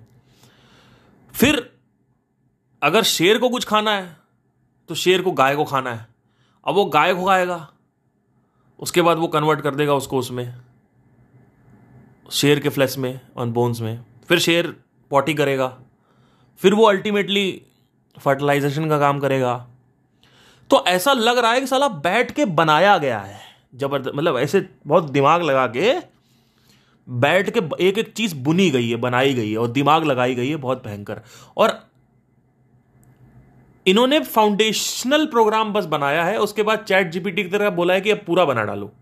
फिर 1.35 1.71
अगर 2.83 3.03
शेर 3.03 3.39
को 3.39 3.49
कुछ 3.49 3.65
खाना 3.65 3.91
है 3.91 4.17
तो 4.89 4.95
शेर 4.95 5.23
को 5.23 5.33
गाय 5.33 5.57
को 5.57 5.65
खाना 5.65 5.95
है। 5.95 6.07
अब 6.67 6.75
वो 6.75 6.85
गाय 6.85 7.15
को 7.15 7.27
खाएगा, 7.27 7.69
उसके 8.81 9.03
बाद 9.03 9.19
वो 9.19 9.29
कन्वर्ट 9.29 9.61
कर 9.61 9.75
देगा 9.75 9.95
उसको 9.95 10.19
उसमें। 10.19 10.55
शेर 12.35 12.61
के 12.61 12.69
फ्लैश 12.69 12.97
में 12.99 13.21
ऑन 13.37 13.53
बोन्स 13.53 13.81
में। 13.81 14.05
फिर 14.29 14.39
शेर 14.39 14.75
पॉटी 15.11 15.35
करेगा। 15.35 15.67
फिर 16.61 16.75
वो 16.75 16.85
अल्टीमेटली 16.85 17.63
फर्टिलाइजेशन 18.17 18.89
का 18.89 18.99
काम 18.99 19.21
करेगा। 19.21 19.55
तो 20.71 20.85
ऐसा 20.89 21.13
लग 21.13 21.39
रहा 21.39 21.53
है 21.53 21.61
कि 21.61 21.67
साला 21.67 21.89
बैठ 21.89 22.31
के 22.31 22.45
बनाया 22.45 22.97
गया 22.99 23.19
है। 23.19 23.39
ज़बरदस्त 23.75 24.17
मतलब 24.17 24.39
ऐसे 24.39 24.67
बहुत 24.87 25.11
दिमाग 25.11 25.43
लगा 25.43 25.67
के 25.67 25.95
बैठ 27.09 27.51
के 27.51 27.61
एक 27.81 27.99
एक 27.99 28.13
चीज़ 28.13 28.37
बुनी 28.37 28.71
गई 28.71 28.89
है, 28.89 28.97
बनाई 28.97 29.35
गई 29.35 29.51
है 29.51 29.57
और 29.57 29.69
दिमाग 29.69 30.05
लगाई 30.05 30.35
गई 30.35 30.49
है, 30.49 30.57
बहुत 30.57 30.85
भयंकर। 30.87 31.21
और 31.57 31.81
इन्होंने 33.87 34.21
फाउंडेशनल 34.21 35.27
प्रोग्राम 35.27 35.73
बस 35.73 35.85
बनाया 35.87 36.25
है। 36.25 36.39
उसके 36.39 36.63
बाद 36.63 36.85
चैट 36.89 37.11
जीपीटी 37.11 37.43
की 37.43 37.49
तरह 37.49 37.71
बोला 37.73 37.95
है 37.95 38.01
कि 38.01 38.11
अब 38.11 38.25
पूरा 38.27 38.45
बना 38.45 38.65
डालो। 38.65 38.93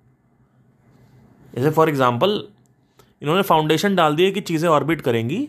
जैसे 1.54 1.70
फॉर 1.70 1.88
एग्ज़ाम्पल 1.88 2.42
इन्होंने 3.22 3.42
फाउंडेशन 3.44 3.96
डाल 3.96 4.16
दिया 4.16 4.30
कि 4.30 4.40
चीज़ें 4.42 4.68
ऑर्बिट 4.70 5.00
करेंगी। 5.00 5.48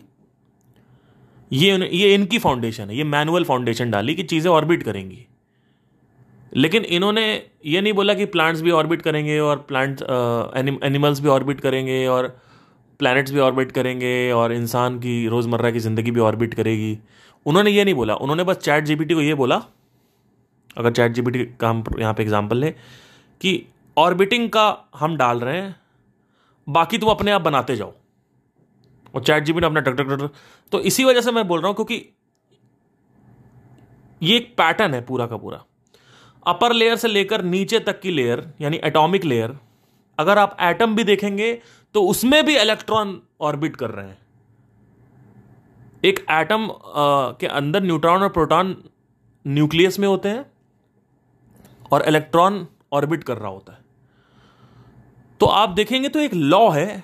ये 1.50 1.88
ये 1.92 2.14
इनकी 2.14 2.38
फाउंडेशन 2.38 2.90
है, 2.90 2.96
ये 2.96 3.04
मैनुअल 3.04 3.44
फाउंडेशन 3.44 3.90
डाली 3.90 4.14
कि 4.14 4.22
चीज़ें 4.24 4.50
ऑर्बिट 4.52 4.82
करेंगी। 4.82 5.26
लेकिन 6.52 6.84
इन्होंने 6.86 7.24
ये 7.66 7.80
नहीं 7.80 7.92
बोला 7.92 8.14
कि 8.14 8.24
प्लांट्स 8.26 8.60
भी 8.62 8.70
ऑर्बिट 8.72 9.02
करेंगे 9.02 9.38
और 9.40 9.56
प्लांट 9.68 10.02
एनिमल्स 10.84 11.20
भी 11.20 11.28
ऑर्बिट 11.28 11.60
करेंगे 11.60 12.06
और 12.06 12.28
प्लैनेट्स 13.00 13.32
भी 13.32 13.38
ऑर्बिट 13.40 13.72
करेंगे 13.72 14.30
और 14.32 14.52
इंसान 14.52 14.98
की 14.98 15.26
रोज़मर्रा 15.28 15.70
की 15.70 15.78
ज़िंदगी 15.80 16.10
भी 16.10 16.20
ऑर्बिट 16.20 16.54
करेगी। 16.54 16.98
उन्होंने 17.46 17.70
ये 17.70 17.84
नहीं 17.84 17.94
बोला। 17.94 18.14
उन्होंने 18.16 18.44
बस 18.44 18.56
चैट 18.56 18.84
जीपीटी 18.84 19.14
को 19.14 19.20
ये 19.20 19.34
बोला, 19.34 19.60
अगर 20.76 20.92
चैट 20.92 21.12
जीपीटी 21.12 21.44
का 21.60 21.68
हम 21.68 21.84
यहाँ 21.98 22.14
पे 22.14 22.22
एग्जांपल 22.22 22.56
ले, 22.56 22.70
कि 22.70 23.66
ऑर्बिटिंग 23.96 24.48
का 24.48 24.66
हम 24.96 25.16
डाल 25.16 25.40
रहे 25.40 25.56
हैं 25.56 25.74
बाकी 26.66 26.98
तुम 26.98 27.10
अपने 27.10 27.30
आप 27.30 27.40
बनाते 27.42 27.76
जाओ। 27.76 27.92
और 29.14 29.22
चैट 29.22 29.44
जीपीटी 29.44 29.66
अपना 29.66 29.80
टक 29.80 29.96
टक 29.96 30.08
टक 30.12 30.30
तो 30.72 30.80
इसी 30.82 31.04
वजह 31.04 31.20
से 31.20 31.32
मैं 31.32 31.46
बोल 31.48 31.60
रहा 31.60 31.68
हूँ, 31.68 31.74
क्योंकि 31.76 31.94
ये 34.20 34.36
एक 34.36 34.54
पैटर्न 34.58 34.94
है 34.94 35.00
पूरा 35.02 35.26
का 35.26 35.36
पूरा। 35.36 35.64
अपर 36.46 36.72
लेयर 36.72 36.96
से 36.96 37.08
लेकर 37.08 37.42
नीचे 37.44 37.78
तक 37.80 38.00
की 38.00 38.10
लेयर 38.10 38.42
यानी 38.60 38.80
एटॉमिक 38.84 39.24
लेयर 39.24 39.56
अगर 40.18 40.38
आप 40.38 40.56
एटम 40.62 40.94
भी 40.96 41.04
देखेंगे 41.04 41.52
तो 41.94 42.02
उसमें 42.06 42.44
भी 42.46 42.56
इलेक्ट्रॉन 42.58 43.20
ऑर्बिट 43.42 43.76
कर 43.76 43.90
रहे 43.90 44.06
हैं। 44.06 44.18
एक 46.04 46.18
एटम 46.32 46.68
के 47.40 47.46
अंदर 47.48 47.82
न्यूट्रॉन 47.82 48.22
और 48.22 48.28
प्रोटॉन 48.30 48.76
न्यूक्लियस 49.44 49.98
में 49.98 50.06
होते 50.08 50.28
हैं, 50.28 50.44
और 51.92 52.02
इलेक्ट्रॉन 52.02 52.66
ऑर्बिट 52.92 53.24
कर 53.24 53.36
रहा 53.36 53.50
होता 53.50 53.72
है। 53.72 53.82
तो 55.40 55.46
आप 55.46 55.68
देखेंगे 55.68 56.08
तो 56.08 56.20
एक 56.20 56.34
लॉ 56.34 56.68
है। 56.70 57.02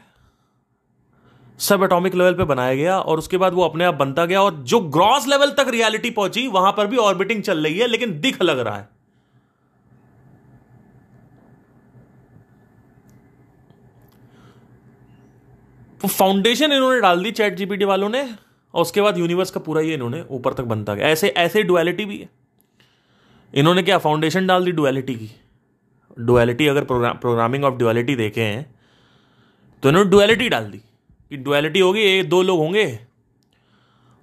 सब 1.59 1.83
एटॉमिक 1.83 2.15
लेवल 2.15 2.35
पे 2.35 2.45
बनाया 2.45 2.75
गया 2.75 2.99
और 2.99 3.19
उसके 3.19 3.37
बाद 3.37 3.55
वो 3.55 3.63
अपने 3.63 3.85
आप 3.85 3.95
बनता 3.95 4.25
गया 4.25 4.43
और 4.43 4.55
जो 4.65 4.81
ग्रॉस 4.81 5.27
लेवल 5.29 5.51
तक 5.51 5.69
रियलिटी 5.69 6.11
पहुँची, 6.11 6.47
वहाँ 6.49 6.73
पर 6.73 6.87
भी 6.87 6.97
ऑर्बिटिंग 6.97 7.43
चल 7.43 7.65
रही 7.65 7.79
है, 7.79 7.87
लेकिन 7.87 8.21
दिख 8.21 8.43
लग 8.43 8.59
रहा 8.59 8.77
है। 8.77 8.89
वो 16.01 16.09
फाउंडेशन 16.09 16.73
इन्होंने 16.73 17.01
डाल 17.01 17.23
दी 17.23 17.31
चैट 17.33 17.55
जीपीटी 17.55 17.85
वालों 17.85 18.09
ने 18.09 18.23
और 18.75 18.83
उसके 18.83 19.01
बाद 19.01 19.19
यूनिवर्स 19.19 19.51
का 19.51 19.61
पूरा 19.61 19.81
ये 19.81 19.95
इन्होंने 19.95 20.25
ऊपर 20.31 20.53
तक 20.53 20.65
बनता 20.65 20.95
गया। 20.95 21.09
ऐसे 21.09 21.29
ऐसे 21.29 21.63
डुअलिटी 21.63 22.05
भी 22.05 22.19
है। 22.19 22.29
इन्होंने 23.55 23.83
क्या 23.83 23.99
फाउंडेशन 23.99 24.47
डाल 24.47 24.65
दी 24.65 24.73
डुअलिटी 24.73 25.15
की। 25.15 25.31
डुअलिटी 26.19 26.67
अगर 26.67 26.85
प्रोग्राम 26.85 27.17
प्रोग्रामिंग 27.17 27.65
ऑफ़ 27.65 27.75
डुअलिटी 27.75 28.17
देखे 28.17 28.43
हैं 28.43 28.75
तो 29.83 29.89
इन्होंने 29.89 30.11
डुअलिटी 30.11 30.49
डाल 30.49 30.65
दी 30.65 30.79
कि 30.79 31.37
डुअलिटी 31.37 31.81
होगी 31.81 32.01
ये 32.01 32.23
दो 32.23 32.43
लोग 32.43 32.59
होंगे 32.59 32.87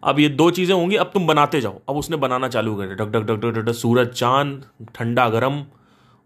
अब 0.03 0.19
ये 0.19 0.29
दो 0.29 0.49
चीज़ें 0.51 0.75
होंगी 0.75 0.95
अब 0.95 1.11
तुम 1.13 1.27
बनाते 1.27 1.61
जाओ 1.61 1.81
अब 1.89 1.97
उसने 1.97 2.17
बनाना 2.17 2.47
चालू 2.47 2.75
कर 2.75 2.85
दिया 2.85 2.95
डक 2.95 3.11
डक 3.11 3.39
डक 3.45 3.57
डक 3.59 3.71
सूरज 3.75 4.07
चाँद 4.07 4.63
ठंडा 4.95 5.27
गरम 5.29 5.59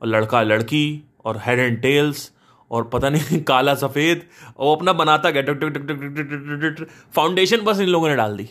और 0.02 0.08
लड़का 0.08 0.42
लड़की 0.42 1.04
और 1.26 1.38
हेड 1.38 1.60
एंड 1.60 1.82
टेल्स 1.82 2.32
और 2.72 2.84
पता 2.84 3.10
नहीं 3.10 3.44
काला 3.44 3.76
सफ़ेद 3.76 4.22
वो 4.60 4.76
अपना 4.76 4.94
बनाता 4.94 5.30
गया 5.30 5.42
टक 5.42 5.60
टक 5.62 5.78
टक 5.78 6.80
टक 6.80 6.88
फाउंडेशन 7.14 7.62
बस 7.62 7.80
इन 7.80 7.90
लोगों 7.90 8.10
ने 8.10 8.16
डाल 8.16 8.38
दी 8.38 8.50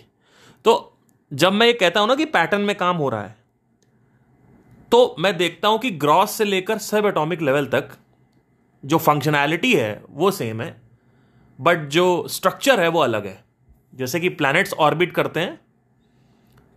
तो 0.64 0.74
जब 1.32 1.52
मैं 1.52 1.66
ये 1.66 1.72
कहता 1.72 2.00
हूँ 2.00 2.08
ना 2.08 2.14
कि 2.14 2.24
पैटर्न 2.24 2.60
में 2.60 2.76
काम 2.76 2.96
हो 2.96 3.08
रहा 3.08 3.22
है 3.22 3.36
तो 4.92 5.16
मैं 5.18 5.36
देखता 5.36 5.68
हूँ 5.68 5.78
कि 5.78 5.90
ग्रॉस 5.90 6.30
से 6.30 6.44
लेकर 6.44 6.78
सब 6.78 7.06
एटॉमिक 7.06 7.42
लेवल 7.42 7.66
तक 7.66 7.90
जो 8.84 8.98
फंक्शनैलिटी 8.98 9.72
है, 9.74 10.02
वो 10.10 10.30
सेम 10.30 10.60
है 10.60 10.80
बट 11.58 11.88
जो 11.88 12.26
स्ट्रक्चर 12.28 12.80
है, 12.80 12.88
वो 12.88 13.00
अलग 13.00 13.26
है। 13.26 13.44
जैसे 13.94 14.20
कि 14.20 14.28
प्लैनेट्स 14.30 14.72
ऑर्बिट 14.72 15.12
करते 15.12 15.40
हैं 15.40 15.60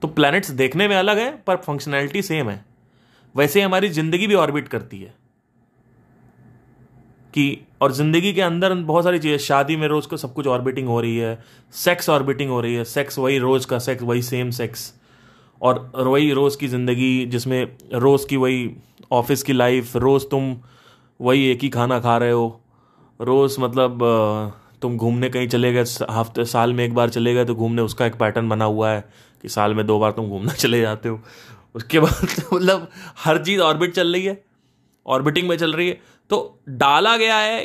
तो 0.01 0.07
प्लैनेट्स 0.09 0.51
देखने 0.51 0.87
में 0.87 0.95
अलग 0.95 1.17
है, 1.17 1.31
पर 1.37 1.55
फंक्शनैलिटी 1.57 2.21
सेम 2.21 2.49
है। 2.49 2.63
वैसे 3.35 3.59
ही 3.59 3.65
हमारी 3.65 3.89
ज़िंदगी 3.89 4.27
भी 4.27 4.35
ऑर्बिट 4.35 4.67
करती 4.67 5.01
है। 5.01 5.13
कि, 7.33 7.65
और 7.81 7.91
ज़िंदगी 7.91 8.33
के 8.33 8.41
अंदर 8.41 8.73
बहुत 8.73 9.03
सारी 9.03 9.19
चीज़ें, 9.19 9.37
शादी 9.37 9.75
में 9.75 9.87
रोज़ 9.87 10.07
को 10.07 10.17
सब 10.17 10.33
कुछ 10.33 10.47
ऑर्बिटिंग 10.47 10.87
हो 10.87 10.99
रही 11.01 11.17
है 11.17 11.37
सेक्स 11.73 12.09
ऑर्बिटिंग 12.09 12.49
हो 12.49 12.59
रही 12.61 12.75
है 12.75 12.83
सेक्स 12.83 13.17
वही 13.19 13.37
रोज़ 13.37 13.67
का 13.67 13.79
सेक्स 13.79 14.03
वही 14.03 14.21
सेम 14.21 14.49
सेक्स 14.51 14.93
और 15.63 15.91
वही 15.97 16.31
रोज़ 16.33 16.57
की 16.57 16.67
ज़िंदगी 16.67 17.25
जिसमें 17.27 17.65
रोज़ 17.95 18.27
की 18.27 18.37
वही 18.37 18.69
ऑफ़िस 19.11 19.43
की 19.43 19.53
लाइफ 19.53 19.95
रोज़ 19.97 20.25
तुम 20.31 20.55
वही 21.19 21.45
एक 21.47 21.61
ही 21.63 21.69
खाना 21.69 21.99
खा 21.99 22.17
रहे 22.17 22.31
हो, 22.31 22.61
रोज़ 23.19 23.59
मतलब 23.61 23.99
तुम 24.81 24.97
घूमने 24.97 25.29
कहीं 25.29 25.47
चले 25.47 25.71
गए 25.73 25.83
हफ़्ते, 26.11 26.45
साल 26.45 26.73
में 26.73 26.83
एक 26.85 26.93
बार 26.93 27.09
चले 27.09 27.33
गए 27.33 27.45
तो 27.45 27.55
घूमने 27.55 27.81
उसका 27.81 28.05
एक 28.05 28.15
पैटर्न 28.15 28.49
बना 28.49 28.65
हुआ 28.65 28.89
है 28.91 29.03
कि 29.43 29.49
साल 29.49 29.73
में 29.75 29.85
दो 29.87 29.99
बार 29.99 30.11
तुम 30.11 30.29
घूमना 30.29 30.53
चले 30.63 30.81
जाते 30.81 31.09
हो। 31.09 31.19
उसके 31.75 31.99
बाद 31.99 32.27
मतलब 32.53 32.87
हर 33.17 33.43
चीज़ 33.43 33.61
ऑर्बिट 33.61 33.93
चल 33.93 34.13
रही 34.13 34.25
है 34.25 34.41
ऑर्बिटिंग 35.05 35.47
में 35.49 35.57
चल 35.57 35.73
रही 35.73 35.87
है। 35.87 35.99
तो 36.29 36.59
डाला 36.69 37.15
गया 37.17 37.37
है 37.37 37.63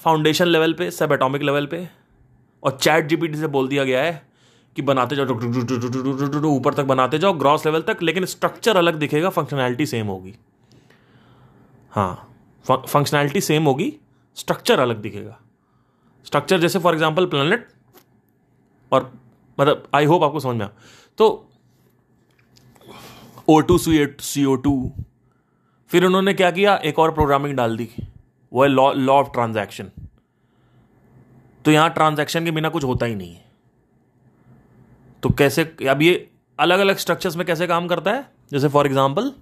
फाउंडेशन 0.00 0.46
लेवल 0.46 0.72
पे 0.72 0.90
सब 0.90 1.12
एटॉमिक 1.12 1.42
लेवल 1.42 1.66
पे, 1.66 1.86
और 2.62 2.78
चैट 2.80 3.06
जीपीटी 3.08 3.38
से 3.38 3.46
बोल 3.48 3.68
दिया 3.68 3.84
गया 3.84 4.02
है 4.02 4.20
कि 4.76 4.82
बनाते 4.82 5.16
जाओ 5.16 5.26
ऊपर 6.46 6.74
तक 6.74 6.84
बनाते 6.84 7.18
जाओ 7.18 7.32
ग्रॉस 7.34 7.66
लेवल 7.66 7.82
तक, 7.82 8.02
लेकिन 8.02 8.24
स्ट्रक्चर 8.26 8.76
अलग 8.76 8.94
दिखेगा 8.98 9.28
फंक्शनैलिटी 9.30 9.86
सेम 9.86 10.06
होगी। 10.06 10.34
हाँ 11.92 12.28
फंक्शनैलिटी 12.64 13.40
सेम 13.42 13.64
होगी 13.64 13.92
स्ट्रक्चर 14.36 14.80
अलग 14.80 15.00
दिखेगा। 15.02 15.38
स्ट्रक्चर 16.26 16.60
जैसे 16.60 16.78
फॉर 16.78 16.94
एग्ज़ाम्पल 16.94 17.26
प्लानट 17.26 17.66
और 18.92 19.12
मतलब 19.58 19.88
आई 19.94 20.04
होप 20.04 20.22
आपको 20.22 20.40
समझ 20.40 20.56
में 20.56 20.64
आ 20.64 20.68
तो 21.18 21.28
ओ 23.48 23.60
टू 23.60 23.78
सी 23.78 24.06
सी 24.22 24.44
ओ 24.44 24.54
टू 24.56 24.92
फिर 25.90 26.04
उन्होंने 26.04 26.34
क्या 26.34 26.50
किया? 26.50 26.76
एक 26.76 26.98
और 26.98 27.10
प्रोग्रामिंग 27.14 27.54
डाल 27.56 27.76
दी, 27.76 27.88
वो 28.52 28.62
है 28.62 28.68
लॉ 28.68 28.92
लॉ 28.94 29.14
ऑफ़ 29.14 29.28
ट्रांजैक्शन 29.32 29.90
तो 31.64 31.70
यहाँ 31.70 31.90
ट्रांजैक्शन 31.90 32.44
के 32.44 32.50
बिना 32.50 32.68
कुछ 32.68 32.84
होता 32.84 33.06
ही 33.06 33.14
नहीं 33.14 33.34
है। 33.34 33.44
तो 35.22 35.30
कैसे 35.30 35.62
अब 35.90 36.02
ये 36.02 36.28
अलग 36.58 36.78
अलग 36.80 36.96
स्ट्रक्चर्स 36.96 37.36
में 37.36 37.46
कैसे 37.46 37.66
काम 37.66 37.86
करता 37.88 38.10
है? 38.10 38.24
जैसे 38.52 38.68
फॉर 38.68 38.86
एग्ज़ाम्पल 38.86 39.32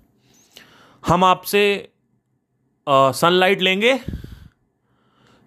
हम 1.03 1.25
आपसे 1.25 1.63
सनलाइट 2.87 3.61
लेंगे 3.63 3.95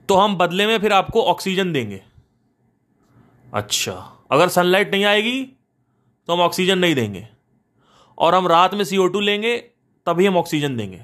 तो 0.10 0.16
हम 0.16 0.36
बदले 0.38 0.66
में 0.68 0.78
फिर 0.80 0.94
आपको 0.94 1.24
ऑक्सीजन 1.24 1.74
देंगे। 1.74 2.02
अच्छा 3.54 3.94
अगर 4.32 4.48
सनलाइट 4.50 4.92
नहीं 4.92 5.06
आएगी 5.06 5.44
तो 6.28 6.34
हम 6.34 6.42
ऑक्सीजन 6.42 6.80
नहीं 6.80 6.96
देंगे। 6.96 7.28
और 8.18 8.36
हम 8.36 8.48
रात 8.48 8.74
में 8.74 8.84
टू 8.86 9.20
लेंगे 9.20 9.58
तभी 10.08 10.26
हम 10.26 10.38
ऑक्सीजन 10.38 10.78
देंगे। 10.78 11.02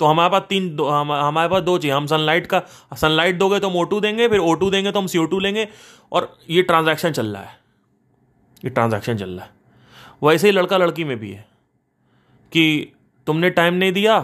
तो 0.00 0.06
हमारे 0.06 0.30
पास 0.30 0.42
तीन 0.48 0.74
दो 0.76 0.88
हम, 0.88 1.12
हमारे 1.12 1.48
पास 1.48 1.62
दो 1.62 1.76
चाहिए। 1.78 1.96
हम 1.96 2.06
सनलाइट 2.06 2.46
का 2.46 2.62
सनलाइट 2.92 3.38
दोगे 3.38 3.58
तो 3.60 3.68
हम 3.70 3.76
ओ 3.76 4.00
देंगे 4.00 4.28
फिर 4.28 4.38
ओ 4.40 4.70
देंगे 4.70 4.92
तो 4.92 5.00
हम 5.00 5.06
सी 5.06 5.26
लेंगे। 5.40 5.68
और 6.12 6.36
ये 6.50 6.62
ट्रांजैक्शन 6.62 7.12
चल 7.12 7.26
रहा 7.26 7.42
है। 7.42 7.60
ये 8.62 8.70
ट्रांजैक्शन 8.70 9.16
चल 9.16 9.30
रहा 9.30 9.44
है। 9.44 9.50
वैसे 10.22 10.46
ही 10.46 10.52
लड़का 10.52 10.76
लड़की 10.78 11.04
में 11.04 11.18
भी 11.18 11.30
है 11.30 11.46
कि 12.52 12.92
तुमने 13.26 13.50
टाइम 13.52 13.74
नहीं 13.74 13.92
दिया 13.92 14.20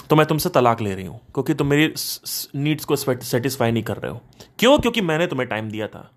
तो 0.00 0.16
मैं 0.16 0.26
तुमसे 0.26 0.48
तलाक 0.50 0.80
ले 0.80 0.94
रही 0.94 1.04
हूँ, 1.06 1.18
क्योंकि 1.34 1.54
तुम 1.54 1.66
मेरी 1.66 1.92
नीड्स 2.56 2.84
को 2.84 2.96
सेटिस्फाई 2.96 3.70
नहीं 3.70 3.82
कर 3.82 3.96
रहे 3.96 4.12
हो। 4.12 4.20
क्यों? 4.58 4.78
क्योंकि 4.78 5.00
मैंने 5.02 5.26
तुम्हें 5.26 5.48
टाइम 5.48 5.68
दिया 5.70 5.86
था। 5.86 6.10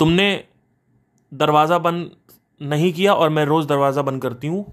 तुमने 0.00 0.44
दरवाज़ा 1.32 1.78
बंद 1.80 2.10
नहीं 2.60 2.92
किया 2.92 3.14
और 3.14 3.28
मैं 3.30 3.44
रोज़ 3.44 3.66
दरवाज़ा 3.68 4.02
बंद 4.02 4.22
करती 4.22 4.46
हूँ, 4.46 4.64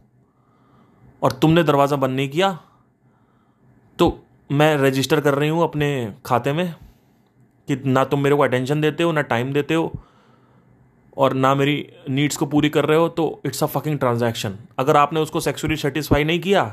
और 1.22 1.32
तुमने 1.34 1.64
दरवाज़ा 1.64 1.98
बंद 1.98 2.16
नहीं 2.16 2.30
किया 2.30 2.52
तो 4.00 4.08
मैं 4.50 4.76
रजिस्टर 4.78 5.22
कर 5.22 5.36
रही 5.36 5.50
हूँ 5.50 5.64
अपने 5.64 5.88
खाते 6.26 6.54
में 6.54 6.74
कि 7.68 7.76
ना 7.86 8.04
तुम 8.06 8.24
मेरे 8.24 8.36
को 8.36 8.44
अटेंशन 8.44 8.82
देते 8.82 9.04
हो, 9.04 9.12
ना 9.12 9.22
टाइम 9.24 9.54
देते 9.54 9.74
हो 9.74 9.92
और 11.18 11.34
ना 11.34 11.54
मेरी 11.56 11.76
नीड्स 12.10 12.38
को 12.38 12.46
पूरी 12.46 12.70
कर 12.70 12.86
रहे 12.86 12.98
हो 12.98 13.08
तो 13.10 13.42
इट्स 13.46 13.64
अ 13.64 13.68
फकिंग 13.68 14.00
ट्रांजैक्शन 14.00 14.58
अगर 14.80 14.98
आपने 14.98 15.20
उसको 15.20 15.40
सेक्सुअली 15.40 15.76
सेटिस्फाई 15.76 16.24
नहीं 16.24 16.40
किया 16.40 16.66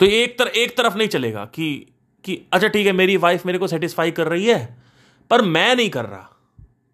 तो 0.00 0.06
एक 0.06 0.38
तर, 0.38 0.46
एक 0.46 0.76
तरफ़ 0.76 0.96
नहीं 0.96 1.08
चलेगा 1.08 1.44
कि 1.44 1.86
कि 2.24 2.40
अच्छा 2.52 2.68
ठीक 2.68 2.86
है, 2.86 2.92
मेरी 2.92 3.16
वाइफ 3.16 3.44
मेरे 3.46 3.58
को 3.58 3.66
सेटिस्फाई 3.66 4.10
कर 4.10 4.28
रही 4.28 4.46
है, 4.46 4.76
पर 5.30 5.42
मैं 5.42 5.74
नहीं 5.76 5.90
कर 5.90 6.04
रहा 6.04 6.28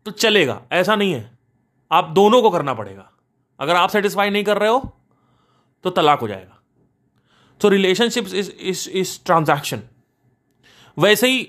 तो 0.07 0.11
चलेगा, 0.11 0.61
ऐसा 0.73 0.97
नहीं 0.97 1.13
है। 1.13 1.31
आप 1.91 2.11
दोनों 2.11 2.41
को 2.43 2.51
करना 2.51 2.75
पड़ेगा। 2.75 3.11
अगर 3.61 3.77
आप 3.77 3.89
सेटिस्फाई 3.89 4.31
नहीं 4.31 4.45
कर 4.45 4.59
रहे 4.59 4.69
हो 4.69 4.79
तो 5.85 5.91
तलाक 5.91 6.21
हो 6.21 6.29
जाएगा। 6.29 6.59
तो 7.61 7.69
रिलेशनशिप 7.69 8.27
इज़ 8.27 8.89
इज़ 8.91 9.19
ट्रांजैक्शन 9.27 9.83
वैसे 10.97 11.29
ही 11.29 11.49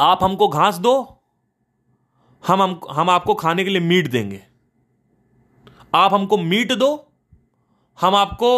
आप 0.00 0.24
हमको 0.24 0.48
घास 0.48 0.78
दो 0.78 0.94
हम 2.44 2.62
हम 2.62 2.80
हम 2.90 3.10
आपको 3.10 3.34
खाने 3.34 3.64
के 3.64 3.70
लिए 3.70 3.80
मीट 3.80 4.10
देंगे। 4.10 4.40
आप 5.94 6.14
हमको 6.14 6.36
मीट 6.38 6.72
दो, 6.72 7.06
हम 7.98 8.14
आपको 8.14 8.50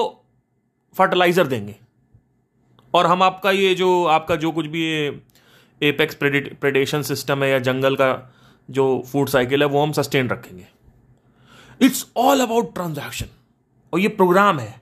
फर्टिलाइज़र 0.96 1.46
देंगे। 1.46 1.74
और 2.94 3.06
हम 3.06 3.22
आपका 3.22 3.50
ये 3.50 3.74
जो, 3.74 4.04
आपका 4.04 4.36
जो 4.36 4.50
कुछ 4.52 4.66
भी 4.66 4.82
ये 4.82 5.22
एपेक्स 5.80 6.14
प्रेडेशन 6.14 7.02
सिस्टम 7.02 7.42
है 7.44 7.50
या 7.50 7.58
जंगल 7.60 7.96
का 7.96 8.08
जो 8.68 9.02
फ़ूड 9.12 9.28
साइकिल 9.28 9.62
है, 9.62 9.68
वो 9.68 9.82
हम 9.82 9.92
सस्टेन 9.92 10.28
रखेंगे। 10.28 10.66
इट्स 11.80 12.06
ऑल 12.16 12.40
अबाउट 12.40 12.74
ट्रांजैक्शन 12.74 13.26
और 13.92 14.00
ये 14.00 14.08
प्रोग्राम 14.10 14.58
है। 14.58 14.80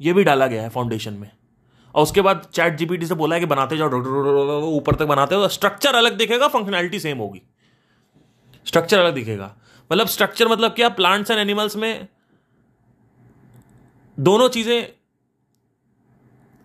ये 0.00 0.12
भी 0.12 0.24
डाला 0.24 0.46
गया 0.46 0.62
है 0.62 0.68
फाउंडेशन 0.68 1.14
में। 1.14 1.30
और 1.94 2.02
उसके 2.02 2.20
बाद 2.20 2.46
चैट 2.52 2.76
जीपीटी 2.76 3.06
से 3.06 3.14
बोला 3.14 3.34
है 3.34 3.40
कि 3.40 3.46
बनाते 3.46 3.76
जाओ 3.76 4.66
ऊपर 4.76 4.94
तक 4.94 5.06
बनाते 5.06 5.34
हो 5.34 5.48
स्ट्रक्चर 5.48 5.94
अलग 5.94 6.16
देखेगा 6.18 6.48
फंक्शनैलिटी 6.48 7.00
सेम 7.00 7.18
होगी। 7.18 7.42
स्ट्रक्चर 8.68 8.98
अलग 8.98 9.14
दिखेगा। 9.14 9.54
मतलब 9.90 10.06
स्ट्रक्चर 10.08 10.48
मतलब 10.48 10.72
क्या? 10.72 10.88
प्लांट्स 10.90 11.30
एंड 11.30 11.40
एनिमल्स 11.40 11.76
में 11.76 12.08
दोनों 14.18 14.48
चीज़ें, 14.48 14.88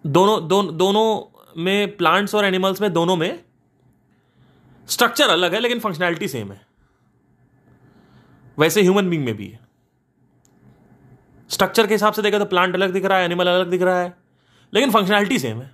दोनों 0.05 0.47
दोनों 0.47 0.77
दोनों 0.77 1.61
में 1.63 1.95
प्लांट्स 1.97 2.35
और 2.35 2.45
एनिमल्स 2.45 2.81
में 2.81 2.91
दोनों 2.93 3.15
में 3.15 3.43
स्ट्रक्चर 4.87 5.29
अलग 5.29 5.53
है, 5.53 5.59
लेकिन 5.59 5.79
फंक्शनैलिटी 5.79 6.27
सेम 6.27 6.51
है। 6.51 6.61
वैसे 8.57 8.81
ह्यूमन 8.81 9.09
बींग 9.09 9.23
में 9.25 9.35
भी 9.35 9.47
है। 9.47 9.59
स्ट्रक्चर 11.49 11.87
के 11.87 11.93
हिसाब 11.93 12.13
से 12.13 12.21
देखा 12.21 12.39
तो 12.39 12.45
प्लांट 12.45 12.75
अलग 12.75 12.93
दिख 12.93 13.05
रहा 13.05 13.17
है 13.17 13.25
एनिमल 13.25 13.47
अलग 13.47 13.69
दिख 13.69 13.81
रहा 13.81 13.99
है, 13.99 14.13
लेकिन 14.73 14.91
फंक्शनैलिटी 14.91 15.39
सेम 15.39 15.61
है। 15.61 15.71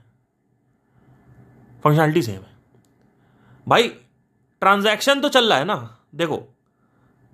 फंक्शनैलिटी 1.83 2.21
सेम 2.21 2.35
है। 2.35 2.57
भाई 3.67 3.87
ट्रांजैक्शन 4.61 5.21
तो 5.21 5.29
चल 5.29 5.49
रहा 5.49 5.57
है 5.57 5.65
ना। 5.65 5.95
देखो, 6.13 6.43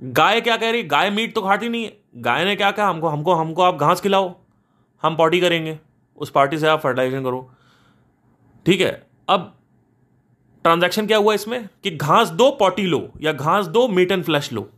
गाय 0.02 0.42
क्या 0.42 0.58
कह 0.58 0.72
रही? 0.72 0.84
गाय 0.84 1.10
मीट 1.10 1.36
तो 1.36 1.42
खाती 1.42 1.70
नहीं 1.70 1.84
है। 1.86 1.98
गाय 2.16 2.46
ने 2.46 2.56
क्या 2.56 2.72
कहा? 2.72 2.88
हमको 2.88 3.08
हमको 3.08 3.34
हमको 3.34 3.62
आप 3.62 3.76
घास 3.76 4.02
खिलाओ, 4.02 4.36
हम 5.04 5.16
पॉटी 5.16 5.40
करेंगे। 5.42 5.80
उस 6.18 6.30
पार्टी 6.30 6.58
से 6.58 6.68
आप 6.68 6.80
फर्टिलाइजेशन 6.80 7.24
करो। 7.24 7.52
ठीक 8.66 8.82
है, 8.82 9.08
अब 9.30 9.58
ट्रांजैक्शन 10.64 11.08
क्या 11.08 11.18
हुआ 11.18 11.34
इसमें? 11.34 11.68
कि 11.84 11.92
घास 11.92 12.30
दो 12.30 12.52
पॉटी 12.52 12.86
लो, 12.86 13.12
या 13.22 13.32
घास 13.32 13.66
दो 13.68 13.88
मीट 13.88 14.12
एंड 14.12 14.24
फ्लैश 14.24 14.52
लो। 14.54 14.70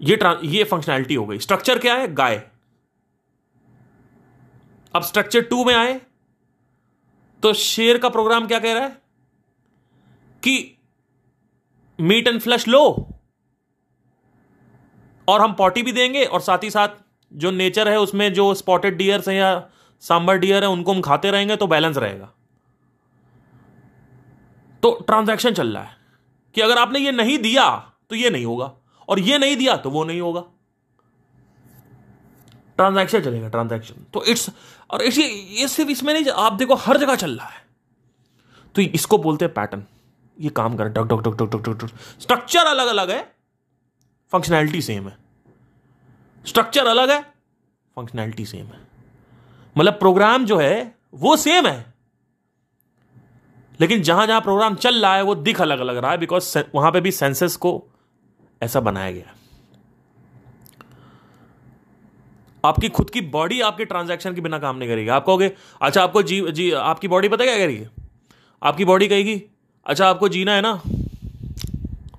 ये 0.00 0.18
ये 0.44 0.64
फंक्शनैलिटी 0.64 1.14
हो 1.14 1.26
गई। 1.26 1.38
स्ट्रक्चर 1.38 1.78
क्या 1.78 1.94
है? 1.94 2.14
गाय। 2.14 2.42
अब 4.94 5.02
स्ट्रक्चर 5.02 5.40
टू 5.40 5.64
में 5.64 5.74
आए 5.74 6.00
तो 7.42 7.52
शेर 7.52 7.98
का 7.98 8.08
प्रोग्राम 8.08 8.46
क्या 8.46 8.58
कह 8.58 8.72
रहा 8.72 8.82
है? 8.82 9.02
कि 10.42 10.78
मीट 11.98 12.28
एंड 12.28 12.40
फ्लश 12.40 12.66
लो। 12.68 12.82
और 15.28 15.40
हम 15.40 15.52
पॉटी 15.54 15.82
भी 15.82 15.92
देंगे, 15.92 16.24
और 16.24 16.40
साथ 16.40 16.64
ही 16.64 16.70
साथ 16.70 16.88
जो 17.32 17.50
नेचर 17.52 17.88
है, 17.88 17.98
उसमें 18.00 18.32
जो 18.34 18.52
स्पॉटेड 18.54 18.96
डियर्स 18.96 19.28
हैं 19.28 19.36
या 19.36 19.68
सांबर 20.02 20.38
डियर 20.38 20.62
है, 20.62 20.68
उनको 20.68 20.92
हम 20.92 21.00
खाते 21.00 21.30
रहेंगे 21.30 21.56
तो 21.56 21.66
बैलेंस 21.66 21.96
रहेगा। 21.96 22.32
तो 24.82 24.90
ट्रांजैक्शन 25.06 25.54
चल 25.54 25.68
रहा 25.68 25.82
है 25.82 25.96
कि 26.54 26.60
अगर 26.60 26.78
आपने 26.78 26.98
ये 26.98 27.12
नहीं 27.12 27.38
दिया 27.40 27.68
तो 28.10 28.16
ये 28.16 28.30
नहीं 28.30 28.44
होगा, 28.44 28.72
और 29.08 29.20
ये 29.20 29.38
नहीं 29.38 29.56
दिया 29.56 29.76
तो 29.76 29.90
वो 29.90 30.04
नहीं 30.04 30.20
होगा। 30.20 30.44
ट्रांजैक्शन 32.78 33.20
चलेगा 33.20 33.48
ट्रांजैक्शन 33.48 34.04
तो 34.14 34.24
इट्स 34.24 34.48
और 34.90 35.02
इस 35.02 35.18
ये 35.18 35.68
सिर्फ़ 35.68 35.90
इसमें 35.90 36.12
नहीं, 36.14 36.24
आप 36.26 36.52
देखो, 36.52 36.74
हर 36.76 36.96
जगह 36.98 37.14
चल 37.16 37.30
रहा 37.30 37.46
है। 37.46 37.60
तो 38.74 38.82
इसको 38.82 39.18
बोलते 39.18 39.44
हैं 39.44 39.54
पैटर्न 39.54 39.84
ये 40.40 40.50
काम 40.50 40.76
कर, 40.76 40.84
duck 40.84 41.02
duck 41.02 41.20
duck 41.20 41.52
duck 41.52 41.68
duck 41.68 41.90
structure 42.20 42.66
अलग 42.66 42.86
अलग 42.86 43.10
है। 43.10 43.22
फंक्शनैलिटी 44.32 44.82
सेम 44.82 45.08
है। 45.08 45.16
स्ट्रक्चर 46.44 46.86
अलग 46.86 47.10
है 47.10 47.20
फंक्शनैलिटी 47.96 48.46
सेम 48.46 48.66
है। 48.66 48.80
मतलब 49.76 49.92
प्रोग्राम 49.92 50.44
जो 50.44 50.56
है, 50.58 50.94
वो 51.14 51.36
सेम 51.36 51.66
है। 51.66 51.92
लेकिन 53.80 54.02
जहाँ 54.02 54.26
जहाँ 54.26 54.40
प्रोग्राम 54.40 54.74
चल 54.74 55.02
रहा 55.02 55.14
है, 55.14 55.22
वो 55.22 55.34
दिख 55.34 55.60
अलग 55.60 55.80
अलग 55.80 55.96
रहा 55.96 56.10
है 56.10 56.18
बिकॉज़ 56.18 56.58
वहाँ 56.74 56.90
पे 56.92 57.00
भी 57.00 57.10
सेंसेस 57.10 57.56
को 57.56 57.82
ऐसा 58.62 58.80
बनाया 58.80 59.10
गया 59.12 59.34
आपकी 62.64 62.88
खुद 62.88 63.10
की 63.10 63.20
बॉडी 63.20 63.60
आपके 63.60 63.84
ट्रांजैक्शन 63.84 64.34
के 64.34 64.40
बिना 64.40 64.58
काम 64.58 64.76
नहीं 64.76 64.88
करेगी। 64.88 65.08
आप 65.08 65.24
कहोगे 65.26 65.52
अच्छा 65.82 66.02
आपको 66.02 66.22
जी 66.22 66.40
जी 66.52 66.70
आपकी 66.70 67.08
बॉडी 67.08 67.28
पता 67.28 67.44
क्या 67.44 67.56
करेगी 67.58 67.86
आपकी 68.62 68.84
बॉडी 68.84 69.08
कहेगी 69.08 69.42
अच्छा 69.86 70.08
आपको 70.08 70.28
जीना 70.28 70.52
है 70.52 70.60
ना? 70.60 70.80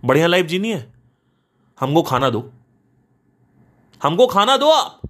बढ़िया 0.05 0.28
लाइफ 0.28 0.45
जीनी 0.45 0.72
है। 0.72 0.93
हमको 1.80 2.01
खाना 2.01 2.30
दो। 2.30 2.51
हमको 4.03 4.28
खाना 4.28 4.57
दो 4.57 4.70
आप। 4.70 5.01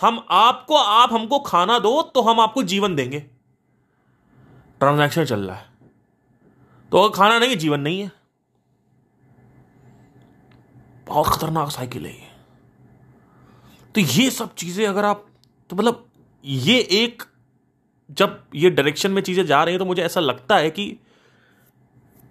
हम 0.00 0.26
आपको, 0.30 0.76
आप 0.76 1.12
हमको 1.12 1.38
खाना 1.38 1.78
दो 1.78 2.02
तो 2.02 2.22
हम 2.22 2.40
आपको 2.40 2.62
जीवन 2.62 2.94
देंगे। 2.94 3.20
ट्रांजैक्शन 4.80 5.24
चल 5.24 5.40
रहा 5.40 5.56
है। 5.56 5.66
तो 6.92 6.98
अगर 6.98 7.16
खाना 7.16 7.38
नहीं, 7.38 7.56
जीवन 7.56 7.80
नहीं 7.80 8.00
है। 8.00 8.10
बहुत 11.06 11.26
खतरनाक 11.26 11.70
साइकिल 11.70 12.06
है 12.06 12.12
ये। 12.12 12.28
तो 13.94 14.00
ये 14.00 14.30
सब 14.30 14.54
चीज़ें 14.54 14.86
अगर 14.86 15.04
आप 15.04 15.26
तो 15.70 15.76
मतलब 15.76 16.06
ये 16.44 16.78
एक, 16.78 17.22
जब 18.10 18.44
ये 18.54 18.70
डायरेक्शन 18.70 19.10
में 19.10 19.22
चीज़ें 19.22 19.46
जा 19.46 19.62
रही 19.64 19.72
हैं 19.72 19.78
तो 19.78 19.84
मुझे 19.84 20.02
ऐसा 20.02 20.20
लगता 20.20 20.56
है 20.56 20.70
कि 20.70 20.96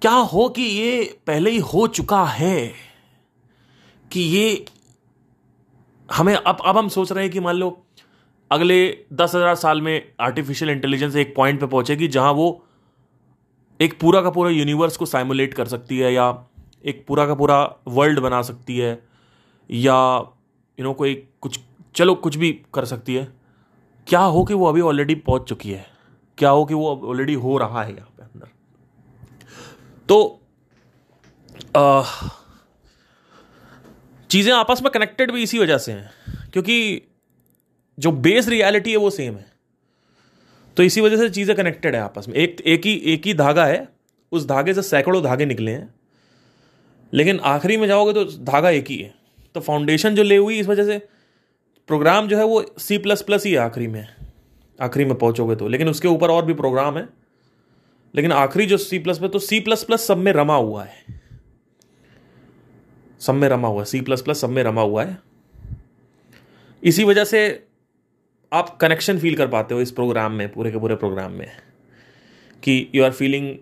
क्या 0.04 0.12
हो 0.12 0.50
कि 0.50 0.62
ये 0.62 1.20
पहले 1.28 1.50
ही 1.50 1.58
हो 1.58 1.88
चुका 1.88 2.26
है 2.26 2.72
कि 4.12 4.22
ये 4.22 4.66
हमें 6.12 6.36
अब 6.36 6.58
अब 6.66 6.78
हम 6.78 6.88
सोच 6.88 7.12
रहे 7.12 7.24
हैं 7.24 7.34
कि 7.34 7.40
मान 7.40 7.56
लो 7.56 7.86
अगले 8.52 9.06
दस 9.14 9.36
हज़ार 9.36 9.56
साल 9.56 9.82
में 9.82 10.12
आर्टिफिशियल 10.20 10.72
इंटेलिजेंस 10.72 11.16
एक 11.16 11.36
पॉइंट 11.36 11.60
पे 11.60 11.66
पहुंचेगी 11.66 12.08
जहाँ 12.08 12.32
वो 12.32 12.66
एक 13.82 14.00
पूरा 14.00 14.22
का 14.22 14.30
पूरा 14.30 14.50
यूनिवर्स 14.50 14.98
को 14.98 15.06
साइमुलेट 15.06 15.54
कर 15.54 15.68
सकती 15.68 16.00
है 16.00 16.14
या 16.14 16.46
एक 16.86 17.06
पूरा 17.08 17.26
का 17.26 17.36
पूरा 17.36 17.76
वर्ल्ड 17.88 18.20
बना 18.20 18.42
सकती 18.42 18.78
है 18.78 19.04
या 19.72 20.18
यू 20.80 20.84
नो 20.84 20.94
कोई 20.94 21.28
कुछ, 21.42 21.60
चलो 21.96 22.16
कुछ 22.16 22.36
भी 22.36 22.62
कर 22.74 22.86
सकती 22.86 23.16
है। 23.16 23.34
क्या 24.08 24.20
हो 24.20 24.44
कि 24.44 24.54
वो 24.54 24.66
अभी 24.66 24.82
ऑलरेडी 24.82 25.16
पहुँच 25.16 25.42
चुकी 25.42 25.72
है? 25.72 25.86
क्या 26.38 26.50
हो 26.50 26.66
कि 26.66 26.74
वो 26.74 27.02
ऑलरेडी 27.06 27.34
हो 27.34 27.58
रहा 27.58 27.84
है 27.84 27.92
अंदर 27.92 28.13
तो 30.14 30.40
चीज़ें 34.30 34.52
आपस 34.54 34.82
में 34.84 34.92
कनेक्टेड 34.92 35.32
भी 35.32 35.44
इसी 35.44 35.60
वजह 35.60 35.78
से 35.78 35.92
हैं, 35.92 36.12
क्योंकि 36.54 37.02
जो 37.98 38.12
बेस 38.12 38.48
रियलिटी 38.48 38.92
है 38.92 38.98
वो 38.98 39.10
सेम 39.10 39.36
है। 39.36 39.46
तो 40.78 40.84
इसी 40.84 41.02
वजह 41.02 41.18
से 41.18 41.30
चीज़ें 41.30 41.56
कनेक्टेड 41.58 41.96
है 41.96 42.02
आपस 42.02 42.28
में। 42.28 42.36
एक 42.36 42.62
एक 42.64 42.86
ही 42.86 42.94
एक 43.14 43.26
ही 43.26 43.34
धागा 43.34 43.66
है, 43.66 43.88
उस 44.32 44.46
धागे 44.46 44.74
से 44.74 44.82
सैकड़ों 44.82 45.24
धागे 45.24 45.46
निकले 45.46 45.72
हैं, 45.72 45.94
लेकिन 47.14 47.40
आखिरी 47.46 47.78
में 47.78 47.88
जाओगे 47.88 48.14
तो 48.14 48.24
धागा 48.44 48.70
एक 48.72 48.88
ही 48.88 48.98
है। 48.98 49.14
तो 49.56 49.60
फाउंडेशन 49.62 50.16
जो 50.16 50.24
ले 50.24 50.38
हुई 50.38 50.60
इस 50.60 50.68
वजह 50.68 50.86
से 50.86 50.98
प्रोग्राम 51.90 52.28
जो 52.28 52.38
है 52.38 52.46
वो 52.46 52.64
सी 52.80 52.98
प्लस 52.98 53.22
प्लस 53.22 53.46
ही 53.46 53.52
है 53.52 53.58
आखिरी 53.60 53.88
में 53.88 54.08
आखिरी 54.80 55.06
में 55.06 55.16
पहुंचोगे 55.16 55.56
तो। 55.56 55.68
लेकिन 55.68 55.90
उसके 55.90 56.08
ऊपर 56.08 56.32
और 56.32 56.46
भी 56.46 56.54
प्रोग्राम 56.54 56.98
है 56.98 57.08
लेकिन 58.16 58.32
आखिरी 58.32 58.66
जो 58.66 58.78
सी 58.78 59.00
प्लस 59.00 59.22
में 59.22 59.32
तो 59.32 59.40
सी 59.40 59.60
प्लस 59.60 59.84
प्लस 59.84 60.08
सब 60.08 60.18
में 60.18 60.32
रमा 60.32 60.56
हुआ 60.56 60.84
है। 60.84 61.22
सब 63.20 63.34
में 63.34 63.50
रमा 63.50 63.68
हुआ 63.68 63.80
है। 63.80 63.86
सी 63.86 64.02
प्लस 64.02 64.22
प्लस 64.22 64.42
सब 64.42 64.50
में 64.50 64.64
रमा 64.64 64.82
हुआ 64.82 65.04
है। 65.04 65.18
इसी 66.84 67.04
वजह 67.04 67.24
से 67.24 67.68
आप 68.54 68.78
कनेक्शन 68.78 69.20
फील 69.20 69.36
कर 69.36 69.48
पाते 69.48 69.76
हो 69.76 69.82
इस 69.82 69.92
प्रोग्राम 69.92 70.32
में, 70.32 70.54
पूरे 70.54 70.72
के 70.72 70.80
पूरे 70.80 70.96
प्रोग्राम 70.96 71.32
में, 71.32 71.52
कि 72.64 72.92
you 72.96 73.04
are 73.04 73.12
feeling 73.12 73.58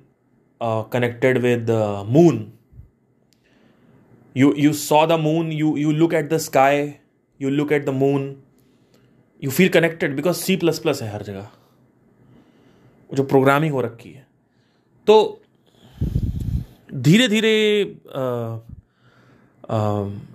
connected 0.63 1.37
with 1.37 1.71
moon 2.07 2.53
you 4.37 4.49
you 4.55 4.71
saw 4.71 4.99
the 5.07 5.15
moon, 5.17 5.47
you 5.51 5.69
you 5.77 5.89
look 5.93 6.13
at 6.13 6.27
the 6.29 6.37
sky, 6.41 6.75
you 7.39 7.49
look 7.51 7.71
at 7.71 7.85
the 7.87 7.93
moon, 7.93 8.27
you 9.41 9.51
feel 9.51 9.69
connected 9.69 10.13
because 10.19 10.43
C 10.43 10.59
plus 10.59 10.79
plus 10.79 11.01
है 11.01 11.11
हर 11.11 11.23
जगह। 11.23 11.49
जो 13.13 13.23
प्रोग्रामिंग 13.23 13.73
हो 13.73 13.81
रखी 13.81 14.11
है। 14.11 14.30
तो 15.07 15.41
धीरे 16.93 17.27
धीरे 17.27 17.51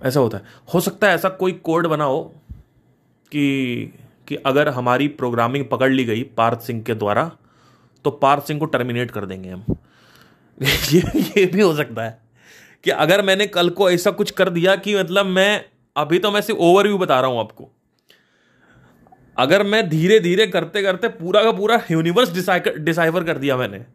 ऐसा 0.05 0.19
होता 0.19 0.37
है। 0.37 0.43
हो 0.73 0.79
सकता 0.79 1.07
है 1.07 1.15
ऐसा 1.15 1.29
कोई 1.29 1.51
कोड 1.63 1.87
बनाओ 1.87 2.23
कि 3.31 3.93
कि 4.27 4.35
अगर 4.45 4.69
हमारी 4.69 5.07
प्रोग्रामिंग 5.07 5.65
पकड़ 5.65 5.91
ली 5.91 6.03
गई 6.05 6.23
पार्थ 6.37 6.61
सिंह 6.61 6.81
के 6.83 6.93
द्वारा 6.93 7.31
तो 8.05 8.11
पार्थ 8.11 8.43
सिंह 8.43 8.59
को 8.59 8.65
टर्मिनेट 8.65 9.11
कर 9.11 9.25
देंगे 9.25 9.49
हम। 9.49 9.63
ये 10.63 11.01
ये 11.37 11.45
भी 11.45 11.61
हो 11.61 11.73
सकता 11.75 12.03
है 12.03 12.17
कि 12.83 12.91
अगर 12.91 13.21
मैंने 13.21 13.47
कल 13.47 13.69
को 13.69 13.89
ऐसा 13.91 14.11
कुछ 14.11 14.31
कर 14.31 14.49
दिया 14.49 14.75
कि 14.75 14.95
मतलब 14.95 15.25
मैं, 15.25 15.65
अभी 15.95 16.19
तो 16.19 16.31
मैं 16.31 16.41
सिर्फ़ 16.41 16.59
ओवरव्यू 16.59 16.97
बता 16.97 17.19
रहा 17.21 17.29
हूँ 17.29 17.39
आपको। 17.39 17.69
अगर 19.37 19.63
मैं 19.63 19.87
धीरे 19.89 20.19
धीरे 20.19 20.47
करते 20.47 20.81
करते 20.83 21.07
पूरा 21.07 21.43
का 21.43 21.51
पूरा 21.51 21.81
यूनिवर्स 21.91 22.33
डिसाइफर 22.33 23.23
कर 23.23 23.37
दिया 23.37 23.57
मैंने 23.57 23.85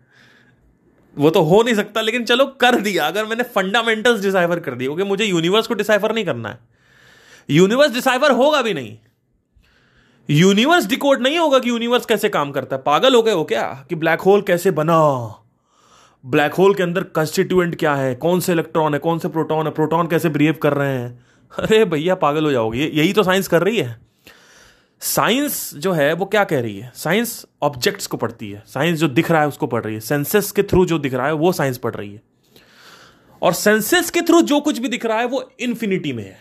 वो 1.19 1.31
तो 1.31 1.43
हो 1.43 1.63
नहीं 1.63 1.75
सकता, 1.75 2.01
लेकिन 2.01 2.25
चलो 2.25 2.47
कर 2.47 2.81
दिया। 2.81 3.07
अगर 3.07 3.25
मैंने 3.25 3.43
फंडामेंटल्स 3.43 4.23
डिसाइफर 4.23 4.61
कर 4.61 4.75
दिया 4.75 4.89
क्योंकि 4.89 5.11
मुझे 5.11 5.25
यूनिवर्स 5.25 5.67
को 5.67 5.75
डिसाइफर 5.75 6.15
नहीं 6.15 6.25
करना 6.25 6.49
है। 6.49 6.59
यूनिवर्स 7.51 7.95
डिसाइफर 7.95 8.33
होगा 8.33 8.63
भी 8.63 8.75
नहीं। 8.75 8.99
यूनिवर्स 10.31 10.87
डिकोड 10.87 11.23
नहीं 11.23 11.39
होगा 11.39 11.59
कि 11.59 11.71
यूनिवर्स 11.71 12.07
कैसे 12.07 12.29
काम 12.29 12.53
करता 12.53 12.77
है। 12.77 12.83
पागल 12.83 13.15
हो 13.15 13.23
गए 13.23 13.33
हो 13.33 13.45
क्या? 13.45 13.87
कि 13.89 13.95
ब्लैक 13.95 14.21
होल 14.21 14.43
कैसे 14.43 14.71
बना? 14.71 15.39
ब्लैक 16.27 16.55
होल 16.55 16.75
के 16.75 16.83
अंदर 16.83 17.03
कंस्टिट्यूएंट 17.03 17.77
क्या 17.77 17.95
है? 17.95 18.15
कौन 18.15 18.41
से 18.41 18.53
इलेक्ट्रॉन 18.53 18.93
है? 18.93 18.99
कौन 18.99 19.19
से 19.19 19.29
प्रोटॉन 19.29 19.67
है? 19.67 19.73
प्रोटॉन 19.73 20.07
कैसे 20.07 20.29
बिहेव 20.29 20.55
कर 20.63 20.73
रहे 20.73 20.99
हैं? 20.99 21.27
अरे 21.59 21.85
भैया, 21.85 22.15
पागल 22.15 22.45
हो 22.45 22.53
जाओगे। 22.53 22.91
यही 22.95 23.13
तो 23.13 23.23
साइंस 23.23 23.49
कर 23.49 23.63
रही 23.63 23.79
है। 23.79 24.12
साइंस 25.03 25.75
जो 25.75 25.93
है, 25.93 26.13
वो 26.13 26.25
क्या 26.25 26.45
कह 26.45 26.61
रही 26.61 26.79
है? 26.79 26.93
साइंस 26.95 27.47
ऑब्जेक्ट्स 27.63 28.07
को 28.07 28.17
पढ़ती 28.17 28.51
है। 28.51 28.65
साइंस 28.67 28.99
जो 28.99 29.09
दिख 29.09 29.31
रहा 29.31 29.41
है, 29.41 29.49
उसको 29.49 29.67
पढ़ 29.67 29.85
रही 29.85 29.95
है। 29.95 30.01
सेंसेस 30.01 30.53
के 30.53 30.63
थ्रू 30.63 30.87
जो 30.87 30.99
दिख 30.99 31.15
रहा 31.15 31.27
है, 31.27 31.33
वो 31.33 31.53
साइंस 31.53 31.79
पढ़ 31.79 31.95
रही 31.95 32.15
है। 32.15 32.23
और 33.43 33.53
सेंसेस 33.53 34.11
के 34.11 34.21
थ्रू 34.21 34.43
जो 34.43 34.61
कुछ 34.61 34.79
भी 34.79 34.89
दिख 34.89 35.07
रहा 35.07 35.19
है, 35.19 35.27
वो 35.27 35.51
इन्फिनिटी 35.61 36.13
में 36.13 36.25
है। 36.25 36.37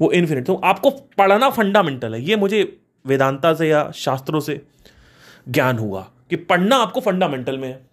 वो 0.00 0.12
इन्फिनिटी 0.12 0.44
तो 0.44 0.54
आपको 0.54 0.90
पढ़ना 0.90 1.50
फंडामेंटल 1.50 2.14
है। 2.14 2.22
ये 2.22 2.36
मुझे 2.36 2.80
वेदांता 3.06 3.54
से 3.54 3.68
या 3.68 3.90
शास्त्रों 3.90 4.40
से 4.40 4.66
ज्ञान 5.48 5.78
हुआ 5.78 6.10
कि 6.30 6.36
पढ़ना 6.36 6.76
आपको 6.76 7.00
फंडामेंटल 7.00 7.58
में 7.58 7.68
है। 7.68 7.86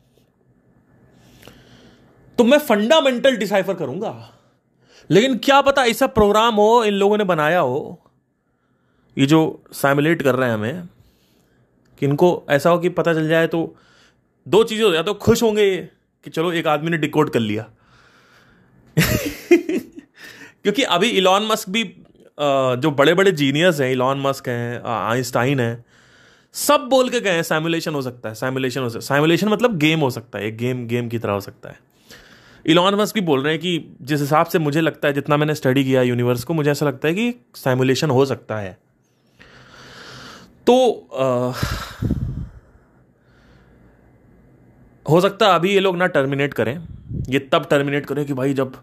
तो 2.37 2.43
मैं 2.43 2.57
फंडामेंटल 2.57 3.37
डिसाइफर 3.37 3.73
करूँगा। 3.73 4.33
लेकिन 5.09 5.37
क्या 5.37 5.61
पता 5.61 5.85
ऐसा 5.85 6.07
प्रोग्राम 6.07 6.55
हो, 6.55 6.83
इन 6.83 6.93
लोगों 6.93 7.17
ने 7.17 7.23
बनाया 7.23 7.59
हो 7.59 7.99
ये 9.17 9.25
जो 9.25 9.39
सैमुलेट 9.73 10.21
कर 10.21 10.35
रहे 10.35 10.49
हैं 10.49 10.55
हमें, 10.55 10.87
कि 12.01 12.05
इनको 12.05 12.45
ऐसा 12.49 12.69
हो 12.69 12.79
कि 12.79 12.89
पता 12.89 13.13
चल 13.13 13.27
जाए 13.27 13.47
तो 13.47 13.75
दो 14.47 14.63
चीज़ें 14.63 14.83
हो 14.85 14.91
जाए 14.91 15.03
तो 15.03 15.13
खुश 15.13 15.43
होंगे 15.43 15.75
कि 16.25 16.29
चलो 16.29 16.51
एक 16.51 16.67
आदमी 16.67 16.91
ने 16.91 16.97
डिकोड 16.97 17.29
कर 17.29 17.39
लिया। 17.39 17.67
क्योंकि 18.99 20.83
अभी 20.83 21.09
इलॉन 21.09 21.47
मस्क 21.47 21.69
भी 21.69 21.83
जो 22.37 22.91
बड़े 22.91 23.13
बड़े 23.13 23.31
जीनियस 23.31 23.79
हैं 23.79 23.91
इलॉन 23.91 24.21
मस्क 24.21 24.47
हैं 24.49 24.81
आइंस्टाइन 24.83 25.59
हैं, 25.59 25.83
सब 26.55 26.87
बोल 26.89 27.09
के 27.09 27.19
गए 27.19 27.31
हैं 27.31 27.43
सैमुलेशन 27.43 27.93
हो 27.93 28.01
सकता 28.01 28.29
है 28.29 28.35
सैमुलेशन 28.35 28.81
हो 28.81 28.89
सकता 28.89 28.99
है। 28.99 29.07
सैमुलेशन 29.07 29.49
मतलब 29.49 29.77
गेम 29.77 29.99
हो 29.99 30.09
सकता 30.09 30.39
है, 30.39 30.45
एक 30.45 30.57
गेम 30.57 30.85
गेम 30.87 31.09
की 31.09 31.19
तरह 31.19 31.33
हो 31.33 31.39
सकता 31.39 31.69
है। 31.69 31.79
इलॉन 32.65 32.95
मस्क 32.95 33.15
भी 33.15 33.21
बोल 33.21 33.43
रहे 33.43 33.53
हैं 33.53 33.61
कि 33.61 33.95
जिस 34.01 34.21
हिसाब 34.21 34.45
से 34.45 34.59
मुझे 34.59 34.81
लगता 34.81 35.07
है, 35.07 35.13
जितना 35.13 35.37
मैंने 35.37 35.55
स्टडी 35.55 35.83
किया 35.83 36.01
यूनिवर्स 36.01 36.43
को, 36.43 36.53
मुझे 36.53 36.71
ऐसा 36.71 36.85
लगता 36.85 37.07
है 37.07 37.13
कि 37.13 37.33
सैमुलेशन 37.55 38.09
हो 38.09 38.25
सकता 38.25 38.57
है। 38.57 38.77
तो 40.67 40.75
आ, 41.13 41.53
हो 45.05 45.19
सकता 45.21 45.47
है 45.47 45.55
अभी 45.55 45.73
ये 45.73 45.79
लोग 45.79 45.97
ना 45.97 46.07
टर्मिनेट 46.09 46.53
करें। 46.53 46.75
ये 47.29 47.39
तब 47.51 47.65
टर्मिनेट 47.69 48.05
करें 48.05 48.25
कि 48.25 48.33
भाई 48.33 48.53
जब 48.53 48.75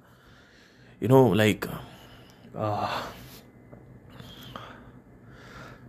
यू 1.02 1.08
नो 1.08 1.32
लाइक 1.34 1.66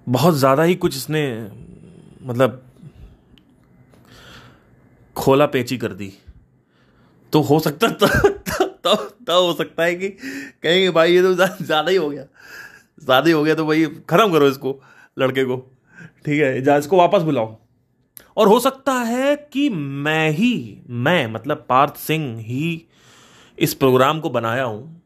बहुत 0.07 0.35
ज़्यादा 0.35 0.63
ही 0.63 0.75
कुछ 0.75 0.95
इसने 0.97 1.23
मतलब 2.21 2.61
खोला 5.15 5.45
पेची 5.47 5.77
कर 5.77 5.93
दी। 5.93 6.11
तो 7.33 7.41
हो 7.41 7.59
सकता 7.59 7.87
तब 7.87 8.05
तब 8.85 9.31
हो 9.31 9.53
सकता 9.53 9.83
है 9.83 9.95
कि 9.95 10.09
कहेंगे 10.09 10.89
भाई 10.91 11.13
ये 11.13 11.21
तो 11.21 11.33
ज़्यादा 11.33 11.89
ही 11.89 11.95
हो 11.97 12.09
गया। 12.09 12.23
ज़्यादा 12.99 13.27
ही 13.27 13.31
हो 13.31 13.43
गया 13.43 13.55
तो 13.55 13.65
भाई 13.65 13.85
ख़त्म 13.85 14.31
करो 14.31 14.47
इसको 14.47 14.79
लड़के 15.17 15.43
को। 15.45 15.57
ठीक 16.25 16.41
है 16.41 16.61
जा 16.61 16.79
को 16.79 16.97
वापस 16.97 17.21
बुलाओ। 17.21 17.57
और 18.37 18.47
हो 18.47 18.59
सकता 18.59 18.93
है 18.93 19.35
कि 19.53 19.69
मैं 19.69 20.29
ही, 20.29 20.81
मैं 20.89 21.27
मतलब 21.27 21.65
पार्थ 21.69 21.95
सिंह 21.95 22.39
ही 22.39 22.85
इस 23.59 23.73
प्रोग्राम 23.73 24.19
को 24.19 24.29
बनाया 24.29 24.63
हूँ। 24.63 25.01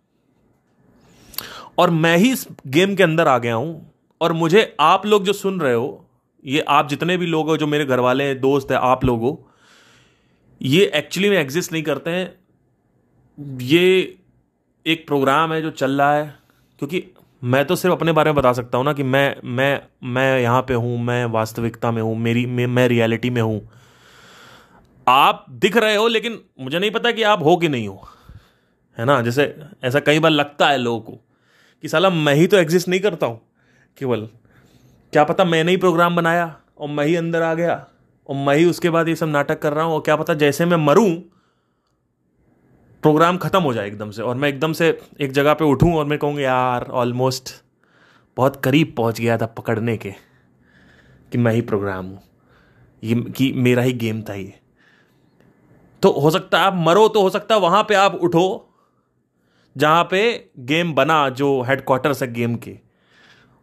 और 1.77 1.89
मैं 1.89 2.17
ही 2.17 2.31
इस 2.31 2.47
गेम 2.67 2.95
के 2.95 3.03
अंदर 3.03 3.27
आ 3.27 3.37
गया 3.37 3.55
हूँ। 3.55 3.91
और 4.21 4.33
मुझे 4.33 4.75
आप 4.79 5.05
लोग 5.05 5.23
जो 5.23 5.33
सुन 5.33 5.59
रहे 5.59 5.73
हो, 5.73 6.05
ये 6.45 6.59
आप 6.59 6.89
जितने 6.89 7.17
भी 7.17 7.25
लोग 7.25 7.47
हो, 7.47 7.57
जो 7.57 7.67
मेरे 7.67 7.85
घर 7.85 7.99
वाले 7.99 8.23
हैं 8.23 8.39
दोस्त 8.39 8.71
हैं, 8.71 8.77
आप 8.77 9.05
लोग 9.05 9.19
हो 9.19 9.49
ये 10.61 10.91
एक्चुअली 10.95 11.29
में 11.29 11.37
एग्जिस्ट 11.37 11.71
नहीं 11.71 11.83
करते 11.83 12.09
हैं। 12.09 12.39
ये 13.57 14.17
एक 14.85 15.07
प्रोग्राम 15.07 15.53
है 15.53 15.61
जो 15.61 15.69
चल 15.69 15.91
रहा 15.91 16.15
है, 16.15 16.35
क्योंकि 16.79 17.14
मैं 17.41 17.63
तो 17.65 17.75
सिर्फ़ 17.75 17.95
अपने 17.95 18.11
बारे 18.11 18.31
में 18.31 18.35
बता 18.35 18.51
सकता 18.53 18.77
हूँ 18.77 18.85
ना 18.85 18.93
कि 18.93 19.03
मैं 19.03 19.35
मैं 19.45 19.81
मैं 20.03 20.39
यहाँ 20.41 20.61
पे 20.61 20.73
हूँ 20.73 20.97
मैं 20.99 21.25
वास्तविकता 21.25 21.91
में 21.91 22.01
हूँ 22.01 22.15
मेरी 22.17 22.45
मैं, 22.45 22.67
मैं 22.67 22.87
रियलिटी 22.87 23.29
में 23.29 23.41
हूँ। 23.41 23.61
आप 25.07 25.45
दिख 25.49 25.77
रहे 25.77 25.95
हो 25.95 26.07
लेकिन 26.07 26.39
मुझे 26.59 26.79
नहीं 26.79 26.91
पता 26.91 27.11
कि 27.11 27.23
आप 27.23 27.43
हो 27.43 27.55
कि 27.57 27.69
नहीं 27.69 27.87
हो। 27.87 28.07
है 28.97 29.05
ना? 29.05 29.21
जैसे 29.21 29.55
ऐसा 29.83 29.99
कई 29.99 30.19
बार 30.19 30.31
लगता 30.31 30.67
है 30.67 30.77
लोगों 30.77 30.99
को 31.01 31.11
कि 31.83 31.87
साला 31.87 32.09
मैं 32.09 32.33
ही 32.35 32.47
तो 32.47 32.57
एग्जिस्ट 32.57 32.87
नहीं 32.87 32.99
करता 32.99 33.27
हूँ। 33.27 33.39
केवल 33.97 34.27
क्या 35.13 35.23
पता 35.23 35.43
मैंने 35.45 35.71
ही 35.71 35.77
प्रोग्राम 35.77 36.15
बनाया 36.15 36.55
और 36.77 36.89
मैं 36.89 37.05
ही 37.05 37.15
अंदर 37.15 37.41
आ 37.41 37.53
गया 37.53 37.85
और 38.29 38.35
मैं 38.35 38.55
ही 38.55 38.65
उसके 38.65 38.89
बाद 38.89 39.09
ये 39.09 39.15
सब 39.15 39.27
नाटक 39.27 39.59
कर 39.61 39.73
रहा 39.73 39.85
हूँ 39.85 39.93
और 39.93 40.01
क्या 40.01 40.15
पता 40.15 40.33
जैसे 40.33 40.65
मैं 40.65 40.77
मरूं 40.77 41.09
प्रोग्राम 43.05 43.37
ख़त्म 43.37 43.61
हो 43.61 43.73
जाए 43.73 43.87
एकदम 43.87 44.11
से, 44.11 44.21
और 44.21 44.35
मैं 44.35 44.49
एकदम 44.49 44.73
से 44.73 44.87
एक 45.21 45.31
जगह 45.31 45.53
पे 45.53 45.65
उठूं 45.65 45.93
और 45.93 46.05
मैं 46.05 46.17
कहूँगा, 46.19 46.41
यार 46.41 46.83
ऑलमोस्ट 46.91 47.49
बहुत 48.37 48.55
करीब 48.63 48.93
पहुँच 48.97 49.19
गया 49.21 49.37
था 49.37 49.45
पकड़ने 49.45 49.97
के, 49.97 50.11
कि 51.31 51.37
मैं 51.37 51.53
ही 51.53 51.61
प्रोग्राम 51.61 52.05
हूँ। 52.05 52.21
ये 53.03 53.15
कि 53.31 53.51
मेरा 53.57 53.81
ही 53.81 53.93
गेम 53.93 54.21
था 54.21 54.33
ये। 54.33 54.53
तो 56.03 56.11
हो 56.11 56.31
सकता 56.31 56.59
है 56.59 56.65
आप 56.65 56.73
मरो 56.77 57.07
तो 57.07 57.21
हो 57.21 57.29
सकता 57.29 57.55
है 57.55 57.61
वहाँ 57.61 57.83
पे 57.83 57.95
आप 57.95 58.15
उठो, 58.15 58.69
जहाँ 59.75 60.03
पे 60.03 60.51
गेम 60.59 60.93
बना, 60.93 61.29
जो 61.29 61.61
हेडक्वार्टर्स 61.61 62.23
है 62.23 62.33
गेम 62.33 62.55
के। 62.55 62.77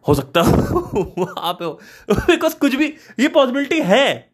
हो 0.07 0.13
सकता 0.13 0.41
है 0.41 0.51
वहाँ 1.17 1.53
पे 1.61 1.67
बिकॉज़ 2.13 2.55
कुछ 2.61 2.75
भी, 2.75 2.93
ये 3.19 3.27
पॉसिबिलिटी 3.27 3.81
है। 3.81 4.32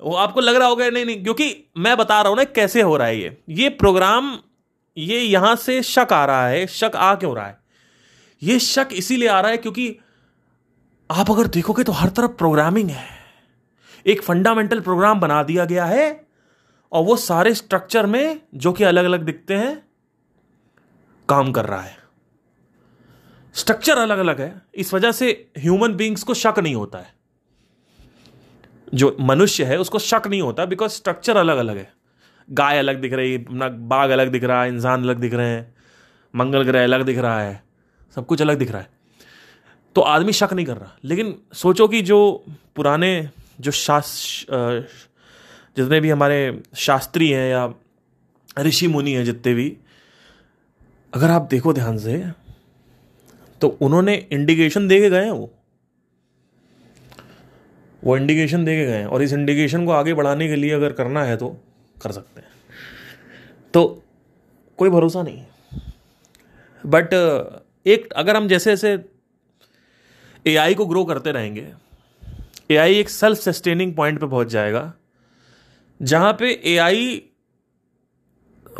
वो 0.00 0.14
आपको 0.14 0.40
लग 0.40 0.56
रहा 0.56 0.68
होगा 0.68 0.88
नहीं 0.88 1.04
नहीं, 1.04 1.22
क्योंकि 1.22 1.70
मैं 1.76 1.96
बता 1.96 2.20
रहा 2.20 2.28
हूँ 2.28 2.36
ना 2.36 2.44
कैसे 2.44 2.82
हो 2.82 2.96
रहा 2.96 3.06
है 3.06 3.18
ये। 3.18 3.36
ये 3.50 3.68
प्रोग्राम, 3.68 4.38
ये 4.96 5.20
यहाँ 5.20 5.54
से 5.56 5.82
शक 5.82 6.12
आ 6.12 6.24
रहा 6.24 6.46
है, 6.46 6.66
शक 6.66 6.96
आ 6.96 7.14
क्यों 7.14 7.34
रहा 7.36 7.46
है? 7.46 7.58
ये 8.42 8.58
शक 8.58 8.88
इसीलिए 8.92 9.28
आ 9.28 9.40
रहा 9.40 9.50
है 9.50 9.56
क्योंकि 9.56 9.96
आप 11.10 11.30
अगर 11.30 11.46
देखोगे 11.46 11.82
तो 11.82 11.92
हर 11.92 12.08
तरफ़ 12.08 12.30
प्रोग्रामिंग 12.30 12.90
है। 12.90 13.08
एक 14.06 14.22
फंडामेंटल 14.22 14.80
प्रोग्राम 14.80 15.20
बना 15.20 15.42
दिया 15.42 15.64
गया 15.64 15.84
है 15.84 16.26
और 16.92 17.04
वो 17.04 17.16
सारे 17.16 17.54
स्ट्रक्चर 17.54 18.06
में 18.06 18.40
जो 18.54 18.72
कि 18.72 18.84
अलग 18.84 19.04
अलग 19.04 19.24
दिखते 19.24 19.54
हैं, 19.54 19.76
काम 21.28 21.52
कर 21.52 21.64
रहा 21.64 21.80
है। 21.80 21.98
स्ट्रक्चर 23.54 23.98
अलग 23.98 24.18
अलग 24.18 24.40
है। 24.40 24.54
इस 24.74 24.94
वजह 24.94 25.12
से 25.12 25.30
ह्यूमन 25.58 25.94
बींग्स 25.94 26.22
को 26.22 26.34
शक 26.34 26.58
नहीं 26.58 26.74
होता 26.74 26.98
है। 26.98 27.19
जो 28.94 29.16
मनुष्य 29.20 29.64
है, 29.64 29.78
उसको 29.78 29.98
शक 29.98 30.22
नहीं 30.26 30.42
होता 30.42 30.64
बिकॉज़ 30.64 30.92
स्ट्रक्चर 30.92 31.36
अलग 31.36 31.56
अलग 31.56 31.76
है। 31.76 31.92
गाय 32.48 32.78
अलग 32.78 33.00
दिख 33.00 33.12
रही 33.12 33.32
है 33.32 33.44
अपना 33.44 33.68
बाघ 33.68 34.10
अलग 34.10 34.30
दिख 34.32 34.44
रहा 34.44 34.62
है 34.62 34.68
इंसान 34.68 35.02
अलग 35.02 35.18
दिख 35.18 35.34
रहे 35.34 35.48
हैं, 35.48 35.74
मंगल 36.34 36.62
ग्रह 36.62 36.84
अलग 36.84 37.02
दिख 37.02 37.18
रहा 37.18 37.40
है, 37.42 37.62
सब 38.16 38.26
कुछ 38.26 38.42
अलग 38.42 38.58
दिख 38.58 38.70
रहा 38.70 38.80
है। 38.80 38.88
तो 39.96 40.00
आदमी 40.00 40.32
शक 40.32 40.52
नहीं 40.52 40.66
कर 40.66 40.76
रहा। 40.76 40.96
लेकिन 41.04 41.34
सोचो 41.54 41.88
कि 41.88 42.00
जो 42.02 42.44
पुराने, 42.76 43.28
जो 43.60 43.70
शास्त्र 43.70 44.88
जितने 45.76 46.00
भी 46.00 46.10
हमारे 46.10 46.60
शास्त्री 46.76 47.28
हैं 47.30 47.50
या 47.50 47.72
ऋषि 48.58 48.86
मुनि 48.86 49.12
हैं 49.12 49.24
जितने 49.24 49.54
भी, 49.54 49.76
अगर 51.14 51.30
आप 51.30 51.48
देखो 51.50 51.72
ध्यान 51.72 51.98
से 51.98 52.22
तो 53.60 53.68
उन्होंने 53.80 54.14
इंडिकेशन 54.32 54.88
दे 54.88 55.00
के 55.00 55.10
गए 55.10 55.24
हैं 55.24 55.30
वो। 55.30 55.52
वो 58.02 58.16
इंडिकेशन 58.16 58.64
दे 58.64 58.76
के 58.76 58.86
गए 58.86 58.96
हैं। 58.96 59.06
और 59.06 59.22
इस 59.22 59.32
इंडिकेशन 59.32 59.86
को 59.86 59.92
आगे 59.92 60.14
बढ़ाने 60.14 60.48
के 60.48 60.56
लिए 60.56 60.72
अगर 60.72 60.92
करना 60.92 61.24
है 61.24 61.36
तो 61.36 61.48
कर 61.96 62.12
सकते 62.12 62.40
हैं। 62.40 62.48
तो 63.74 64.02
कोई 64.78 64.90
भरोसा 64.90 65.22
नहीं 65.22 65.44
बट 66.84 67.14
एक, 67.86 68.12
अगर 68.12 68.36
हम 68.36 68.48
जैसे 68.48 68.70
जैसे 68.70 68.92
ए 70.46 70.74
को 70.74 70.86
ग्रो 70.86 71.04
करते 71.04 71.32
रहेंगे 71.32 71.66
एआई 72.70 72.94
एक 72.94 73.08
सेल्फ 73.08 73.38
सस्टेनिंग 73.38 73.94
पॉइंट 73.94 74.20
पे 74.20 74.26
पहुँच 74.26 74.46
जाएगा, 74.46 74.92
जहाँ 76.00 76.32
पे 76.32 76.50
एआई 76.64 77.22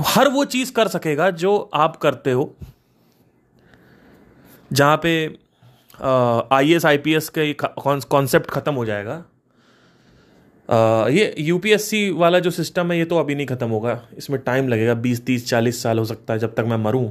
हर 0.07 0.29
वो 0.29 0.45
चीज़ 0.45 0.73
कर 0.73 0.89
सकेगा 0.89 1.31
जो 1.33 1.59
आप 1.75 1.97
करते 1.97 2.33
हो, 2.33 2.55
जहाँ 4.71 4.97
पे 4.97 5.27
I 6.01 6.73
S 6.73 6.87
I 6.87 6.99
P 6.99 7.15
S 7.15 7.29
का 7.35 7.67
कॉन्सेप्ट 8.03 8.51
ख़त्म 8.51 8.75
हो 8.75 8.85
जाएगा। 8.85 9.23
आ, 10.69 11.09
ये 11.09 11.35
यूपीएससी 11.39 12.11
वाला 12.13 12.39
जो 12.39 12.51
सिस्टम 12.53 12.93
है 12.93 12.99
ये 12.99 13.05
तो 13.05 13.19
अभी 13.19 13.35
नहीं 13.35 13.47
ख़त्म 13.47 13.69
होगा। 13.71 14.01
इसमें 14.19 14.41
टाइम 14.43 14.69
लगेगा 14.69 14.95
बीस 14.97 15.25
तीस 15.27 15.49
चालीस 15.49 15.83
साल 15.83 15.99
हो 15.99 16.05
सकता 16.05 16.35
है 16.35 16.39
जब 16.39 16.55
तक 16.55 16.65
मैं 16.65 16.77
मरूँ 16.79 17.11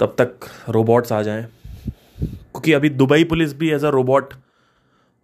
तब 0.00 0.14
तक 0.18 0.48
रोबोट्स 0.68 1.12
आ 1.12 1.22
जाएँ। 1.22 1.42
क्योंकि 1.42 2.72
अभी 2.72 2.88
दुबई 2.90 3.24
पुलिस 3.24 3.54
भी 3.54 3.70
एज 3.70 3.84
अ 3.84 3.90
रोबोट 3.90 4.34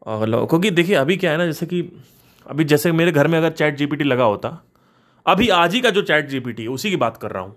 क्योंकि 0.06 0.70
देखिए 0.70 0.94
अभी 0.96 1.16
क्या 1.16 1.30
है 1.30 1.38
ना 1.38 1.46
जैसे 1.46 1.66
कि 1.66 1.80
अभी 2.46 2.64
जैसे 2.64 2.92
मेरे 2.92 3.12
घर 3.12 3.28
में 3.28 3.38
अगर 3.38 3.50
चैट 3.52 3.76
जीपीटी 3.76 4.04
लगा 4.04 4.24
होता 4.24 4.48
अभी 5.26 5.48
आज 5.50 5.74
ही 5.74 5.80
का 5.80 5.90
जो 5.90 6.02
चैट 6.02 6.28
जीपीटी 6.28 6.62
है 6.62 6.68
उसी 6.70 6.90
की 6.90 6.96
बात 6.96 7.16
कर 7.16 7.30
रहा 7.30 7.42
हूँ। 7.42 7.56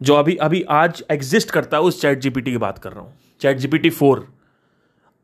जो 0.00 0.14
अभी 0.14 0.36
अभी 0.38 0.62
आज 0.70 1.02
एग्जिस्ट 1.10 1.50
करता 1.50 1.76
है 1.76 1.82
उस 1.82 2.00
चैट 2.02 2.18
जीपीटी 2.18 2.50
की 2.50 2.58
बात 2.58 2.78
कर 2.78 2.92
रहा 2.92 3.00
हूँ। 3.00 3.12
Chat 3.40 3.56
GPT 3.56 3.90
four. 3.90 4.26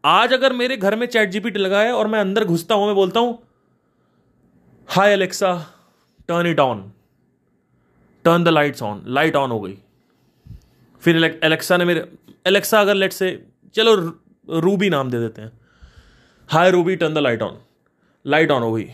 आज 0.04 0.32
अगर 0.32 0.52
मेरे 0.52 0.76
घर 0.76 0.96
में 0.96 1.06
चैट 1.06 1.30
जीपीटी 1.30 1.58
लगा 1.58 1.80
है 1.80 1.92
और 1.92 2.06
मैं 2.06 2.20
अंदर 2.20 2.44
घुसता 2.44 2.74
हूँ, 2.74 2.86
मैं 2.86 2.94
बोलता 2.94 3.20
हूँ 3.20 3.38
hi 4.88 5.12
Alexa 5.12 5.54
turn 6.28 6.46
it 6.46 6.60
on 6.60 6.90
turn 8.24 8.44
the 8.44 8.48
lights 8.48 8.82
on 8.82 9.02
light 9.08 9.36
on 9.36 9.50
हो 9.50 9.60
गई। 9.60 9.78
फिर 11.02 11.24
एलेक्सा 11.44 11.76
ने 11.76 11.84
मेरे 11.84 12.06
एलेक्सा 12.46 12.80
अगर 12.80 12.94
लेट 12.94 13.12
से 13.12 13.30
चलो 13.74 13.94
रूबी 14.48 14.90
नाम 14.90 15.10
दे 15.10 15.18
देते 15.18 15.42
हैं। 15.42 15.52
Hi 16.48 16.70
Ruby 16.70 16.96
turn 16.96 17.14
the 17.14 17.18
light 17.18 17.42
on 17.42 17.58
light 18.24 18.50
on 18.50 18.62
हो 18.62 18.72
गई। 18.72 18.84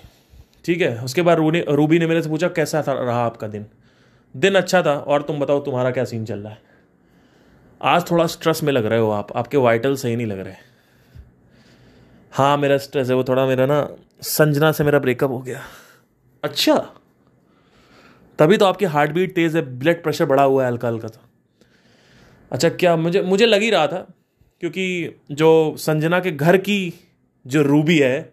ठीक 0.65 0.81
है? 0.81 1.05
उसके 1.05 1.23
बाद 1.23 1.39
रूनी 1.39 1.61
रूबी 1.71 1.99
ने 1.99 2.07
मेरे 2.07 2.23
से 2.23 2.29
पूछा, 2.29 2.49
कैसा 2.49 2.83
था 2.83 2.93
रहा 2.95 3.25
आपका 3.25 3.49
दिन? 3.49 3.67
दिन 4.35 4.55
अच्छा 4.55 4.83
था 4.83 4.95
और 4.99 5.23
तुम 5.23 5.41
बताओ 5.41 5.61
तुम्हारा 5.65 5.91
क्या 5.91 6.05
सीन 6.05 6.25
चल 6.25 6.39
रहा 6.39 6.53
है? 6.53 6.68
आज 7.81 8.11
थोड़ा 8.11 8.27
स्ट्रेस 8.27 8.63
में 8.63 8.73
लग 8.73 8.87
रहे 8.87 8.99
हो 8.99 9.11
आप। 9.11 9.37
आपके 9.37 9.57
वाइटल 9.57 9.95
सही 9.97 10.17
नहीं 10.17 10.27
लग 10.27 10.39
रहे। 10.39 10.55
हाँ 12.33 12.57
मेरा 12.57 12.79
स्ट्रेस 12.79 13.09
है, 13.09 13.15
वो 13.15 13.25
थोड़ा 13.25 13.47
मेरा 13.47 13.67
ना 13.67 13.89
संजना 14.23 14.71
से 14.73 14.85
मेरा 14.85 14.99
ब्रेकअप 14.99 15.31
हो 15.31 15.39
गया। 15.39 15.63
अच्छा। 16.43 16.75
तभी 18.39 18.57
तो 18.57 18.65
आपकी 18.65 18.85
हार्ट 18.87 19.11
बीट 19.11 19.35
तेज 19.35 19.57
है 19.57 19.63
ब्लड 19.79 20.03
प्रेशर 20.03 20.25
बढ़ा 20.25 20.43
हुआ 20.43 20.63
है 20.63 20.69
हल्का 20.71 20.89
हल्का 20.89 21.09
सा 21.09 21.21
अच्छा 22.53 22.69
क्या 22.71 22.97
मुझे 22.97 23.23
मुझे 23.23 23.47
लग 23.47 23.63
ही 23.63 23.71
रहा 23.71 23.87
था, 23.87 24.07
क्योंकि 24.63 25.17
जो 25.33 25.75
संजना 25.79 26.21
के 26.21 26.31
घर 26.31 26.57
की 26.57 26.93
जो 27.45 27.63
रूबी 27.63 27.99
है, 27.99 28.33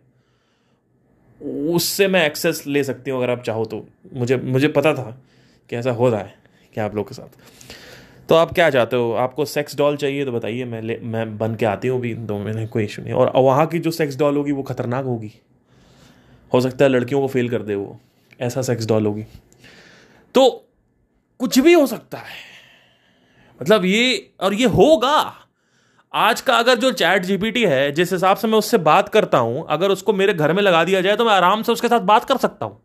उससे 1.41 2.07
मैं 2.07 2.25
एक्सेस 2.25 2.63
ले 2.67 2.83
सकती 2.83 3.11
हूँ, 3.11 3.23
अगर 3.23 3.31
आप 3.31 3.43
चाहो 3.43 3.65
तो। 3.65 3.85
मुझे 4.13 4.37
मुझे 4.37 4.67
पता 4.67 4.93
था 4.93 5.09
कि 5.69 5.75
ऐसा 5.75 5.91
हो 5.91 6.09
रहा 6.09 6.19
है 6.19 6.35
क्या 6.73 6.85
आप 6.85 6.95
लोग 6.95 7.07
के 7.07 7.15
साथ। 7.15 7.43
तो 8.29 8.35
आप 8.35 8.53
क्या 8.53 8.69
चाहते 8.69 8.95
हो? 8.95 9.11
आपको 9.13 9.45
सेक्स 9.45 9.75
डॉल 9.77 9.97
चाहिए 9.97 10.25
तो 10.25 10.31
बताइए, 10.31 10.65
मैं 10.65 10.81
ले, 10.81 10.99
मैं 11.03 11.37
बन 11.37 11.55
के 11.55 11.65
आती 11.65 11.87
हूँ 11.87 11.99
भी 12.01 12.13
दो 12.13 12.37
महीने 12.37 12.67
कोई 12.67 12.83
इशू 12.83 13.01
नहीं 13.01 13.13
और 13.13 13.31
वहाँ 13.35 13.65
की 13.67 13.79
जो 13.79 13.91
सेक्स 13.91 14.17
डॉल 14.17 14.37
होगी 14.37 14.51
वो 14.51 14.63
खतरनाक 14.63 15.05
होगी। 15.05 15.31
हो 16.53 16.61
सकता 16.61 16.85
है 16.85 16.91
लड़कियों 16.91 17.21
को 17.21 17.27
फेल 17.27 17.49
कर 17.49 17.61
दे 17.61 17.75
वो। 17.75 17.99
ऐसा 18.41 18.61
सेक्स 18.61 18.85
डॉल 18.85 19.05
होगी। 19.05 19.25
तो 20.35 20.49
कुछ 21.39 21.59
भी 21.59 21.73
हो 21.73 21.85
सकता 21.87 22.17
है। 22.17 22.35
मतलब 23.61 23.85
ये, 23.85 24.33
और 24.41 24.53
ये 24.53 24.65
होगा। 24.65 25.33
आज 26.13 26.41
का 26.41 26.57
अगर 26.57 26.75
जो 26.75 26.91
चैट 26.91 27.23
जीपीटी 27.23 27.63
है, 27.63 27.91
जिस 27.91 28.13
हिसाब 28.13 28.37
से 28.37 28.47
मैं 28.47 28.57
उससे 28.57 28.77
बात 28.77 29.09
करता 29.09 29.37
हूँ, 29.37 29.65
अगर 29.69 29.89
उसको 29.89 30.13
मेरे 30.13 30.33
घर 30.33 30.53
में 30.53 30.61
लगा 30.63 30.83
दिया 30.83 31.01
जाए 31.01 31.15
तो 31.15 31.25
मैं 31.25 31.33
आराम 31.33 31.63
से 31.63 31.71
उसके 31.71 31.87
साथ 31.87 31.99
बात 31.99 32.25
कर 32.25 32.37
सकता 32.37 32.65
हूँ। 32.65 32.81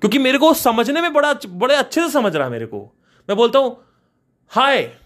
क्योंकि 0.00 0.18
मेरे 0.18 0.38
को 0.38 0.54
समझने 0.54 1.00
में 1.00 1.12
बड़ा, 1.12 1.34
बड़े 1.48 1.74
अच्छे 1.74 2.00
से 2.00 2.08
समझ 2.08 2.34
रहा 2.36 2.44
है 2.44 2.52
मेरे 2.52 2.66
को। 2.66 2.94
मैं 3.28 3.36
बोलता 3.36 3.58
हूँ 3.58 3.76
हाय 4.48 4.96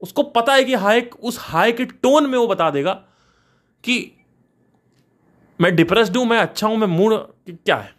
उसको 0.00 0.22
पता 0.22 0.54
है 0.54 0.64
कि 0.64 0.74
हाय 0.74 1.00
उस 1.00 1.36
हाय 1.40 1.72
के 1.72 1.84
टोन 1.84 2.30
में 2.30 2.38
वो 2.38 2.46
बता 2.46 2.70
देगा 2.70 2.92
कि 3.84 4.12
मैं 5.60 5.76
डिप्रेस्ड 5.76 6.16
हूँ 6.16 6.26
मैं 6.26 6.38
अच्छा 6.38 6.66
हूँ 6.66 6.76
मैं 6.76 6.86
मूड 6.86 7.14
क्या 7.50 7.76
है? 7.76 7.94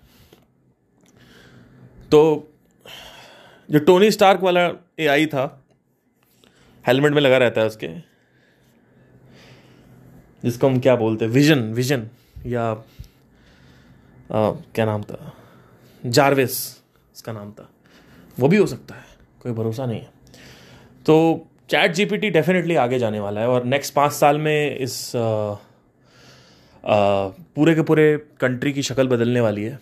तो 2.12 2.52
जो 3.72 3.80
टोनी 3.80 4.12
स्टार्क 4.12 4.42
वाला 4.42 4.72
ए 5.00 5.08
आई 5.08 5.26
था 5.26 5.66
हेलमेट 6.88 7.14
में 7.14 7.22
लगा 7.22 7.38
रहता 7.38 7.62
है 7.62 7.68
उसके 7.68 7.88
जिसको 10.44 10.68
हम 10.68 10.80
क्या 10.80 10.96
बोलते 10.96 11.26
हैं 11.26 11.32
विजन 11.32 11.74
विजन 11.74 12.10
या 12.46 12.72
आ, 12.72 14.52
क्या 14.52 14.86
नाम 14.86 15.04
था 15.04 15.34
जारवेस 16.06 16.84
उसका 17.16 17.32
नाम 17.32 17.52
था 17.52 17.70
वो 18.40 18.48
भी 18.48 18.58
हो 18.58 18.66
सकता 18.66 18.96
है 18.96 19.06
कोई 19.44 19.52
भरोसा 19.52 19.86
नहीं 19.86 20.00
है। 20.00 20.17
तो 21.08 21.48
चैट 21.70 21.92
जीपीटी 21.92 22.30
डेफिनेटली 22.30 22.76
आगे 22.76 23.00
जाने 23.00 23.20
वाला 23.20 23.42
है 23.42 23.48
और 23.48 23.66
नेक्स्ट 23.66 23.94
पाँच 23.94 24.12
साल 24.12 24.38
में 24.38 24.78
इस 24.78 25.16
आ, 25.16 25.20
आ, 25.20 25.56
पूरे 27.56 27.76
के 27.76 27.82
पूरे 27.82 28.28
कंट्री 28.40 28.74
की 28.74 28.84
शक्ल 28.84 29.08
बदलने 29.08 29.42
वाली 29.42 29.64
है। 29.64 29.80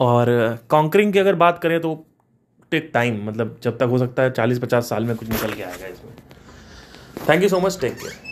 और 0.00 0.58
कॉन्करिंग 0.70 1.12
की 1.12 1.18
अगर 1.18 1.34
बात 1.34 1.58
करें 1.58 1.80
तो 1.80 2.06
टेक 2.70 2.90
टाइम 2.94 3.28
मतलब 3.28 3.60
जब 3.62 3.78
तक 3.78 3.82
हो 3.82 3.98
सकता 3.98 4.22
है 4.22 4.30
चालीस 4.30 4.58
पचास 4.58 4.88
साल 4.88 5.04
में 5.04 5.16
कुछ 5.16 5.28
निकल 5.28 5.52
के 5.52 5.62
आएगा 5.62 5.86
इसमें। 5.86 6.12
Thank 7.28 7.42
you 7.42 7.48
so 7.48 7.60
much 7.60 7.80
take 7.80 7.92
care 7.92 8.29